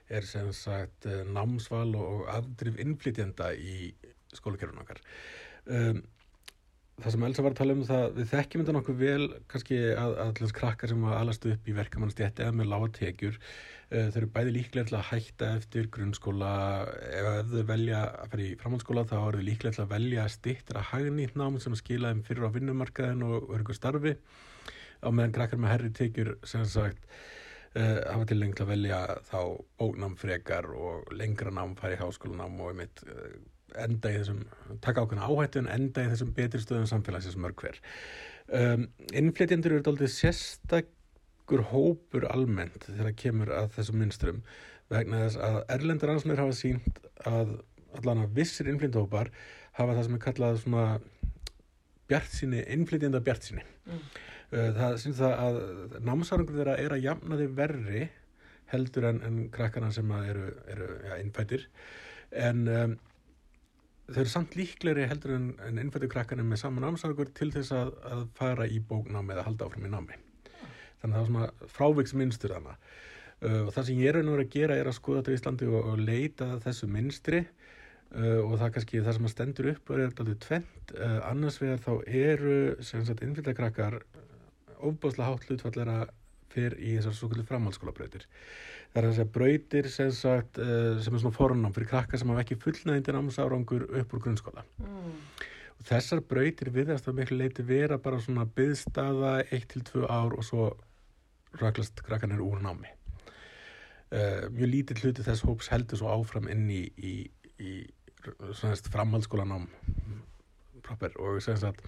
er 0.08 0.30
sem 0.30 0.54
sagt 0.56 1.10
eh, 1.12 1.26
námsval 1.28 1.90
og 2.00 2.24
afdrif 2.32 2.80
innflytjenda 2.80 3.50
í 3.60 3.92
skólakerfinu 4.38 4.86
okkar. 4.86 5.04
Um, 5.68 6.00
það 6.98 7.14
sem 7.14 7.24
Elsa 7.28 7.44
var 7.46 7.54
að 7.54 7.60
tala 7.60 7.74
um 7.78 7.82
það, 7.86 8.06
við 8.18 8.30
þekkjum 8.32 8.62
þetta 8.64 8.74
nokkuð 8.76 8.96
vel 9.04 9.26
kannski 9.52 9.78
að 9.94 10.16
allans 10.24 10.54
krakkar 10.58 10.90
sem 10.90 11.04
að 11.06 11.18
alast 11.20 11.48
upp 11.52 11.68
í 11.70 11.76
verkamannstjætti 11.78 12.46
eða 12.46 12.56
með 12.58 12.70
lága 12.72 12.88
tekjur 12.96 13.36
uh, 13.38 14.08
þau 14.10 14.18
eru 14.22 14.30
bæði 14.34 14.54
líklega 14.56 14.90
til 14.90 14.96
að 14.98 15.06
hætta 15.12 15.50
eftir 15.60 15.90
grunnskóla, 15.94 16.52
ef 17.20 17.52
þau 17.52 17.62
velja 17.70 18.00
að 18.08 18.32
fara 18.32 18.48
í 18.48 18.56
framhaldsskóla 18.64 19.04
þá 19.12 19.18
eru 19.20 19.42
þau 19.44 19.48
líklega 19.52 19.78
til 19.78 19.84
að 19.84 19.92
velja 19.94 20.28
stittra 20.34 20.86
hagnýtt 20.90 21.38
nám 21.38 21.60
sem 21.62 21.76
skila 21.78 22.14
þeim 22.14 22.24
fyrir 22.26 22.50
á 22.50 22.56
vinnumarkaðin 22.56 23.28
og 23.28 23.52
örgu 23.58 23.76
starfi 23.78 24.16
á 24.18 25.08
meðan 25.14 25.36
krakkar 25.36 25.62
með 25.62 25.74
herri 25.76 25.92
tekjur 26.00 26.32
sem 26.50 26.66
sagt 26.66 27.06
uh, 27.78 28.02
hafa 28.10 28.26
til 28.32 28.40
lengt 28.42 28.64
að 28.64 28.72
velja 28.74 29.04
þá 29.30 29.38
bóknám 29.78 30.18
frekar 30.18 30.72
og 30.74 31.14
lengra 31.14 31.54
nám 31.54 31.78
fara 31.78 31.94
í 31.94 32.02
háskólanám 32.02 32.58
og 32.58 32.74
einmitt 32.74 33.06
uh, 33.06 33.38
enda 33.76 34.12
í 34.12 34.20
þessum, 34.22 34.44
taka 34.84 35.04
ákveðna 35.04 35.28
áhættu 35.28 35.62
en 35.62 35.72
enda 35.74 36.06
í 36.06 36.12
þessum 36.14 36.34
betri 36.38 36.62
stöðum 36.64 36.88
samfélagsins 36.90 37.40
mörg 37.40 37.60
hver. 37.64 37.80
Um, 38.48 38.88
innflytjendur 39.12 39.76
eru 39.76 39.92
aldrei 39.92 40.08
sérstakur 40.12 41.66
hópur 41.74 42.28
almennt 42.32 42.88
þegar 42.88 43.18
kemur 43.20 43.52
að 43.52 43.74
þessum 43.76 44.00
minnstrum 44.02 44.44
vegna 44.92 45.26
þess 45.26 45.42
að 45.44 45.58
erlendur 45.76 46.14
ansnur 46.14 46.40
hafa 46.40 46.56
sínt 46.56 47.02
að 47.28 47.58
allan 47.98 48.24
að 48.24 48.38
vissir 48.40 48.70
innflytjendahópar 48.72 49.32
hafa 49.78 49.98
það 49.98 50.06
sem 50.08 50.18
er 50.18 50.24
kallað 50.24 50.62
svona 50.62 50.86
bjartsinni, 52.08 52.64
innflytjenda 52.72 53.20
bjartsinni. 53.24 53.66
Mm. 53.88 54.06
Það 54.48 54.94
syns 55.02 55.18
það 55.20 55.34
að 55.44 55.58
námsárangur 56.08 56.56
þeirra 56.56 56.78
er 56.80 56.96
að 56.96 57.04
jamna 57.04 57.40
þið 57.42 57.56
verri 57.58 58.06
heldur 58.72 59.10
en, 59.10 59.20
en 59.28 59.40
krakkana 59.52 59.92
sem 59.96 60.12
eru, 60.18 60.48
eru 60.72 60.88
ja, 61.08 61.18
innfættir 61.20 61.68
en 62.32 62.64
um, 62.72 62.96
þau 64.08 64.22
eru 64.24 64.32
samt 64.32 64.56
líklegri 64.56 65.08
heldur 65.10 65.36
en, 65.36 65.50
en 65.68 65.82
innfættu 65.82 66.10
krakkanum 66.12 66.48
með 66.52 66.62
saman 66.64 66.86
námsárangur 66.88 67.32
til 67.36 67.50
þess 67.56 67.74
að, 67.76 67.94
að 68.08 68.24
fara 68.38 68.68
í 68.70 68.80
bóknámi 68.80 69.36
eða 69.36 69.46
halda 69.48 69.68
áfram 69.68 69.88
í 69.88 69.92
námi. 69.92 70.20
Þannig 71.02 71.08
að 71.08 71.18
það 71.18 71.24
er 71.24 71.32
svona 71.32 71.72
fráviksmynstur 71.76 72.56
þannig. 72.56 72.86
Uh, 73.38 73.66
það 73.70 73.84
sem 73.90 74.00
ég 74.02 74.10
er 74.10 74.18
verið 74.18 74.46
að 74.46 74.54
gera 74.56 74.78
er 74.80 74.88
að 74.90 74.96
skoða 74.98 75.20
þetta 75.22 75.34
í 75.34 75.38
Íslandi 75.38 75.68
og, 75.70 75.90
og 75.92 76.00
leita 76.02 76.48
þessu 76.64 76.88
minstri 76.90 77.42
uh, 77.44 78.40
og 78.42 78.56
það 78.58 78.72
kannski 78.78 79.02
það 79.06 79.18
sem 79.18 79.28
að 79.28 79.34
stendur 79.36 79.70
upp 79.74 79.92
er 79.94 80.06
alltaf 80.08 80.32
tvent. 80.48 80.96
Uh, 80.96 81.20
annars 81.28 81.60
vegar 81.62 81.84
þá 81.84 81.92
eru 82.24 82.58
sem 82.88 83.04
sagt 83.06 83.22
innflyttakrakkar 83.28 84.00
ofbáslega 84.78 85.30
hátt 85.30 85.46
hlutfallera 85.50 86.00
fyrr 86.54 86.78
í 86.80 86.96
þessar 86.98 87.16
svo 87.18 87.30
kvöldu 87.32 87.46
framhaldsskólabrautir. 87.50 88.26
Það 88.94 89.02
er 89.02 89.08
þessar 89.10 89.30
brautir 89.38 89.90
sem, 89.94 90.12
sagt, 90.16 90.60
uh, 90.64 90.98
sem 91.04 91.16
er 91.16 91.24
svona 91.24 91.38
fornám 91.38 91.76
fyrir 91.76 91.92
krakka 91.92 92.20
sem 92.20 92.34
hafa 92.34 92.44
ekki 92.46 92.60
fullnægindi 92.64 93.16
námsárangur 93.16 93.88
upp 94.02 94.16
úr 94.16 94.24
grunnskóla. 94.26 94.66
Og 95.78 95.88
þessar 95.88 96.24
brautir 96.26 96.72
viðast 96.74 97.10
að 97.10 97.20
miklu 97.22 97.40
leiti 97.42 97.66
vera 97.68 98.00
bara 98.02 98.22
svona 98.24 98.48
byðstaða 98.58 99.34
1-2 99.54 100.08
ár 100.10 100.38
og 100.38 100.46
svo 100.46 100.70
raklast 101.62 102.02
krakkanir 102.06 102.42
úr 102.44 102.62
námi. 102.64 102.94
Uh, 104.08 104.48
mjög 104.56 104.72
lítill 104.72 105.02
hluti 105.04 105.26
þess 105.26 105.44
hóps 105.44 105.68
heldur 105.74 106.00
svo 106.00 106.14
áfram 106.14 106.48
inn 106.52 106.70
í, 106.72 106.86
í, 106.96 107.16
í 107.60 107.72
þess 108.56 108.88
framhaldsskólanám 108.92 109.68
proper 110.88 111.16
og 111.20 111.42
sem 111.44 111.58
sagt 111.60 111.84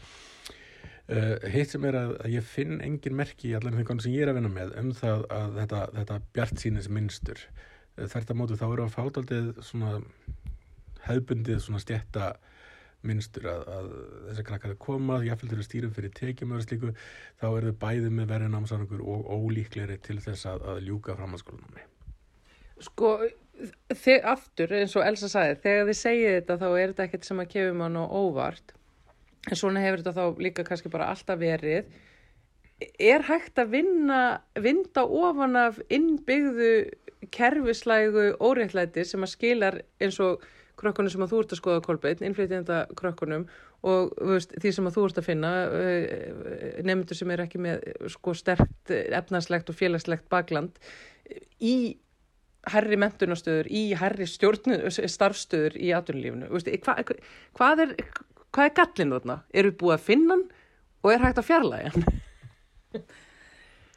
uh, 1.10 1.50
hitt 1.54 1.74
sem 1.74 1.88
er 1.90 1.98
að, 2.00 2.14
að 2.24 2.36
ég 2.38 2.48
finn 2.48 2.80
engin 2.86 3.18
merki 3.18 3.52
í 3.52 3.56
allan 3.58 3.78
þeim 3.78 4.04
sem 4.04 4.16
ég 4.16 4.26
er 4.26 4.34
að 4.34 4.40
vinna 4.40 4.54
með 4.54 4.76
um 4.82 4.94
það 4.98 5.26
að 5.36 5.58
þetta, 5.62 5.82
þetta 5.98 6.20
bjart 6.38 6.64
sínis 6.64 6.90
minnstur 6.90 7.42
uh, 7.48 8.06
þert 8.06 8.34
að 8.34 8.40
mótu 8.42 8.60
þá 8.60 8.68
eru 8.70 8.86
að 8.86 8.96
fátaldið 8.98 9.52
svona 9.66 9.98
hefbundið 11.08 11.62
svona 11.64 11.82
stjætta 11.84 12.34
minnstur 13.08 13.46
að, 13.48 13.62
að 13.72 13.92
þessi 14.30 14.46
krakkar 14.48 14.74
að 14.74 14.82
koma, 14.84 15.20
jáfnveld 15.24 15.56
eru 15.56 15.66
stýrum 15.66 15.94
fyrir 15.96 16.12
tekjum 16.16 16.56
og 16.56 16.66
slíku, 16.66 16.90
þá 17.40 17.46
eru 17.50 17.72
þau 17.72 17.78
bæði 17.84 18.10
með 18.16 18.34
verið 18.34 18.52
námsárangur 18.56 19.04
og 19.14 19.30
ólíklegri 19.32 19.96
til 20.04 20.18
þess 20.24 20.50
að, 20.52 20.66
að 20.74 20.82
ljúka 20.90 21.16
framhaldsskólanámi. 21.16 21.86
Sko, 22.84 23.14
þið 24.04 24.28
aftur, 24.34 24.76
eins 24.82 24.98
og 25.00 25.08
Elsa 25.08 25.32
sagði, 25.32 25.56
þegar 25.64 25.90
þið 25.90 26.00
segið 26.02 26.36
þetta 26.38 26.60
þá 26.60 26.68
er 26.70 26.92
þetta 26.92 27.08
ekkert 27.08 27.30
sem 27.30 27.42
að 27.44 27.50
kefum 27.56 27.82
mann 27.84 28.00
á 28.00 28.04
óvart. 28.04 28.76
En 29.48 29.56
svona 29.56 29.84
hefur 29.84 30.04
þetta 30.04 30.16
þá 30.18 30.42
líka 30.44 30.66
kannski 30.68 30.92
bara 30.92 31.10
alltaf 31.14 31.40
verið. 31.40 31.88
Er 33.00 33.24
hægt 33.28 33.60
að 33.60 33.74
vinna, 33.76 34.22
vinda 34.60 35.04
ofan 35.04 35.56
af 35.60 35.80
innbyggðu 35.92 36.74
kerfislægu 37.36 38.32
óréttlæti 38.40 39.04
sem 39.08 39.24
að 39.24 39.34
skilar 39.34 39.82
eins 40.00 40.20
og 40.24 40.44
krökkunum 40.80 41.12
sem 41.12 41.24
að 41.26 41.34
þú 41.34 41.42
ert 41.44 41.54
að 41.54 41.60
skoða 41.60 41.84
kolbeinn, 41.84 42.22
innflytjenda 42.24 42.78
krökkunum 43.00 43.48
og 43.88 44.14
veist, 44.28 44.54
því 44.60 44.72
sem 44.76 44.88
að 44.88 44.96
þú 44.96 45.06
ert 45.08 45.20
að 45.22 45.28
finna 45.28 45.52
nefndur 46.88 47.20
sem 47.20 47.34
er 47.36 47.44
ekki 47.44 47.62
með 47.64 47.84
sko 48.12 48.36
sterkt 48.36 48.94
efnarslegt 48.96 49.72
og 49.72 49.80
félagslegt 49.80 50.30
bakland 50.32 50.80
í 51.60 52.00
herri 52.70 53.00
mentunastöður, 53.00 53.70
í 53.72 53.96
herri 53.98 54.28
stjórn 54.28 54.90
starfstöður 54.92 55.78
í 55.80 55.92
hva, 56.84 56.98
hvað 57.56 57.86
er 57.86 57.96
hvað 58.56 58.70
er 58.70 58.76
gallin 58.82 59.16
þarna? 59.16 59.40
Eru 59.54 59.74
búið 59.80 59.96
að 59.98 60.06
finna 60.10 60.38
hann 60.38 60.46
og 61.04 61.12
er 61.14 61.26
hægt 61.26 61.42
að 61.42 61.50
fjarlæga 61.50 61.96
hann? 61.96 62.22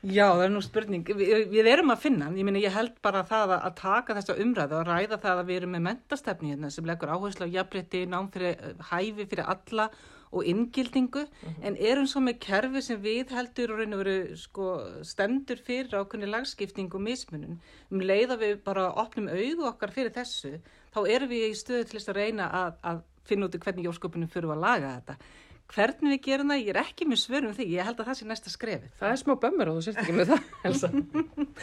Já, 0.03 0.33
það 0.35 0.41
er 0.43 0.51
nú 0.51 0.61
spurning. 0.67 1.03
Við, 1.15 1.29
við 1.53 1.69
erum 1.71 1.93
að 1.95 2.01
finna 2.03 2.27
hann. 2.27 2.39
Ég 2.41 2.47
minna, 2.47 2.59
ég 2.59 2.75
held 2.75 2.97
bara 3.07 3.21
það 3.27 3.53
að, 3.55 3.61
að 3.69 3.77
taka 3.79 4.17
þessa 4.17 4.35
umræðu 4.43 4.75
og 4.81 4.89
ræða 4.89 5.19
það 5.23 5.43
að 5.43 5.53
við 5.53 5.59
erum 5.61 5.77
með 5.77 5.85
mentastefni 5.87 6.51
hérna 6.51 6.71
sem 6.75 6.89
leggur 6.91 7.13
áherslu 7.15 7.47
á 7.47 7.55
jafnrétti, 7.55 8.01
nám 8.11 8.27
fyrir 8.35 8.75
hæfi 8.89 9.29
fyrir 9.31 9.53
alla 9.55 9.87
og 10.33 10.49
inngildingu, 10.49 11.23
en 11.61 11.77
erum 11.77 12.09
svo 12.09 12.23
með 12.25 12.39
kerfi 12.43 12.83
sem 12.83 13.01
við 13.05 13.35
heldur 13.37 13.75
og 13.77 13.83
og 13.85 13.99
veru 14.01 14.17
sko, 14.41 14.69
stendur 15.07 15.61
fyrir 15.63 15.93
ákveðni 15.93 16.31
lagskipting 16.33 16.91
og 16.97 17.05
mismunum. 17.05 17.61
Um 17.93 18.03
leið 18.03 18.35
að 18.35 18.45
við 18.47 18.55
bara 18.65 18.89
opnum 19.05 19.29
auðu 19.29 19.69
okkar 19.71 19.93
fyrir 19.95 20.15
þessu, 20.17 20.57
þá 20.97 21.01
erum 21.05 21.31
við 21.31 21.51
í 21.51 21.55
stöðu 21.55 21.85
til 21.85 22.01
þess 22.01 22.11
að 22.11 22.19
reyna 22.19 22.49
að, 22.49 22.79
að 22.83 23.03
finna 23.29 23.49
út 23.49 23.57
í 23.57 23.63
hvernig 23.63 23.89
jórsköpunum 23.89 24.31
fyrir 24.33 24.53
að 24.55 24.63
laga 24.65 24.93
þetta. 24.99 25.17
Hvernig 25.73 26.11
við 26.13 26.21
gerum 26.27 26.51
það, 26.53 26.61
ég 26.61 26.71
er 26.75 26.79
ekki 26.83 27.07
með 27.09 27.21
svörum 27.23 27.53
því, 27.57 27.67
ég 27.73 27.87
held 27.87 28.01
að 28.03 28.09
það 28.11 28.17
sé 28.19 28.27
næsta 28.29 28.51
skrefið. 28.53 28.91
Það 28.99 29.13
er 29.15 29.21
smá 29.23 29.33
bömmur 29.41 29.71
og 29.73 29.79
þú 29.79 29.85
sést 29.87 30.01
ekki 30.03 30.17
með 30.19 30.33
það, 30.33 30.49
Elsa. 30.69 30.91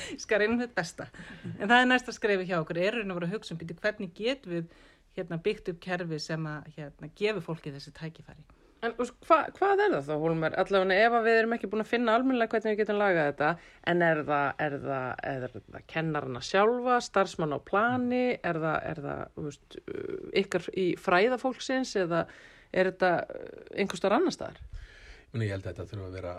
ég 0.10 0.24
skal 0.24 0.40
reyna 0.42 0.56
með 0.56 0.64
þetta 0.64 0.78
besta. 0.80 1.08
En 1.60 1.66
það 1.70 1.76
er 1.84 1.90
næsta 1.92 2.16
skrefið 2.16 2.50
hjá 2.50 2.56
okkur, 2.64 2.80
er 2.82 2.98
raun 2.98 3.14
og 3.14 3.20
veru 3.20 3.30
að 3.30 3.36
hugsa 3.36 3.54
um 3.54 3.60
býti 3.62 3.78
hvernig 3.84 4.16
getum 4.18 4.56
við 4.56 4.80
hérna, 5.20 5.38
byggt 5.46 5.70
upp 5.74 5.82
kerfi 5.84 6.20
sem 6.24 6.48
að 6.50 6.72
hérna, 6.80 7.12
gefi 7.22 7.46
fólki 7.46 7.76
þessi 7.76 7.94
tækifæri. 8.00 8.48
En 8.80 8.94
hva, 8.96 9.40
hvað 9.58 9.82
er 9.84 9.94
það 9.98 10.06
þá, 10.08 10.14
Hólmar? 10.22 10.54
Allavega 10.62 10.98
ef 11.04 11.16
við 11.26 11.38
erum 11.42 11.56
ekki 11.58 11.70
búin 11.72 11.84
að 11.84 11.90
finna 11.90 12.14
almennilega 12.16 12.54
hvernig 12.54 12.72
við 12.72 12.80
getum 12.80 13.00
lagað 13.02 13.28
þetta, 13.30 13.50
en 13.92 14.06
er 14.08 14.22
það, 14.30 14.46
er 14.66 14.76
það, 14.86 15.10
er 15.32 15.56
það 15.56 15.82
kennarna 15.94 16.42
sjálfa, 16.48 17.00
starfsmann 17.04 17.58
á 17.58 17.60
plani, 17.68 18.24
er 18.40 18.62
það, 18.64 18.78
er 18.92 19.02
það 19.08 19.44
veist, 19.50 19.78
ykkar 20.44 20.70
í 20.80 20.88
fræðafólksins 21.02 21.94
eða 22.06 22.24
er 22.72 22.92
þetta 22.94 23.12
einhverstar 23.76 24.16
annar 24.16 24.38
staðar? 24.38 24.64
Ég 25.36 25.52
held 25.52 25.68
að 25.68 25.70
þetta 25.74 25.90
þurfa 25.92 26.08
að 26.08 26.18
vera 26.22 26.36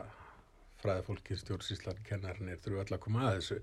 fræðafólki, 0.80 1.36
stjórnsíslan, 1.36 2.04
kennarnir 2.08 2.60
þurfa 2.64 2.86
öll 2.86 2.96
að 2.96 3.04
koma 3.04 3.26
að 3.28 3.40
þessu. 3.42 3.62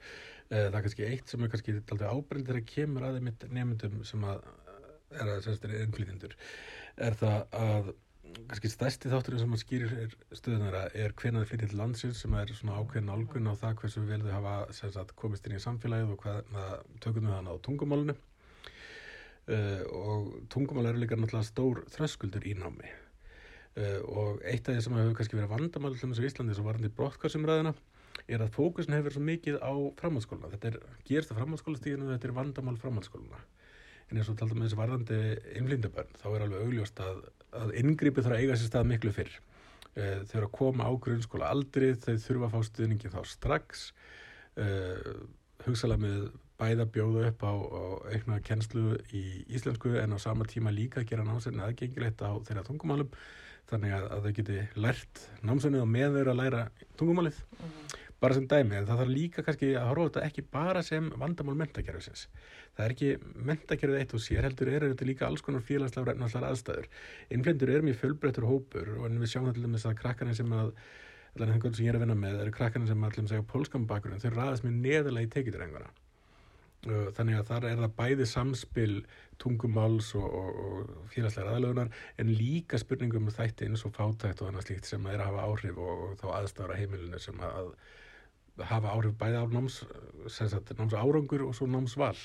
Það 0.54 0.68
er 0.68 0.84
kannski 0.86 1.08
eitt 1.10 1.32
sem 1.34 1.44
er 1.44 1.54
kannski 1.56 1.80
ábreynd 1.82 2.52
þegar 2.52 2.66
kemur 2.70 3.08
að 3.08 3.18
þeim 3.18 3.32
nefndum 3.58 4.04
sem 4.06 4.28
að 4.30 4.46
er 5.16 5.32
að 5.32 5.46
sérstaklega 5.46 5.88
innflýtindur, 5.88 6.36
er 7.08 7.16
það 7.18 7.58
að 7.58 7.90
kannski 8.48 8.70
stærsti 8.72 9.12
þátturinn 9.12 9.42
sem 9.42 9.56
að 9.56 9.62
skýrir 9.64 10.16
stöðunara 10.36 10.84
er 10.96 11.14
þið 11.18 11.42
flyttir 11.50 11.72
til 11.72 11.80
landsins 11.80 12.22
sem 12.24 12.36
er 12.40 12.54
svona 12.56 12.78
ákveðin 12.80 13.12
álgun 13.12 13.50
á 13.52 13.54
það 13.60 13.76
hversu 13.82 14.04
vel 14.08 14.22
þau 14.24 14.32
hafa 14.38 14.54
sagt, 14.78 15.16
komist 15.20 15.48
inn 15.48 15.58
í 15.58 15.64
samfélagið 15.64 16.14
og 16.14 16.22
hvað 16.24 16.54
tökum 17.04 17.28
við 17.28 17.36
þannig 17.36 17.52
á 17.52 17.64
tungumálunu 17.68 18.16
uh, 18.16 19.84
og 19.92 20.32
tungumál 20.54 20.88
eru 20.92 21.04
líka 21.04 21.20
náttúrulega 21.20 21.50
stór 21.50 21.84
þröskuldur 21.96 22.48
í 22.48 22.56
námi. 22.58 22.94
Uh, 23.78 24.00
og 24.08 24.42
eitt 24.48 24.68
af 24.68 24.78
því 24.78 24.86
sem 24.88 24.98
hefur 24.98 25.20
kannski 25.20 25.38
verið 25.38 25.54
vandamál 25.54 25.94
til 25.94 26.10
þessu 26.10 26.32
Íslandi 26.32 26.58
sem 26.58 26.68
varandi 26.68 26.94
brottkværsumræðina 26.98 27.76
er 28.26 28.42
að 28.42 28.56
fókusin 28.56 28.96
hefur 28.96 29.14
svo 29.14 29.24
mikið 29.28 29.60
á 29.62 29.72
framhaldsskóluna 30.00 30.50
þetta 30.56 30.72
er 30.72 30.80
gerst 31.06 31.32
á 31.32 31.38
framhaldsskólastíðinu 31.38 32.10
þetta 32.16 32.30
er 32.32 32.38
vandamál 32.40 32.80
framhaldsskóluna 32.82 33.44
en 34.08 34.20
eins 34.20 34.30
og 34.32 34.38
taldum 34.40 34.62
með 34.62 34.70
þessi 34.70 34.80
varðandi 34.80 35.20
innflýndabörn 35.60 36.18
þá 36.22 36.28
er 36.30 36.46
alveg 36.46 36.66
augljóst 36.66 37.02
að, 37.04 37.22
að 37.60 37.74
inngripi 37.82 38.24
þarf 38.24 38.38
að 38.38 38.44
eiga 38.44 38.58
sér 38.58 38.72
stað 38.72 38.90
miklu 38.92 39.14
fyrr. 39.16 39.34
Uh, 39.98 40.20
þau 40.30 40.36
eru 40.38 40.48
að 40.48 40.56
koma 40.56 40.88
á 40.88 40.92
grunnskóla 41.04 41.52
aldrei 41.52 41.88
þau 41.98 42.14
þurfa 42.24 42.48
að 42.48 42.54
fá 42.54 42.70
stuðningi 42.70 43.14
þá 43.14 43.20
strax. 43.28 43.88
Uh, 44.58 45.26
hugsalega 45.66 46.04
með 46.06 46.30
bæða 46.58 46.88
bjóða 46.94 47.28
upp 47.32 47.44
á, 47.46 47.54
á 47.54 47.84
aukna 48.16 48.40
kennslu 48.46 48.96
í 49.14 49.24
íslensku 49.54 49.94
en 50.00 50.16
á 50.16 50.18
sama 50.22 50.48
tíma 50.50 50.74
líka 50.74 51.04
að 51.04 51.12
gera 51.12 51.28
námsveitinu 51.28 51.66
aðgengilegt 51.68 52.24
á 52.24 52.32
þeirra 52.48 52.66
tungumálum. 52.66 53.12
Þannig 53.68 53.94
að, 53.98 54.06
að 54.16 54.26
þau 54.26 54.36
geti 54.40 54.60
lært 54.80 55.24
námsveitinu 55.44 55.84
og 55.84 55.90
með 55.92 56.16
þau 56.16 56.32
að 56.32 56.40
læra 56.40 56.62
tungumálið. 56.98 57.42
Mm 57.58 57.68
-hmm. 57.68 57.98
Bara 58.22 58.38
sem 58.38 58.48
dæmi 58.50 58.80
en 58.80 58.88
það 58.88 59.02
þarf 59.04 59.14
líka 59.14 59.44
kannski 59.46 59.74
að 59.78 59.90
horfa 59.92 60.08
þetta 60.08 60.26
ekki 60.30 60.46
bara 60.54 60.82
sem 60.86 61.10
vandamál 61.22 61.58
mentakerfisins 61.60 62.28
það 62.78 62.86
er 62.86 62.94
ekki 62.94 63.10
mentakerfið 63.50 64.00
eitt 64.00 64.14
og 64.14 64.22
sér 64.22 64.46
heldur 64.46 64.72
er 64.72 64.86
þetta 64.92 65.10
líka 65.10 65.28
alls 65.28 65.44
konar 65.46 65.66
félagslega 65.66 66.12
ræfnarslar 66.12 66.48
aðstæður. 66.52 66.90
Innflendur 67.34 67.74
er 67.74 67.86
mjög 67.86 68.02
fjölbreyttur 68.04 68.48
hópur 68.48 68.92
og 69.00 69.08
en 69.10 69.22
við 69.22 69.34
sjáum 69.34 69.50
allir 69.50 69.66
með 69.66 69.80
þess 69.80 69.92
að 69.92 70.02
krakkarnir 70.04 70.38
sem 70.38 70.54
að 70.54 70.74
allir 71.38 71.54
einhvern 71.54 71.78
sem 71.78 71.88
ég 71.88 71.94
er 71.94 71.98
að 71.98 72.06
vinna 72.06 72.18
með 72.18 72.44
eru 72.44 72.54
krakkarnir 72.54 72.92
sem 72.92 73.08
allir 73.08 73.30
segja 73.32 73.48
pólskam 73.54 73.88
bakgrunn 73.90 74.22
þau 74.22 74.34
ræðast 74.36 74.66
með 74.66 74.78
neðalega 74.86 75.26
í 75.26 75.34
tekjutrenguna 75.34 75.90
þannig 77.18 77.40
að 77.40 77.48
þar 77.50 77.66
er 77.68 77.80
það 77.82 77.96
bæði 77.98 78.26
samspil 78.30 78.92
tungumáls 79.42 80.12
og, 80.18 80.28
og, 80.40 80.60
og 80.64 81.08
félagslega 81.12 81.56
aðlögunar 81.58 81.90
en 82.22 82.34
líka 82.38 82.80
spurningum 82.80 83.28
um 83.28 83.34
þætti 83.34 83.68
eins 83.68 83.84
og 83.88 83.96
fátækt 83.98 84.44
og 84.44 84.52
annað 84.52 84.70
slíkt 84.70 84.90
sem 84.90 85.10
er 85.10 85.20
að 85.20 85.32
hafa 85.32 85.48
áhrif 85.50 85.82
og, 85.82 86.04
og 86.06 86.20
þá 86.22 86.28
aðstæður 86.38 86.74
á 86.78 86.80
heimilinu 86.80 87.22
sem 87.22 87.42
að 87.44 87.74
hafa 88.66 88.94
áhrif 88.94 89.18
bæði 89.20 89.42
á 89.42 89.46
náms, 89.52 89.82
náms 90.78 90.96
árangur 90.98 91.48
og 91.48 91.56
svo 91.56 91.68
námsval 91.70 92.16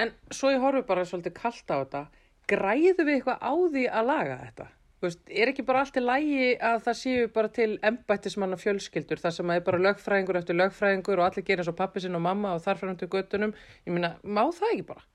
En 0.00 0.12
svo 0.32 0.48
ég 0.52 0.62
horfi 0.62 0.80
bara 0.88 1.04
svolítið 1.04 1.36
kallt 1.36 1.72
á 1.72 1.76
þetta 1.80 2.04
græðu 2.50 3.04
við 3.04 3.16
eitthvað 3.18 3.42
á 3.44 3.52
því 3.72 3.82
að 3.88 4.06
laga 4.10 4.36
þetta? 4.44 4.66
Veist, 5.00 5.20
er 5.32 5.48
ekki 5.48 5.64
bara 5.64 5.80
allt 5.80 5.96
í 5.96 6.02
lægi 6.02 6.48
að 6.70 6.82
það 6.84 6.96
séu 6.98 7.28
bara 7.32 7.48
til 7.56 7.70
embættismanna 7.88 8.58
fjölskyldur 8.60 9.20
þar 9.22 9.32
sem 9.32 9.52
að 9.52 9.60
er 9.60 9.62
bara 9.68 9.80
lögfræðingur 9.86 10.38
eftir 10.40 10.58
lögfræðingur 10.58 11.22
og 11.22 11.28
allir 11.28 11.46
gerir 11.46 11.62
eins 11.62 11.70
og 11.72 11.78
pappi 11.78 12.02
sinn 12.04 12.18
og 12.18 12.24
mamma 12.26 12.52
og 12.56 12.64
þarf 12.66 12.84
fram 12.84 12.98
til 13.00 13.08
göttunum 13.12 13.54
ég 13.86 13.94
meina, 13.94 14.12
má 14.20 14.42
það 14.52 14.74
ekki 14.74 14.84
bara? 14.90 15.06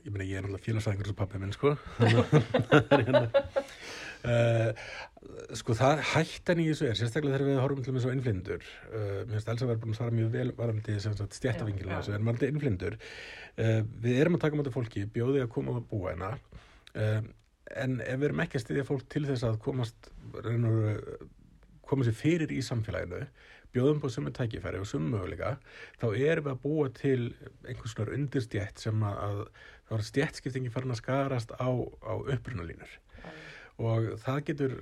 Ég 0.00 0.08
meina, 0.14 0.24
ég 0.24 0.38
er 0.38 0.46
náttúrulega 0.46 0.64
félagsfræðingur 0.64 1.10
eins 1.10 1.12
og 1.12 1.20
pappi 1.20 1.42
minn, 1.42 1.52
sko 1.52 1.74
hérna, 3.04 3.26
uh, 4.28 4.70
sko 5.56 5.76
það 5.76 6.02
hættan 6.12 6.62
í 6.62 6.68
þessu 6.70 6.88
er 6.88 6.98
sérstaklega 6.98 7.38
þegar 7.38 7.48
við 7.48 7.60
horfum 7.62 7.86
til 7.86 8.02
svo 8.02 8.14
innflindur 8.14 8.64
uh, 8.64 9.20
mér 9.24 9.34
finnst 9.36 9.52
Elsa 9.54 9.68
verður 9.68 9.82
búin 9.84 9.94
að 9.94 10.00
svara 10.00 10.16
mjög 10.16 10.32
vel 10.36 10.54
varandi 10.58 10.96
stjættavingilina 11.00 12.00
þessu, 12.00 12.16
en 12.16 12.28
varandi 12.28 12.50
innflindur 12.52 12.98
uh, 13.00 13.80
við 14.06 14.22
erum 14.22 14.38
að 14.38 14.46
taka 14.46 14.60
máttu 14.60 14.74
fólki 14.74 15.06
bjóði 15.14 15.44
að 15.44 15.52
koma 15.56 15.76
og 15.76 15.86
búa 15.90 16.14
hérna. 16.14 16.32
En 17.70 18.00
ef 18.02 18.16
við 18.18 18.26
erum 18.26 18.40
ekki 18.42 18.58
að 18.58 18.62
styðja 18.64 18.84
fólk 18.88 19.04
til 19.12 19.22
þess 19.28 19.44
að 19.46 19.60
komast 19.62 20.08
koma 21.86 22.06
sér 22.06 22.16
fyrir 22.18 22.50
í 22.50 22.58
samfélaginu 22.66 23.20
bjóðum 23.74 24.00
på 24.02 24.10
sumu 24.10 24.32
tækifæri 24.34 24.80
og 24.82 24.88
sumu 24.88 25.12
möguleika, 25.12 25.56
þá 26.00 26.06
erum 26.10 26.46
við 26.48 26.52
að 26.52 26.62
búa 26.64 26.88
til 26.96 27.20
einhvers 27.68 27.94
svona 27.94 28.16
undirstjætt 28.16 28.82
sem 28.82 29.04
að, 29.06 29.44
að 29.90 30.04
stjættskiptingi 30.08 30.72
farin 30.74 30.94
að 30.94 31.02
skarast 31.04 31.54
á, 31.54 31.70
á 31.70 32.14
upprunalínur 32.18 32.98
og 33.80 34.12
það 34.20 34.40
getur 34.50 34.76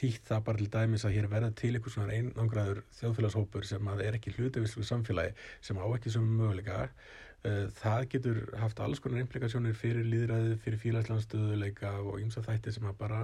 þýtt 0.00 0.28
það 0.28 0.44
bara 0.48 0.62
til 0.62 0.70
dæmis 0.74 1.06
að 1.06 1.16
hér 1.16 1.30
verða 1.30 1.50
til 1.60 1.72
einhvers 1.74 1.96
svona 1.96 2.18
einangraður 2.18 2.84
þjóðfélagshópur 2.98 3.66
sem 3.68 3.90
að 3.92 4.04
er 4.06 4.18
ekki 4.18 4.34
hlutavislu 4.36 4.86
samfélagi 4.86 5.34
sem 5.64 5.78
á 5.78 5.86
ekki 5.86 6.14
sem 6.14 6.30
möguleika 6.38 6.86
Eh, 7.40 7.68
það 7.72 8.02
getur 8.12 8.38
haft 8.60 8.80
alls 8.84 9.00
konar 9.00 9.22
implikasjónir 9.22 9.76
fyrir 9.78 10.04
líðræði, 10.04 10.58
fyrir 10.60 10.80
fílaslandstöðuleika 10.82 11.94
og 12.02 12.18
ymsa 12.20 12.42
þætti 12.44 12.74
sem 12.76 12.88
að 12.90 12.98
bara 13.00 13.20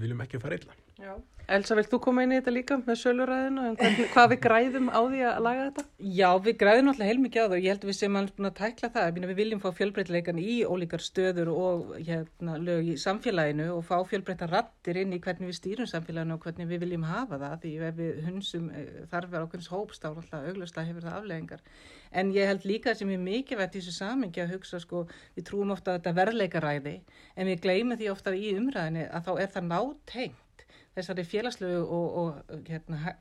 viljum 0.00 0.22
ekki 0.24 0.40
fara 0.40 0.56
illa. 0.56 0.76
Já. 1.00 1.14
Elsa, 1.50 1.74
vilt 1.74 1.90
þú 1.90 1.98
koma 2.04 2.22
inn 2.22 2.30
í 2.30 2.36
þetta 2.38 2.52
líka 2.54 2.76
með 2.78 2.98
söluræðinu 3.00 3.62
og 3.72 3.80
hvað 4.12 4.26
við 4.30 4.38
græðum 4.44 4.86
á 4.94 5.00
því 5.00 5.22
að 5.26 5.38
laga 5.42 5.62
þetta? 5.64 5.84
Já, 6.14 6.28
við 6.44 6.56
græðum 6.60 6.90
alltaf 6.92 7.08
heilmikið 7.08 7.40
á 7.42 7.46
það 7.46 7.54
og 7.56 7.64
ég 7.64 7.72
held 7.72 7.86
að 7.86 7.90
við 7.90 7.96
séum 7.98 8.18
alveg 8.20 8.36
búin 8.36 8.48
að 8.50 8.58
tækla 8.60 8.90
það. 8.94 9.08
Við 9.16 9.32
viljum 9.40 9.62
fá 9.64 9.66
fjölbreytleikan 9.80 10.38
í 10.38 10.54
ólíkar 10.62 11.02
stöður 11.02 11.50
og 11.50 11.88
hérna, 12.06 12.54
lög 12.62 12.92
í 12.92 12.94
samfélaginu 13.02 13.66
og 13.74 13.82
fá 13.88 13.96
fjölbreyta 14.12 14.46
rattir 14.50 15.00
inn 15.02 15.16
í 15.16 15.18
hvernig 15.24 15.50
við 15.50 15.58
stýrum 15.58 15.88
samfélaginu 15.90 16.36
og 16.36 16.46
hvernig 16.46 16.70
við 16.70 16.84
viljum 16.84 17.06
hafa 17.08 17.40
það. 17.42 17.56
Því 17.64 17.72
ef 17.88 17.98
við 17.98 18.20
hunsum 18.28 18.68
eh, 18.70 18.92
þarfar 19.10 19.48
ákveðins 19.48 19.72
hópst 19.74 20.06
á 20.06 20.10
alltaf 20.12 20.46
auglustlega 20.52 20.92
hefur 20.92 21.08
það 21.08 21.16
afleggingar. 21.18 21.64
En 22.14 22.30
ég 22.34 22.46
held 22.46 22.68
líka 22.68 22.94
sem 22.94 23.10
er 23.10 23.24
mikilvægt 23.24 23.74
í 23.74 23.82
þessu 23.82 23.96
samengi 23.96 24.44
að 24.44 24.54
hugsa 24.54 24.78
sko, 24.82 25.02
við 25.34 25.48
trúum 25.50 25.74
ofta 25.74 25.96
að 25.96 25.98
þetta 25.98 26.14
verðleikaræði 26.20 26.94
en 27.34 27.50
við 27.50 27.66
gleymum 27.66 27.98
því 27.98 28.12
ofta 28.14 28.34
í 28.34 28.54
umræðinu 28.58 29.08
að 29.10 29.26
þá 29.26 29.32
er 29.36 29.52
það 29.54 29.68
nátengt 29.70 30.46
þessari 30.96 31.26
félagslegu 31.28 31.82
og, 31.84 32.16
og 32.22 32.64
hérna, 32.68 33.14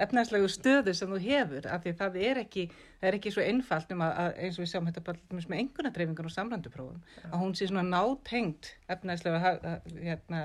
efnæðslegu 0.00 0.48
stöðu 0.50 0.94
sem 0.96 1.10
þú 1.12 1.20
hefur 1.24 1.68
af 1.70 1.84
því 1.84 1.92
það 1.98 2.18
er 2.24 2.40
ekki, 2.42 2.66
það 3.00 3.08
er 3.10 3.18
ekki 3.18 3.32
svo 3.34 3.44
einfalt 3.44 3.94
um 3.94 4.04
að, 4.06 4.12
að 4.22 4.42
eins 4.44 4.58
og 4.58 4.64
við 4.64 4.70
sjáum 4.72 4.88
þetta 4.88 5.04
bara 5.06 5.38
með 5.40 5.56
engunadreifingar 5.58 6.28
og 6.30 6.34
samranduprófum 6.34 7.00
ja. 7.00 7.30
að 7.30 7.38
hún 7.42 7.56
sé 7.58 7.68
svona 7.68 7.86
nátengt 7.88 8.74
efnæðslegu 8.94 9.42
hérna, 10.00 10.44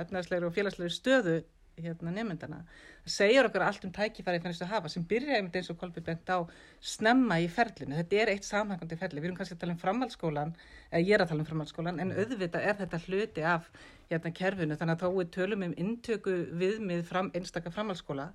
og 0.50 0.56
félagslegu 0.58 0.92
stöðu 0.94 1.38
hérna, 1.82 2.14
nefndana. 2.16 2.62
Það 3.06 3.14
segjar 3.16 3.50
okkur 3.50 3.66
allt 3.66 3.86
um 3.88 3.94
tækifæri 3.96 4.42
þannig 4.44 4.62
að 4.64 4.72
hafa 4.72 4.92
sem 4.92 5.06
byrja 5.10 5.38
einmitt 5.38 5.58
eins 5.60 5.72
og 5.74 5.80
Kolbjörn 5.82 6.08
bent 6.08 6.32
á 6.32 6.38
snemma 6.94 7.40
í 7.44 7.48
ferlinu. 7.52 7.98
Þetta 8.00 8.22
er 8.22 8.34
eitt 8.34 8.48
samhængandi 8.48 9.00
ferli. 9.00 9.22
Við 9.22 9.30
erum 9.30 9.40
kannski 9.40 9.58
að 9.58 9.64
tala 9.64 9.76
um 9.76 9.82
framhaldsskólan, 9.84 10.56
eða 10.92 11.04
ég 11.04 11.16
er 11.18 11.26
að 11.26 11.32
tala 11.34 11.46
um 11.46 11.50
framhaldsskólan, 11.52 12.02
en 12.04 12.16
auðvitað 12.16 12.70
er 12.70 12.80
þetta 12.82 13.02
hluti 13.08 13.48
af 13.56 13.72
hérna 14.10 14.36
kerfinu 14.40 14.78
þannig 14.80 14.96
að 14.96 15.04
þá 15.04 15.22
er 15.24 15.32
tölum 15.36 15.66
um 15.66 15.80
intöku 15.86 16.36
viðmið 16.62 17.04
fram, 17.10 17.32
einstakar 17.36 17.74
framhaldsskóla 17.76 18.30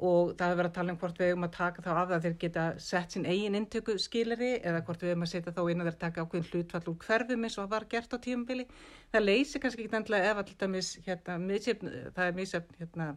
og 0.00 0.32
það 0.38 0.46
hefur 0.48 0.58
verið 0.60 0.70
að 0.70 0.76
tala 0.76 0.92
um 0.92 0.98
hvort 1.00 1.18
við 1.20 1.30
hefum 1.30 1.46
að 1.46 1.56
taka 1.56 1.82
þá 1.84 1.90
af 1.92 1.98
það 2.00 2.14
að 2.16 2.26
þeir 2.26 2.36
geta 2.44 2.66
sett 2.80 3.14
sín 3.14 3.26
eigin 3.28 3.58
intöku 3.58 3.96
skilari 4.00 4.52
eða 4.58 4.82
hvort 4.86 5.02
við 5.04 5.12
hefum 5.12 5.26
að 5.26 5.32
setja 5.32 5.54
þá 5.56 5.62
inn 5.72 5.82
að 5.82 5.90
þeir 5.90 5.98
taka 6.04 6.24
ákveðin 6.24 6.48
hlutfall 6.50 6.92
úr 6.92 7.00
hverfum 7.04 7.44
eins 7.44 7.58
og 7.58 7.64
það 7.64 7.74
var 7.74 7.88
gert 7.94 8.14
á 8.16 8.18
tíumbili. 8.24 8.66
Það 9.12 9.26
leysir 9.26 9.64
kannski 9.64 9.84
ekki 9.84 9.98
endilega 10.00 10.30
ef 10.30 10.40
alltaf 10.44 10.72
mis, 10.72 10.94
hérna, 11.04 11.36
misjöfn, 11.42 11.92
það 12.16 12.30
er 12.30 12.38
misjöfn 12.38 12.80
hérna, 12.80 13.10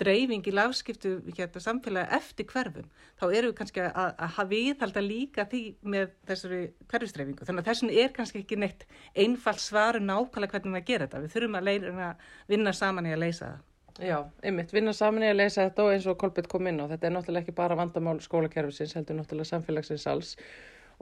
dreifing 0.00 0.48
í 0.48 0.54
lafskiptu 0.54 1.12
hérna, 1.36 1.62
samfélagi 1.62 2.18
eftir 2.18 2.48
hverfum. 2.50 2.88
Þá 3.20 3.26
eru 3.28 3.50
við 3.50 3.58
kannski 3.60 3.84
að, 3.84 4.24
að 4.26 4.48
viðhalda 4.54 5.04
líka 5.04 5.44
því 5.50 5.62
með 5.94 6.16
þessari 6.30 6.62
hverfustreifingu. 6.88 7.46
Þannig 7.46 7.62
að 7.62 7.70
þessun 7.70 7.92
er 7.92 8.16
kannski 8.16 8.42
ekki 8.42 8.58
neitt 8.58 8.88
einfall 9.12 9.58
svaru 9.62 10.00
um 10.02 10.08
nákvæmlega 10.08 10.56
hvernig 10.56 10.80
við 10.80 10.90
gerum 10.90 11.12
þetta. 11.12 11.22
Við 11.26 11.36
þurfum 11.36 11.60
að 11.60 12.26
vinna 12.50 12.74
saman 12.74 13.12
í 13.12 13.14
að 13.14 13.24
leysa 13.26 13.52
það. 13.52 13.62
Já, 14.02 14.24
einmitt, 14.42 14.72
vinna 14.74 14.90
saman 14.96 15.22
í 15.22 15.28
að 15.30 15.36
leysa 15.38 15.68
þetta 15.68 15.84
og 15.84 15.92
eins 15.94 16.06
og 16.10 16.16
Kolbjörn 16.18 16.48
kom 16.50 16.66
inn 16.66 16.80
á, 16.82 16.90
þetta 16.90 17.06
er 17.06 17.12
náttúrulega 17.14 17.44
ekki 17.44 17.54
bara 17.54 17.76
vandamál 17.78 18.16
skólakerfisins, 18.24 18.96
heldur 18.98 19.20
náttúrulega 19.20 19.52
samfélagsins 19.52 20.06
alls 20.10 20.32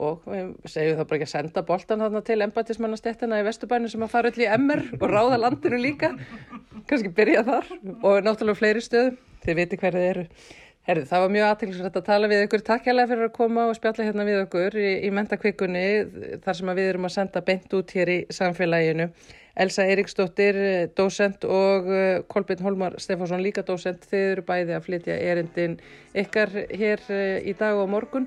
og 0.01 0.27
við 0.29 0.51
segjum 0.69 0.99
þá 0.99 1.03
bara 1.03 1.17
ekki 1.17 1.27
að 1.27 1.31
senda 1.31 1.63
boltan 1.65 2.03
þarna 2.05 2.21
til 2.25 2.37
embatismannastéttina 2.45 3.41
í 3.41 3.47
Vesturbænu 3.47 3.89
sem 3.89 4.05
að 4.05 4.13
fara 4.13 4.29
öll 4.29 4.45
í 4.45 4.49
MR 4.57 4.83
og 4.99 5.07
ráða 5.09 5.41
landinu 5.41 5.81
líka, 5.81 6.11
kannski 6.89 7.13
byrja 7.17 7.43
þar 7.49 7.73
og 8.03 8.21
náttúrulega 8.27 8.61
fleiri 8.61 8.85
stöðum, 8.85 9.17
þið 9.45 9.59
viti 9.61 9.81
hverðið 9.81 10.09
eru. 10.11 10.27
Herði, 10.83 11.05
það 11.07 11.21
var 11.23 11.29
mjög 11.31 11.45
aðtilsvægt 11.49 11.97
að 11.97 12.07
tala 12.09 12.27
við 12.27 12.41
ykkur. 12.43 12.61
Takk 12.67 12.87
hjálpa 12.89 13.05
fyrir 13.07 13.29
að 13.29 13.37
koma 13.37 13.69
og 13.69 13.77
spjalla 13.77 14.03
hérna 14.03 14.25
við 14.27 14.39
okkur 14.41 14.75
í, 14.75 14.89
í 15.07 15.11
mentakvikunni 15.15 15.83
þar 16.43 16.57
sem 16.57 16.71
við 16.75 16.89
erum 16.89 17.07
að 17.07 17.13
senda 17.13 17.41
beint 17.47 17.75
út 17.77 17.93
hér 17.95 18.11
í 18.11 18.17
samfélaginu. 18.35 19.05
Elsa 19.53 19.85
Eiríksdóttir, 19.85 20.57
dósent 20.97 21.43
og 21.45 21.89
eh, 21.93 22.23
Kolbjörn 22.25 22.63
Holmar 22.65 22.95
Stefánsson 22.97 23.43
líka 23.45 23.61
dósent. 23.61 24.07
Þið 24.09 24.23
eru 24.31 24.43
bæði 24.47 24.73
að 24.73 24.85
flytja 24.87 25.17
erindin 25.29 25.75
ykkar 26.17 26.49
hér 26.73 27.03
eh, 27.13 27.37
í 27.45 27.53
dag 27.59 27.77
og 27.77 27.91
morgun. 27.93 28.25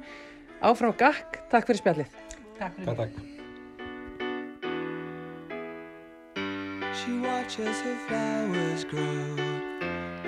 Áfram 0.63 0.95
gakk, 0.97 1.43
takk 1.51 1.67
fyrir 1.67 1.83
spjallið. 1.83 2.21
Takk 2.61 2.79
fyrir. 2.79 2.87
Takk, 2.87 2.99
takk. 3.03 3.33
She 6.97 7.19
watches 7.21 7.81
her 7.83 7.99
flowers 8.07 8.85
grow 8.85 9.37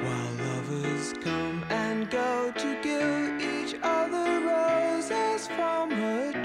while 0.03 0.35
lovers 0.43 1.15
come 1.23 1.63
and 1.71 2.11
go 2.11 2.53
to 2.59 2.83
give 2.83 3.41
each 3.41 3.75
other 3.83 4.41
roses 4.43 5.47
from 5.47 5.91
her 5.91 6.38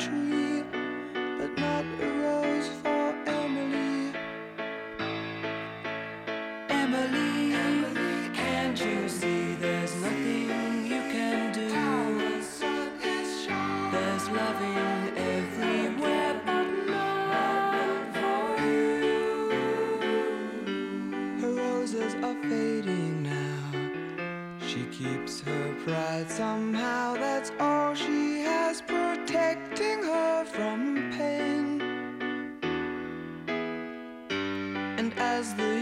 pride 26.24 26.32
somehow. 26.32 27.15
That's 27.15 27.51
all 27.59 27.95
she 27.95 28.41
has 28.41 28.82
protecting 28.82 30.03
her 30.03 30.45
from 30.45 31.11
pain. 31.17 31.82
And 34.97 35.13
as 35.17 35.53
the 35.55 35.72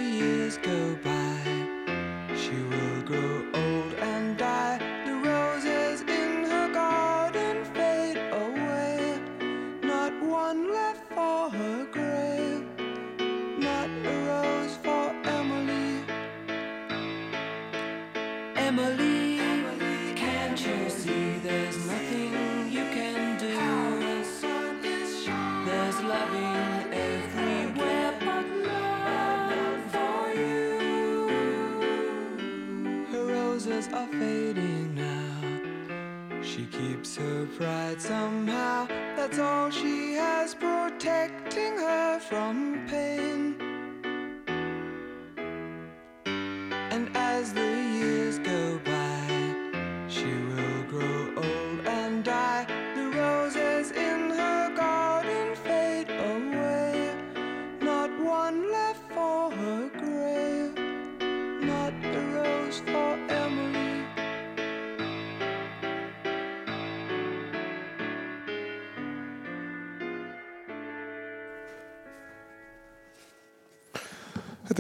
roses 33.66 33.88
are 33.93 34.07
fading 34.07 34.95
now. 34.95 36.41
She 36.41 36.66
keeps 36.66 37.16
her 37.18 37.45
pride 37.57 38.01
somehow. 38.01 38.88
That's 39.16 39.38
all 39.38 39.70
she 39.70 40.14
has 40.14 40.55
protecting 40.55 41.78
her 41.78 42.20
from 42.20 42.88
pain. 42.88 43.71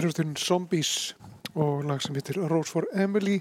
Er 0.01 0.07
hlustun 0.07 0.31
Zombies 0.33 1.13
og 1.53 1.83
lag 1.85 1.99
sem 2.01 2.15
heitir 2.17 2.39
Rose 2.49 2.71
for 2.73 2.87
Emily 2.97 3.35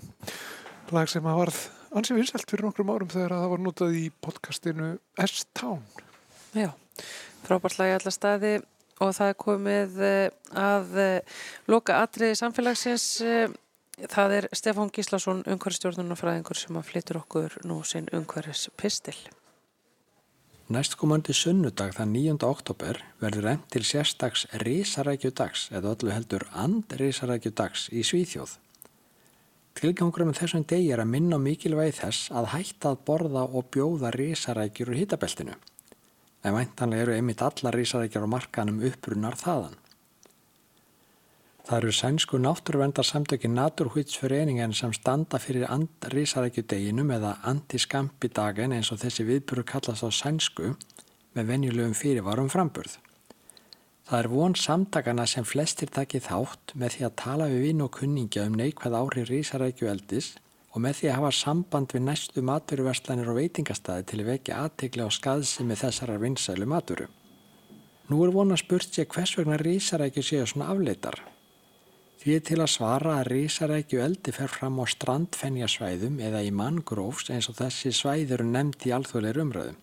lag 0.93 1.09
sem 1.09 1.25
að 1.25 1.39
varð 1.39 1.61
ansið 1.97 2.19
vinsælt 2.19 2.53
fyrir 2.53 2.67
nokkrum 2.67 2.91
árum 2.93 3.09
þegar 3.09 3.33
það 3.33 3.53
var 3.55 3.63
notað 3.65 3.97
í 3.97 4.03
podcastinu 4.21 4.91
S-Town 5.25 5.81
Já, 6.53 6.69
frábært 7.47 7.79
lag 7.81 7.95
í 7.95 7.97
alla 7.97 8.13
staði 8.13 8.53
og 9.01 9.17
það 9.17 9.33
er 9.33 9.41
komið 9.47 9.99
eh, 10.05 10.37
að 10.67 11.01
eh, 11.01 11.41
loka 11.73 12.03
atriði 12.05 12.37
samfélagsins 12.43 13.09
eh, 13.25 13.57
Það 14.01 14.37
er 14.37 14.53
Stefán 14.57 14.93
Gíslason, 14.93 15.43
umhverfstjórnunarfræðingur 15.49 16.61
sem 16.61 16.77
að 16.77 16.89
flyttur 16.93 17.19
okkur 17.21 17.57
nú 17.69 17.83
sinn 17.85 18.07
umhverfis 18.17 18.71
pistil. 18.81 19.17
Næstkomandi 20.71 21.35
sunnudag 21.35 21.97
þann 21.97 22.13
9. 22.15 22.35
oktober 22.47 23.01
verður 23.19 23.49
enn 23.51 23.63
til 23.75 23.83
sérstags 23.83 24.45
risarækjudags 24.63 25.65
eða 25.75 25.97
öllu 25.97 26.13
heldur 26.15 26.45
andrisarækjudags 26.63 27.89
í 27.91 28.05
Svíþjóð. 28.07 28.53
Tilgangur 29.81 30.29
með 30.29 30.39
þessum 30.45 30.63
degi 30.71 30.93
er 30.95 31.03
að 31.03 31.11
minna 31.11 31.41
mikilvægi 31.43 31.97
þess 31.99 32.31
að 32.31 32.53
hætta 32.53 32.93
að 32.93 33.03
borða 33.11 33.43
og 33.51 33.67
bjóða 33.75 34.15
risarækjur 34.15 34.93
úr 34.95 35.01
hitabeltinu. 35.01 35.59
En 36.47 36.55
væntanlega 36.55 37.09
eru 37.09 37.17
einmitt 37.19 37.43
alla 37.43 37.75
risarækjur 37.75 38.31
á 38.31 38.35
markanum 38.39 38.79
upprunnar 38.93 39.43
þaðan. 39.43 39.75
Það 41.71 41.85
eru 41.85 41.93
sænsku 41.95 42.39
náttúruvendarsamtökin 42.43 43.53
Naturhvitsföreningen 43.55 44.73
sem 44.75 44.91
standa 44.91 45.39
fyrir 45.39 45.69
andrísarækjudeginum 45.71 47.13
eða 47.15 47.37
antiskampidagen 47.47 48.75
eins 48.75 48.91
og 48.91 48.99
þessi 48.99 49.23
viðburu 49.29 49.63
kallast 49.63 50.03
á 50.03 50.11
sænsku 50.11 50.73
með 51.39 51.47
venjulegum 51.53 51.95
fyrirvarum 51.95 52.51
framburð. 52.51 52.99
Það 54.03 54.19
er 54.19 54.31
von 54.35 54.59
samtakana 54.59 55.29
sem 55.31 55.47
flestir 55.47 55.95
takið 55.95 56.27
þátt 56.27 56.75
með 56.75 56.97
því 56.97 57.07
að 57.07 57.17
tala 57.23 57.51
við 57.55 57.67
vinn 57.69 57.87
og 57.87 57.95
kunningja 58.01 58.51
um 58.51 58.59
neikvæð 58.59 59.01
ári 59.05 59.27
rísarækju 59.31 59.95
eldis 59.95 60.35
og 60.75 60.83
með 60.83 60.99
því 60.99 61.13
að 61.13 61.19
hafa 61.21 61.35
samband 61.39 61.95
við 61.95 62.09
næstu 62.11 62.49
maturverslanir 62.51 63.31
og 63.31 63.39
veitingastæði 63.45 64.11
til 64.11 64.25
að 64.25 64.33
vekja 64.35 64.63
aðtegla 64.67 65.07
á 65.07 65.11
skaðsimi 65.23 65.79
þessarar 65.79 66.25
vinsælu 66.27 66.67
maturu. 66.67 67.07
Nú 68.11 68.25
er 68.27 68.35
von 68.35 68.51
að 68.51 68.65
spurt 68.67 68.91
sér 68.91 69.07
hvers 69.07 69.39
vegna 69.39 69.63
rísarækju 69.63 70.33
séu 70.35 70.49
svona 70.51 70.75
afleitar. 70.75 71.23
Því 72.21 72.35
er 72.37 72.43
til 72.45 72.59
að 72.61 72.69
svara 72.69 73.13
að 73.17 73.31
risarækju 73.31 74.01
eldi 74.05 74.33
fer 74.37 74.51
fram 74.53 74.75
á 74.77 74.85
strandfennjasvæðum 74.93 76.19
eða 76.21 76.43
í 76.45 76.51
manngrófs 76.53 77.31
eins 77.33 77.47
og 77.49 77.57
þessi 77.57 77.95
svæð 77.97 78.35
eru 78.37 78.45
nefnd 78.45 78.85
í 78.85 78.93
alþjóðleir 78.93 79.39
umröðum. 79.41 79.79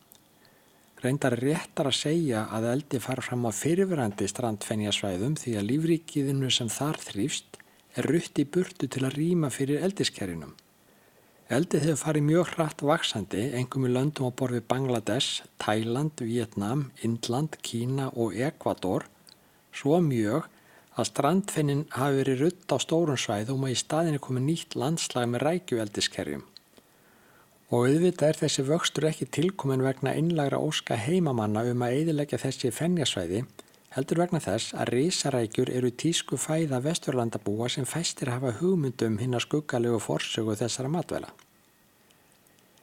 Reyndar 1.01 1.33
er 1.33 1.41
réttar 1.47 1.89
að 1.89 1.97
segja 1.97 2.43
að 2.53 2.67
eldi 2.75 2.99
far 3.01 3.23
fram 3.25 3.47
á 3.49 3.51
fyrirverandi 3.57 4.27
strandfennjasvæðum 4.29 5.33
því 5.41 5.53
að 5.57 5.65
lífríkiðinu 5.71 6.51
sem 6.53 6.69
þar 6.69 6.99
þrýfst 7.07 7.57
er 7.97 8.09
rutt 8.11 8.37
í 8.37 8.45
burtu 8.45 8.85
til 8.85 9.03
að 9.07 9.17
rýma 9.17 9.49
fyrir 9.53 9.81
eldiskerinum. 9.87 10.53
Eldið 11.57 11.87
hefur 11.87 12.01
farið 12.03 12.27
mjög 12.27 12.49
hratt 12.53 12.83
vaksandi, 12.85 13.47
engum 13.57 13.87
í 13.87 13.91
löndum 13.95 14.29
á 14.29 14.31
borfi 14.37 14.61
Bangladesh, 14.61 15.41
Thailand, 15.63 16.21
Vietnam, 16.21 16.91
Indland, 17.01 17.57
Kína 17.65 18.11
og 18.13 18.37
Ekvator, 18.37 19.07
svo 19.73 19.97
mjög 20.05 20.51
að 20.97 21.09
strandfinnin 21.11 21.83
hafi 21.93 22.19
verið 22.21 22.41
rutt 22.41 22.73
á 22.73 22.77
stórun 22.81 23.19
svæðum 23.21 23.65
og 23.67 23.73
í 23.73 23.77
staðinni 23.77 24.21
komið 24.23 24.45
nýtt 24.47 24.77
landslag 24.81 25.29
með 25.29 25.43
rækjueldiskerjum. 25.45 26.43
Og 27.67 27.85
auðvitað 27.85 28.29
er 28.31 28.39
þessi 28.41 28.65
vöxtur 28.65 29.07
ekki 29.09 29.27
tilkomin 29.37 29.83
vegna 29.85 30.15
innlagra 30.17 30.59
óska 30.63 30.97
heimamanna 30.97 31.65
um 31.67 31.83
að 31.85 31.97
eidilegja 31.99 32.39
þessi 32.41 32.71
fennjasvæði, 32.73 33.43
heldur 33.93 34.21
vegna 34.23 34.39
þess 34.41 34.73
að 34.73 34.93
risarækjur 34.95 35.73
eru 35.75 35.91
tísku 35.91 36.39
fæða 36.39 36.79
vesturlandabúa 36.85 37.69
sem 37.69 37.85
fæstir 37.85 38.31
hafa 38.33 38.55
hugmyndum 38.61 39.19
hinn 39.21 39.35
að 39.37 39.45
skuggalegu 39.47 39.99
forsögu 40.01 40.55
þessara 40.59 40.91
matvæla. 40.93 41.33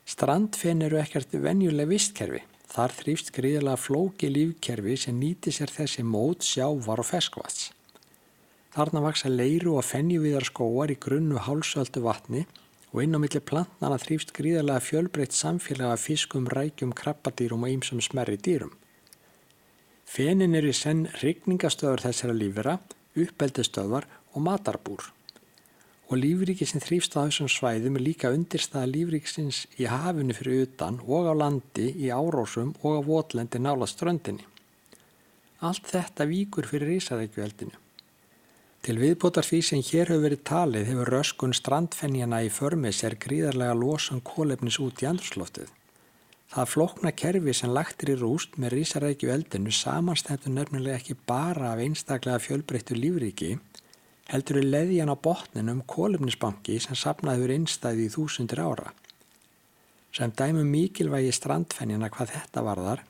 Strandfinn 0.04 0.84
eru 0.84 1.00
ekkert 1.00 1.32
venjuleg 1.32 1.88
vistkerfi. 1.88 2.42
Þar 2.74 2.92
þrýfst 2.98 3.30
gríðilega 3.36 3.78
flóki 3.78 4.28
lífkerfi 4.28 4.98
sem 5.00 5.16
nýti 5.16 5.52
sér 5.54 5.70
þessi 5.72 6.04
mót, 6.04 6.44
sjávar 6.44 7.00
og 7.00 7.08
feskvats. 7.08 7.70
Þarna 8.74 9.04
vaksa 9.04 9.30
leiru 9.30 9.76
og 9.78 9.84
fennjuvíðar 9.86 10.48
skóar 10.48 10.90
í 10.90 10.96
grunnu 10.98 11.38
hálsöldu 11.38 12.00
vatni 12.02 12.40
og 12.90 13.04
inn 13.04 13.14
á 13.14 13.22
milli 13.22 13.38
plantnana 13.38 14.00
þrýfst 14.02 14.32
gríðarlega 14.34 14.82
fjölbreytt 14.82 15.34
samfélaga 15.34 15.94
fiskum, 15.98 16.48
rækjum, 16.50 16.90
krabbadýrum 16.98 17.62
og 17.66 17.70
ýmsum 17.70 18.02
smerri 18.02 18.34
dýrum. 18.34 18.72
Fenin 20.10 20.58
eru 20.58 20.72
í 20.72 20.74
senn 20.74 21.04
rigningastöður 21.22 22.02
þessara 22.08 22.34
lífera, 22.34 22.74
uppeldistöðvar 23.14 24.08
og 24.34 24.42
matarbúr. 24.48 25.06
Og 26.10 26.18
lífriki 26.18 26.66
sem 26.66 26.82
þrýfst 26.82 27.14
á 27.14 27.22
þessum 27.22 27.50
svæðum 27.50 28.00
er 28.00 28.06
líka 28.08 28.34
undirstaða 28.34 28.90
lífriksins 28.90 29.62
í 29.78 29.86
hafinu 29.86 30.34
fyrir 30.34 30.66
utan 30.66 30.98
og 31.06 31.30
á 31.30 31.34
landi, 31.34 31.92
í 31.94 32.10
árósum 32.10 32.74
og 32.82 32.98
á 32.98 33.00
votlendi 33.06 33.62
nála 33.62 33.86
ströndinni. 33.86 34.42
Allt 35.62 35.86
þetta 35.94 36.26
víkur 36.26 36.66
fyrir 36.66 36.98
Ísarækjueldinu. 36.98 37.83
Til 38.84 38.98
viðbótar 39.00 39.46
því 39.48 39.58
sem 39.64 39.80
hér 39.80 40.10
hefur 40.12 40.22
verið 40.26 40.40
talið 40.44 40.88
hefur 40.90 41.10
röskun 41.14 41.54
strandfennjana 41.56 42.42
í 42.44 42.50
förmis 42.52 42.98
er 43.08 43.14
gríðarlega 43.16 43.76
losun 43.80 44.20
kólefnis 44.20 44.76
út 44.84 45.00
í 45.00 45.06
andrusloftið. 45.08 45.70
Það 46.52 46.68
flokna 46.72 47.12
kerfi 47.16 47.54
sem 47.56 47.72
lagtir 47.72 48.12
í 48.12 48.16
rúst 48.20 48.58
með 48.60 48.76
rísarækju 48.76 49.30
eldinu 49.32 49.72
samanstættu 49.72 50.52
nefnilega 50.52 50.98
ekki 51.00 51.16
bara 51.30 51.70
af 51.72 51.80
einstaklega 51.80 52.42
fjölbreyttu 52.44 52.98
lífriki, 52.98 53.54
heldur 54.28 54.60
í 54.60 54.66
leðjan 54.68 55.14
á 55.14 55.16
botninum 55.16 55.80
kólefnisbanki 55.88 56.76
sem 56.84 57.00
sapnaður 57.06 57.56
innstæði 57.56 58.10
í 58.10 58.12
þúsundir 58.12 58.60
ára. 58.68 58.92
Sem 60.12 60.36
dæmum 60.36 60.68
mikilvægi 60.76 61.32
strandfennjana 61.32 62.12
hvað 62.12 62.36
þetta 62.36 62.68
varðar 62.68 63.06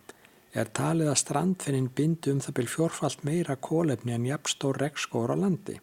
er 0.54 0.70
talið 0.78 1.10
að 1.10 1.20
strandfinnin 1.22 1.88
bindu 1.98 2.34
um 2.34 2.42
það 2.44 2.56
byrj 2.58 2.70
fjórfalt 2.74 3.24
meira 3.26 3.56
kólefni 3.56 4.14
en 4.14 4.28
jafnstór 4.28 4.78
regnskóur 4.78 5.34
á 5.34 5.36
landi. 5.36 5.80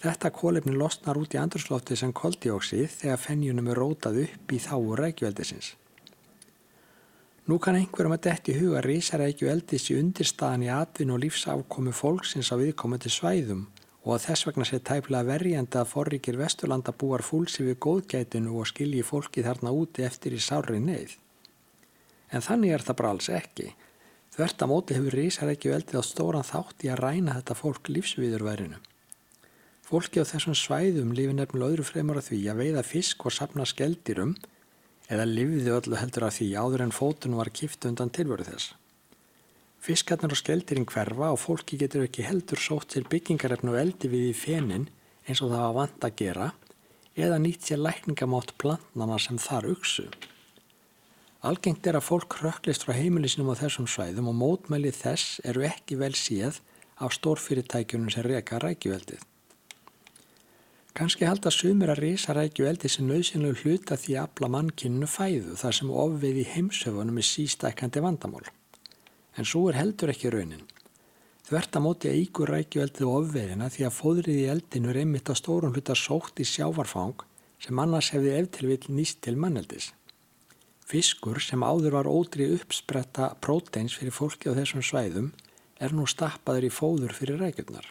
Þetta 0.00 0.30
kólefni 0.32 0.72
losnar 0.72 1.20
út 1.20 1.34
í 1.36 1.40
andurslótti 1.40 1.98
sem 2.00 2.14
koldioksið 2.16 2.88
þegar 3.02 3.20
fennjunum 3.20 3.68
er 3.68 3.80
rótað 3.82 4.22
upp 4.22 4.54
í 4.56 4.60
þáu 4.64 4.96
rækjueldisins. 4.96 5.74
Nú 7.50 7.58
kann 7.60 7.76
einhverjum 7.76 8.14
að 8.14 8.24
detti 8.28 8.56
huga 8.56 8.80
risarækjueldis 8.86 9.90
í 9.90 9.98
undirstaðan 10.00 10.64
í 10.64 10.72
atvinn 10.72 11.12
og 11.12 11.20
lífsafkomi 11.24 11.92
fólksins 11.92 12.52
á 12.52 12.56
viðkomandi 12.60 13.12
svæðum 13.12 13.66
og 14.04 14.14
að 14.14 14.26
þess 14.28 14.46
vegna 14.48 14.66
sé 14.68 14.78
tæplega 14.80 15.28
verjandi 15.28 15.80
að 15.80 15.90
forrikir 15.92 16.38
vesturlanda 16.40 16.94
búar 16.96 17.24
fúlsi 17.26 17.66
við 17.66 17.80
góðgætinu 17.84 18.54
og 18.56 18.70
skilji 18.70 19.02
fólki 19.04 19.44
þarna 19.44 19.74
úti 19.76 20.06
eftir 20.06 20.36
í 20.36 20.40
sári 20.40 20.80
neyð. 20.80 21.18
En 22.30 22.44
þannig 22.44 22.74
er 22.74 22.84
það 22.86 22.98
bara 23.00 23.12
alls 23.14 23.30
ekki. 23.32 23.72
Þvert 24.30 24.62
að 24.62 24.70
móti 24.70 24.96
hefur 24.96 25.16
Rísarækju 25.18 25.74
eldið 25.74 25.98
á 25.98 26.02
stóran 26.06 26.46
þátt 26.46 26.84
í 26.86 26.90
að 26.92 27.02
ræna 27.02 27.34
þetta 27.40 27.58
fólk 27.58 27.90
lífsviðurverinu. 27.90 28.78
Fólki 29.90 30.22
á 30.22 30.30
þessum 30.30 30.54
svæðum 30.54 31.10
lifi 31.18 31.34
nefnilega 31.34 31.74
öðru 31.74 31.86
fremur 31.88 32.20
að 32.20 32.28
því 32.28 32.40
að 32.52 32.60
veiða 32.62 32.84
fisk 32.86 33.24
og 33.26 33.34
sapna 33.34 33.66
skeldirum 33.66 34.36
eða 35.10 35.26
lifiði 35.26 35.72
öllu 35.74 35.98
heldur 35.98 36.28
að 36.28 36.36
því 36.36 36.48
áður 36.62 36.84
en 36.84 36.94
fótunum 36.94 37.40
var 37.42 37.50
kipt 37.50 37.88
undan 37.90 38.12
tilvöru 38.14 38.46
þess. 38.46 38.76
Fiskarnar 39.82 40.36
og 40.36 40.38
skeldirinn 40.38 40.86
hverfa 40.86 41.32
og 41.34 41.40
fólki 41.42 41.78
getur 41.80 42.06
ekki 42.06 42.22
heldur 42.28 42.60
sótt 42.62 42.92
til 42.94 43.02
byggingarefnu 43.10 43.74
og 43.74 43.80
eldi 43.80 44.12
við 44.12 44.28
í 44.28 44.34
fenin 44.36 44.86
eins 45.26 45.42
og 45.42 45.50
það 45.50 45.64
var 45.64 45.78
vant 45.80 46.06
að 46.06 46.18
gera 46.20 46.50
eða 47.18 47.38
nýtt 47.42 47.66
sér 47.66 47.82
lækningamátt 47.82 48.54
plantnana 48.60 49.18
sem 49.18 49.40
þar 49.42 49.72
uksu. 49.72 50.06
Algengt 51.40 51.86
er 51.88 51.96
að 51.96 52.04
fólk 52.04 52.34
rökklist 52.42 52.82
frá 52.84 52.92
heimilisnum 52.92 53.48
á 53.48 53.56
þessum 53.56 53.86
svæðum 53.88 54.26
og 54.28 54.34
mótmælið 54.36 54.96
þess 54.98 55.38
eru 55.48 55.62
ekki 55.64 55.96
vel 55.96 56.12
séð 56.12 56.58
af 57.00 57.14
stórfyrirtækjunum 57.16 58.10
sem 58.12 58.26
reyka 58.26 58.58
rækjuveldið. 58.60 59.22
Kanski 60.92 61.24
halda 61.24 61.48
sumir 61.54 61.94
að 61.94 62.02
reysa 62.04 62.34
rækjuveldið 62.36 62.92
sem 62.92 63.08
nöðsynlegu 63.08 63.62
hluta 63.62 63.96
því 63.96 64.18
að 64.18 64.26
afla 64.26 64.50
mannkinninu 64.52 65.08
fæðu 65.08 65.56
þar 65.56 65.78
sem 65.78 65.92
ofveið 66.02 66.40
í 66.42 66.44
heimsöfunum 66.50 67.22
er 67.22 67.28
sístækandi 67.30 68.02
vandamál. 68.04 68.44
En 69.38 69.48
svo 69.48 69.62
er 69.70 69.78
heldur 69.80 70.12
ekki 70.12 70.34
raunin. 70.34 70.66
Þvert 71.48 71.78
að 71.78 71.84
móti 71.86 72.10
að 72.10 72.18
ígur 72.20 72.52
rækjuveldið 72.52 73.14
ofveiðina 73.14 73.70
því 73.72 73.86
að 73.88 73.96
fóðrið 73.96 74.42
í 74.42 74.50
eldinu 74.58 74.92
er 74.92 75.00
einmitt 75.06 75.32
á 75.32 75.34
stórun 75.40 75.72
hluta 75.72 75.96
sótt 75.96 76.44
í 76.44 76.44
sjávarfang 76.44 77.24
sem 77.64 77.80
annars 77.80 78.12
hefði 78.12 78.36
eftir 78.42 78.68
vil 78.68 78.78
nýst 78.92 79.24
til 79.24 79.38
manneldis. 79.40 79.88
Fiskur 80.90 81.38
sem 81.38 81.62
áður 81.62 81.94
var 81.94 82.08
ódri 82.10 82.48
uppspretta 82.50 83.28
próteins 83.38 83.94
fyrir 83.94 84.10
fólki 84.10 84.50
á 84.50 84.58
þessum 84.58 84.82
svæðum 84.82 85.28
er 85.78 85.92
nú 85.94 86.02
stappaður 86.10 86.66
í 86.66 86.70
fóður 86.74 87.12
fyrir 87.14 87.38
rækjurnar. 87.38 87.86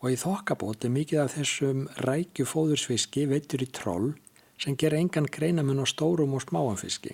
Og 0.00 0.14
í 0.14 0.16
þokkabót 0.22 0.86
er 0.86 0.94
mikið 0.94 1.20
af 1.20 1.34
þessum 1.34 1.82
rækju 2.06 2.46
fóðursfiski 2.48 3.26
veitur 3.28 3.66
í 3.66 3.68
troll 3.68 4.14
sem 4.56 4.78
ger 4.80 4.96
engan 4.96 5.28
greinamun 5.28 5.84
á 5.84 5.86
stórum 5.90 6.32
og 6.38 6.46
smáanfiski. 6.46 7.12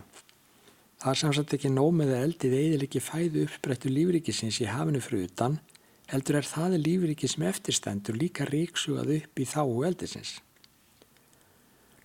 Það 1.03 1.11
er 1.11 1.21
samsagt 1.25 1.57
ekki 1.59 1.75
nómið 1.75 2.15
að 2.15 2.25
eldið 2.29 2.57
eðil 2.61 2.87
ekki 2.87 3.03
fæðu 3.03 3.45
uppsprettu 3.49 3.91
lífrikisins 3.91 4.61
í 4.63 4.71
hafinu 4.71 5.03
frutan, 5.03 5.59
heldur 6.13 6.39
er 6.39 6.47
það 6.47 6.79
lífriki 6.85 7.27
sem 7.35 7.49
eftirstendur 7.51 8.21
líka 8.21 8.47
ríksugað 8.47 9.17
upp 9.19 9.43
í 9.43 9.51
þá 9.57 9.63
eldisins. 9.91 10.39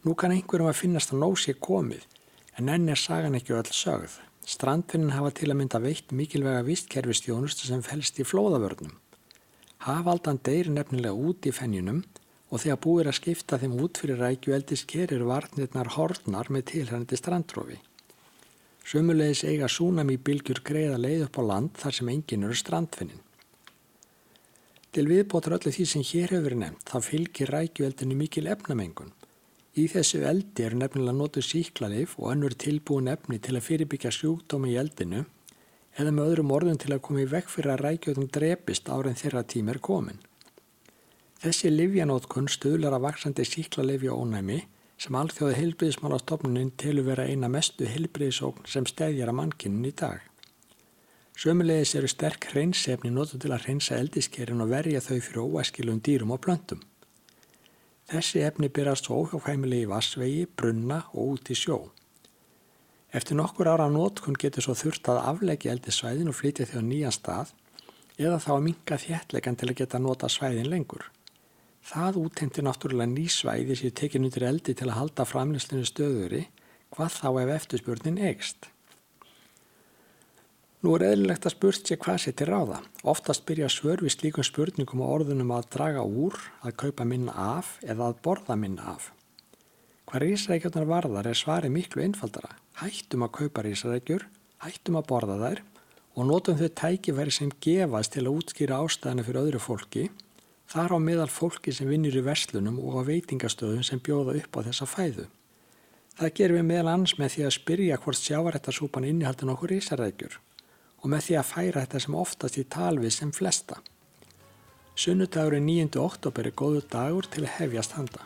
Nú 0.02 0.18
kann 0.18 0.34
einhverjum 0.34 0.74
að 0.74 0.82
finnast 0.82 1.14
að 1.14 1.22
nóg 1.22 1.38
sé 1.42 1.54
komið 1.54 2.10
En 2.56 2.70
enn 2.72 2.88
er 2.88 3.00
sagan 3.00 3.36
ekki 3.36 3.52
öll 3.52 3.72
sögð. 3.76 4.14
Strandfinnin 4.48 5.12
hafa 5.12 5.34
til 5.36 5.50
að 5.52 5.58
mynda 5.60 5.82
veitt 5.84 6.14
mikilvæga 6.16 6.62
vistkerfistjónustu 6.64 7.68
sem 7.68 7.82
fælst 7.84 8.22
í 8.22 8.26
flóðavörnum. 8.28 8.94
Hafaldan 9.84 10.40
deyri 10.46 10.72
nefnilega 10.72 11.18
út 11.30 11.50
í 11.50 11.52
fennjunum 11.52 12.00
og 12.50 12.62
þegar 12.64 12.80
búir 12.86 13.10
að 13.10 13.18
skipta 13.20 13.60
þeim 13.60 13.76
út 13.84 14.00
fyrir 14.00 14.22
rækjueldisker 14.24 15.12
eru 15.18 15.28
varnirnar 15.34 15.92
hornar 15.98 16.52
með 16.54 16.68
tilhærandi 16.72 17.20
strandrófi. 17.20 17.82
Sumulegis 18.86 19.44
eiga 19.50 19.68
súnami 19.68 20.16
bylgjur 20.16 20.64
greiða 20.64 21.02
leið 21.02 21.26
upp 21.28 21.42
á 21.42 21.44
land 21.52 21.76
þar 21.82 22.00
sem 22.00 22.14
engin 22.14 22.48
eru 22.48 22.56
strandfinnin. 22.56 23.22
Til 24.96 25.10
viðbótur 25.12 25.58
öllu 25.58 25.76
því 25.76 25.86
sem 25.92 26.08
hér 26.08 26.32
hefur 26.32 26.48
verið 26.48 26.62
nefnt 26.64 26.92
þá 26.94 26.98
fylgir 27.10 27.52
rækjueldinu 27.52 28.16
mikil 28.16 28.48
efnamengun. 28.48 29.12
Í 29.76 29.90
þessu 29.92 30.22
eldi 30.24 30.64
eru 30.64 30.78
nefnilega 30.80 31.18
notuð 31.18 31.44
síklarleif 31.50 32.14
og 32.20 32.30
önnur 32.32 32.54
tilbúin 32.56 33.10
efni 33.12 33.42
til 33.44 33.58
að 33.58 33.66
fyrirbyggja 33.66 34.12
sjúkdómi 34.16 34.72
í 34.72 34.78
eldinu 34.80 35.26
eða 36.00 36.14
með 36.16 36.30
öðrum 36.30 36.54
orðum 36.56 36.78
til 36.80 36.94
að 36.96 37.02
koma 37.08 37.24
í 37.24 37.28
vekk 37.34 37.52
fyrir 37.52 37.74
að 37.74 37.84
rækjöldum 37.84 38.30
drepist 38.38 38.88
ára 38.88 39.12
en 39.12 39.20
þeirra 39.20 39.44
tím 39.44 39.74
er 39.74 39.82
komin. 39.84 40.22
Þessi 41.44 41.74
livjanótkun 41.74 42.48
stuðlar 42.52 42.96
að 42.96 43.06
vaksandi 43.10 43.44
síklarleifja 43.50 44.16
ónæmi 44.16 44.62
sem 44.96 45.20
alþjóði 45.20 45.60
heilbriðismálastofnunin 45.60 46.72
telur 46.80 47.10
vera 47.10 47.28
eina 47.28 47.52
mestu 47.52 47.88
heilbriðisókn 47.92 48.72
sem 48.72 48.88
stæðjar 48.88 49.34
að 49.34 49.40
mannkynnin 49.42 49.92
í 49.92 49.92
dag. 49.92 50.24
Sömulegis 51.36 51.98
eru 52.00 52.08
sterk 52.08 52.48
hreinsefni 52.54 53.12
notu 53.12 53.36
til 53.44 53.52
að 53.52 53.68
hreinsa 53.68 54.00
eldiskerin 54.00 54.64
og 54.64 54.72
verja 54.72 55.04
þau 55.04 55.18
fyrir 55.20 55.44
óæskilum 55.44 56.00
dýrum 56.00 56.32
og 56.32 56.40
plöntum. 56.48 56.80
Þessi 58.06 58.44
efni 58.46 58.70
byrjast 58.70 59.08
svo 59.08 59.24
óhjáfæmili 59.24 59.82
í 59.82 59.90
vassvegi, 59.90 60.46
brunna 60.46 61.00
og 61.14 61.36
út 61.36 61.50
í 61.50 61.56
sjó. 61.58 61.78
Eftir 63.16 63.38
nokkur 63.40 63.70
ára 63.72 63.88
nótkun 63.90 64.38
getur 64.38 64.66
svo 64.66 64.76
þurft 64.78 65.10
að 65.10 65.24
afleggja 65.32 65.74
eldisvæðin 65.74 66.30
og 66.30 66.38
flytja 66.38 66.68
þau 66.70 66.82
á 66.84 66.90
nýjan 66.90 67.16
stað 67.16 67.54
eða 68.22 68.40
þá 68.44 68.52
að 68.56 68.66
minga 68.68 69.00
þjættlegan 69.02 69.58
til 69.58 69.70
að 69.72 69.78
geta 69.82 70.02
nota 70.04 70.30
svæðin 70.30 70.70
lengur. 70.70 71.08
Það 71.86 72.22
útheimti 72.22 72.66
náttúrulega 72.66 73.10
ný 73.10 73.26
svæði 73.30 73.80
sem 73.80 73.98
tekinn 73.98 74.28
undir 74.28 74.46
eldi 74.52 74.74
til 74.78 74.90
að 74.90 74.98
halda 75.00 75.26
framlýslinu 75.30 75.90
stöðuri, 75.90 76.46
hvað 76.94 77.18
þá 77.18 77.28
ef 77.42 77.54
eftirspurnin 77.58 78.22
eigst. 78.30 78.70
Nú 80.86 80.92
er 81.00 81.08
eðlilegt 81.08 81.48
að 81.50 81.54
spurt 81.56 81.88
sér 81.90 81.98
hvað 81.98 82.18
sér 82.22 82.34
til 82.38 82.46
ráða. 82.46 82.76
Oftast 83.10 83.42
byrja 83.50 83.66
svör 83.74 84.04
við 84.06 84.12
slíkum 84.14 84.46
spurningum 84.46 85.00
og 85.02 85.14
orðunum 85.16 85.54
að 85.56 85.66
draga 85.74 86.04
úr, 86.06 86.38
að 86.62 86.76
kaupa 86.84 87.08
minna 87.10 87.34
af 87.34 87.72
eða 87.82 88.12
að 88.12 88.20
borða 88.28 88.58
minna 88.62 88.92
af. 88.92 89.08
Hvað 90.06 90.26
rísarækjurnar 90.28 90.86
varðar 90.92 91.32
er 91.32 91.40
svari 91.40 91.72
miklu 91.74 92.06
einfaldara. 92.06 92.54
Hættum 92.84 93.26
að 93.26 93.34
kaupa 93.40 93.66
rísarækjur, 93.66 94.28
hættum 94.62 95.02
að 95.02 95.10
borða 95.10 95.40
þær 95.42 95.64
og 96.14 96.30
notum 96.30 96.62
þau 96.62 96.70
tækifæri 96.84 97.34
sem 97.34 97.58
gefast 97.66 98.14
til 98.14 98.28
að 98.28 98.38
útskýra 98.44 98.78
ástæðana 98.86 99.26
fyrir 99.26 99.42
öðru 99.42 99.66
fólki, 99.66 100.08
þar 100.70 100.94
á 100.94 100.98
meðal 101.02 101.32
fólki 101.34 101.74
sem 101.74 101.90
vinnur 101.90 102.14
í 102.14 102.26
verslunum 102.30 102.78
og 102.78 103.02
á 103.02 103.10
veitingastöðum 103.10 103.82
sem 103.82 104.06
bjóða 104.06 104.38
upp 104.38 104.62
á 104.62 104.70
þessa 104.70 104.86
fæðu. 104.94 105.32
Það 106.14 106.36
gerum 106.38 106.62
við 106.62 106.70
meðal 106.70 106.94
annars 106.94 107.18
með 107.18 107.40
því 107.40 107.50
að 107.50 107.56
spyrja 107.58 108.04
hvort 108.06 108.22
sjávarættarsúpan 108.22 109.10
innihaldi 109.10 109.50
nokkur 109.50 109.74
rísarækjur 109.74 110.44
og 111.04 111.12
með 111.12 111.28
því 111.28 111.36
að 111.40 111.50
færa 111.50 111.84
þetta 111.84 112.02
sem 112.06 112.16
oftast 112.22 112.58
í 112.62 112.64
talvið 112.76 113.14
sem 113.14 113.34
flesta. 113.36 113.82
Sunnudagur 114.96 115.60
9. 115.60 115.90
oktober 116.00 116.48
er 116.48 116.56
góður 116.56 116.88
dagur 116.92 117.28
til 117.28 117.44
að 117.44 117.54
hefjast 117.58 117.98
handa. 117.98 118.24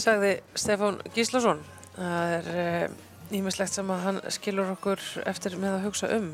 Sagði 0.00 0.32
Stefán 0.56 0.98
Gíslason. 1.12 1.60
Það 1.98 2.50
er 2.64 2.92
ímislegt 3.36 3.76
sem 3.76 3.90
að 3.92 4.04
hann 4.06 4.20
skilur 4.32 4.72
okkur 4.72 5.02
eftir 5.28 5.58
með 5.60 5.76
að 5.76 5.88
hugsa 5.88 6.10
um. 6.16 6.30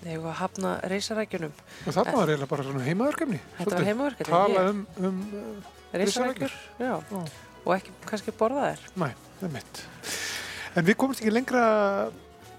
Við 0.00 0.22
að 0.22 0.38
hafna 0.38 0.76
reysarækjunum. 0.88 1.52
Þarna 1.84 2.14
var 2.14 2.30
eiginlega 2.30 2.50
bara 2.54 2.64
svona 2.64 2.86
heimaverkefni. 2.86 3.40
Þetta 3.58 3.74
var 3.74 3.88
heimaverkefni. 3.90 4.32
Tala 4.32 4.62
um, 4.70 4.82
um 5.04 5.18
reysarækjur. 5.92 6.54
Og 7.66 7.74
ekki 7.76 7.92
kannski 8.06 8.32
borða 8.38 8.70
þær. 8.70 8.86
Næ, 9.02 9.10
það 9.40 9.48
er 9.50 9.56
mitt. 9.58 9.82
En 10.78 10.86
við 10.86 11.00
komumst 11.00 11.22
ekki 11.22 11.32
lengra 11.34 11.62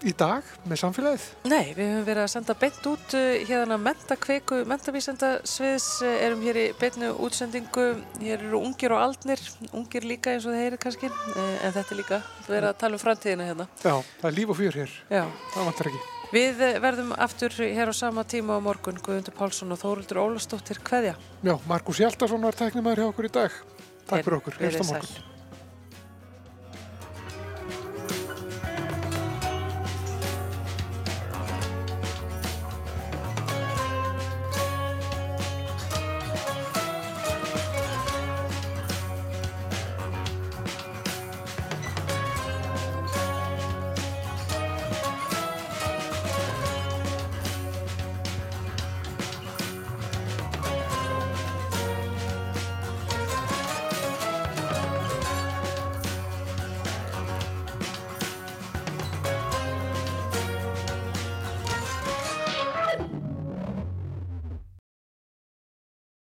í 0.04 0.12
dag 0.18 0.46
með 0.68 0.80
samfélagið? 0.82 1.26
Nei, 1.48 1.72
við 1.78 1.86
höfum 1.86 2.06
verið 2.08 2.24
að 2.24 2.32
senda 2.34 2.56
beint 2.60 2.88
út 2.90 3.14
uh, 3.18 3.28
hérna 3.48 3.78
mentakveiku, 3.80 4.62
mentavísendasviðs 4.68 5.88
uh, 6.04 6.16
erum 6.26 6.42
hér 6.44 6.60
í 6.60 6.66
beinu 6.80 7.12
útsendingu. 7.24 7.86
Hér 8.20 8.44
eru 8.48 8.60
ungir 8.60 8.96
og 8.96 9.04
aldnir 9.06 9.44
ungir 9.72 10.08
líka 10.08 10.34
eins 10.34 10.48
og 10.50 10.58
þeir 10.58 10.74
eru 10.74 10.82
kannski 10.82 11.12
uh, 11.12 11.40
en 11.62 11.76
þetta 11.78 11.86
er 11.86 12.02
líka 12.02 12.22
verið 12.50 12.70
að 12.72 12.80
tala 12.84 13.00
um 13.00 13.04
framtíðina 13.06 13.48
hérna. 13.52 13.70
Já, 13.80 13.94
það 14.20 14.30
er 14.32 14.38
líf 14.42 14.54
og 14.54 14.60
fjör 14.60 14.80
hér. 14.82 15.00
Já. 15.08 15.24
það 15.56 15.72
vantar 15.72 15.92
ekki. 15.94 16.04
Við 16.32 16.62
verðum 16.84 17.16
aftur 17.20 17.58
hér 17.60 17.92
á 17.92 17.96
sama 17.96 18.24
tíma 18.24 18.56
á 18.56 18.60
morgun. 18.64 19.02
Guðundur 19.04 19.36
Pálsson 19.36 19.76
og 19.76 19.82
Þórildur 19.82 20.22
Ólastóttir 20.24 20.80
Kveðja. 20.84 21.18
Já, 21.44 21.58
Markus 21.68 22.00
Hjaldarsson 22.00 22.48
var 22.48 22.56
tæknumæður 22.60 23.04
hjá 23.04 23.12
okkur 23.12 23.28
í 23.28 23.36
dag. 23.36 23.60
Takk 24.08 24.24
fyrir 24.24 24.40
okkur, 24.40 24.64
eftir 24.64 24.88
sæl. 24.88 24.96
morgun 24.96 25.30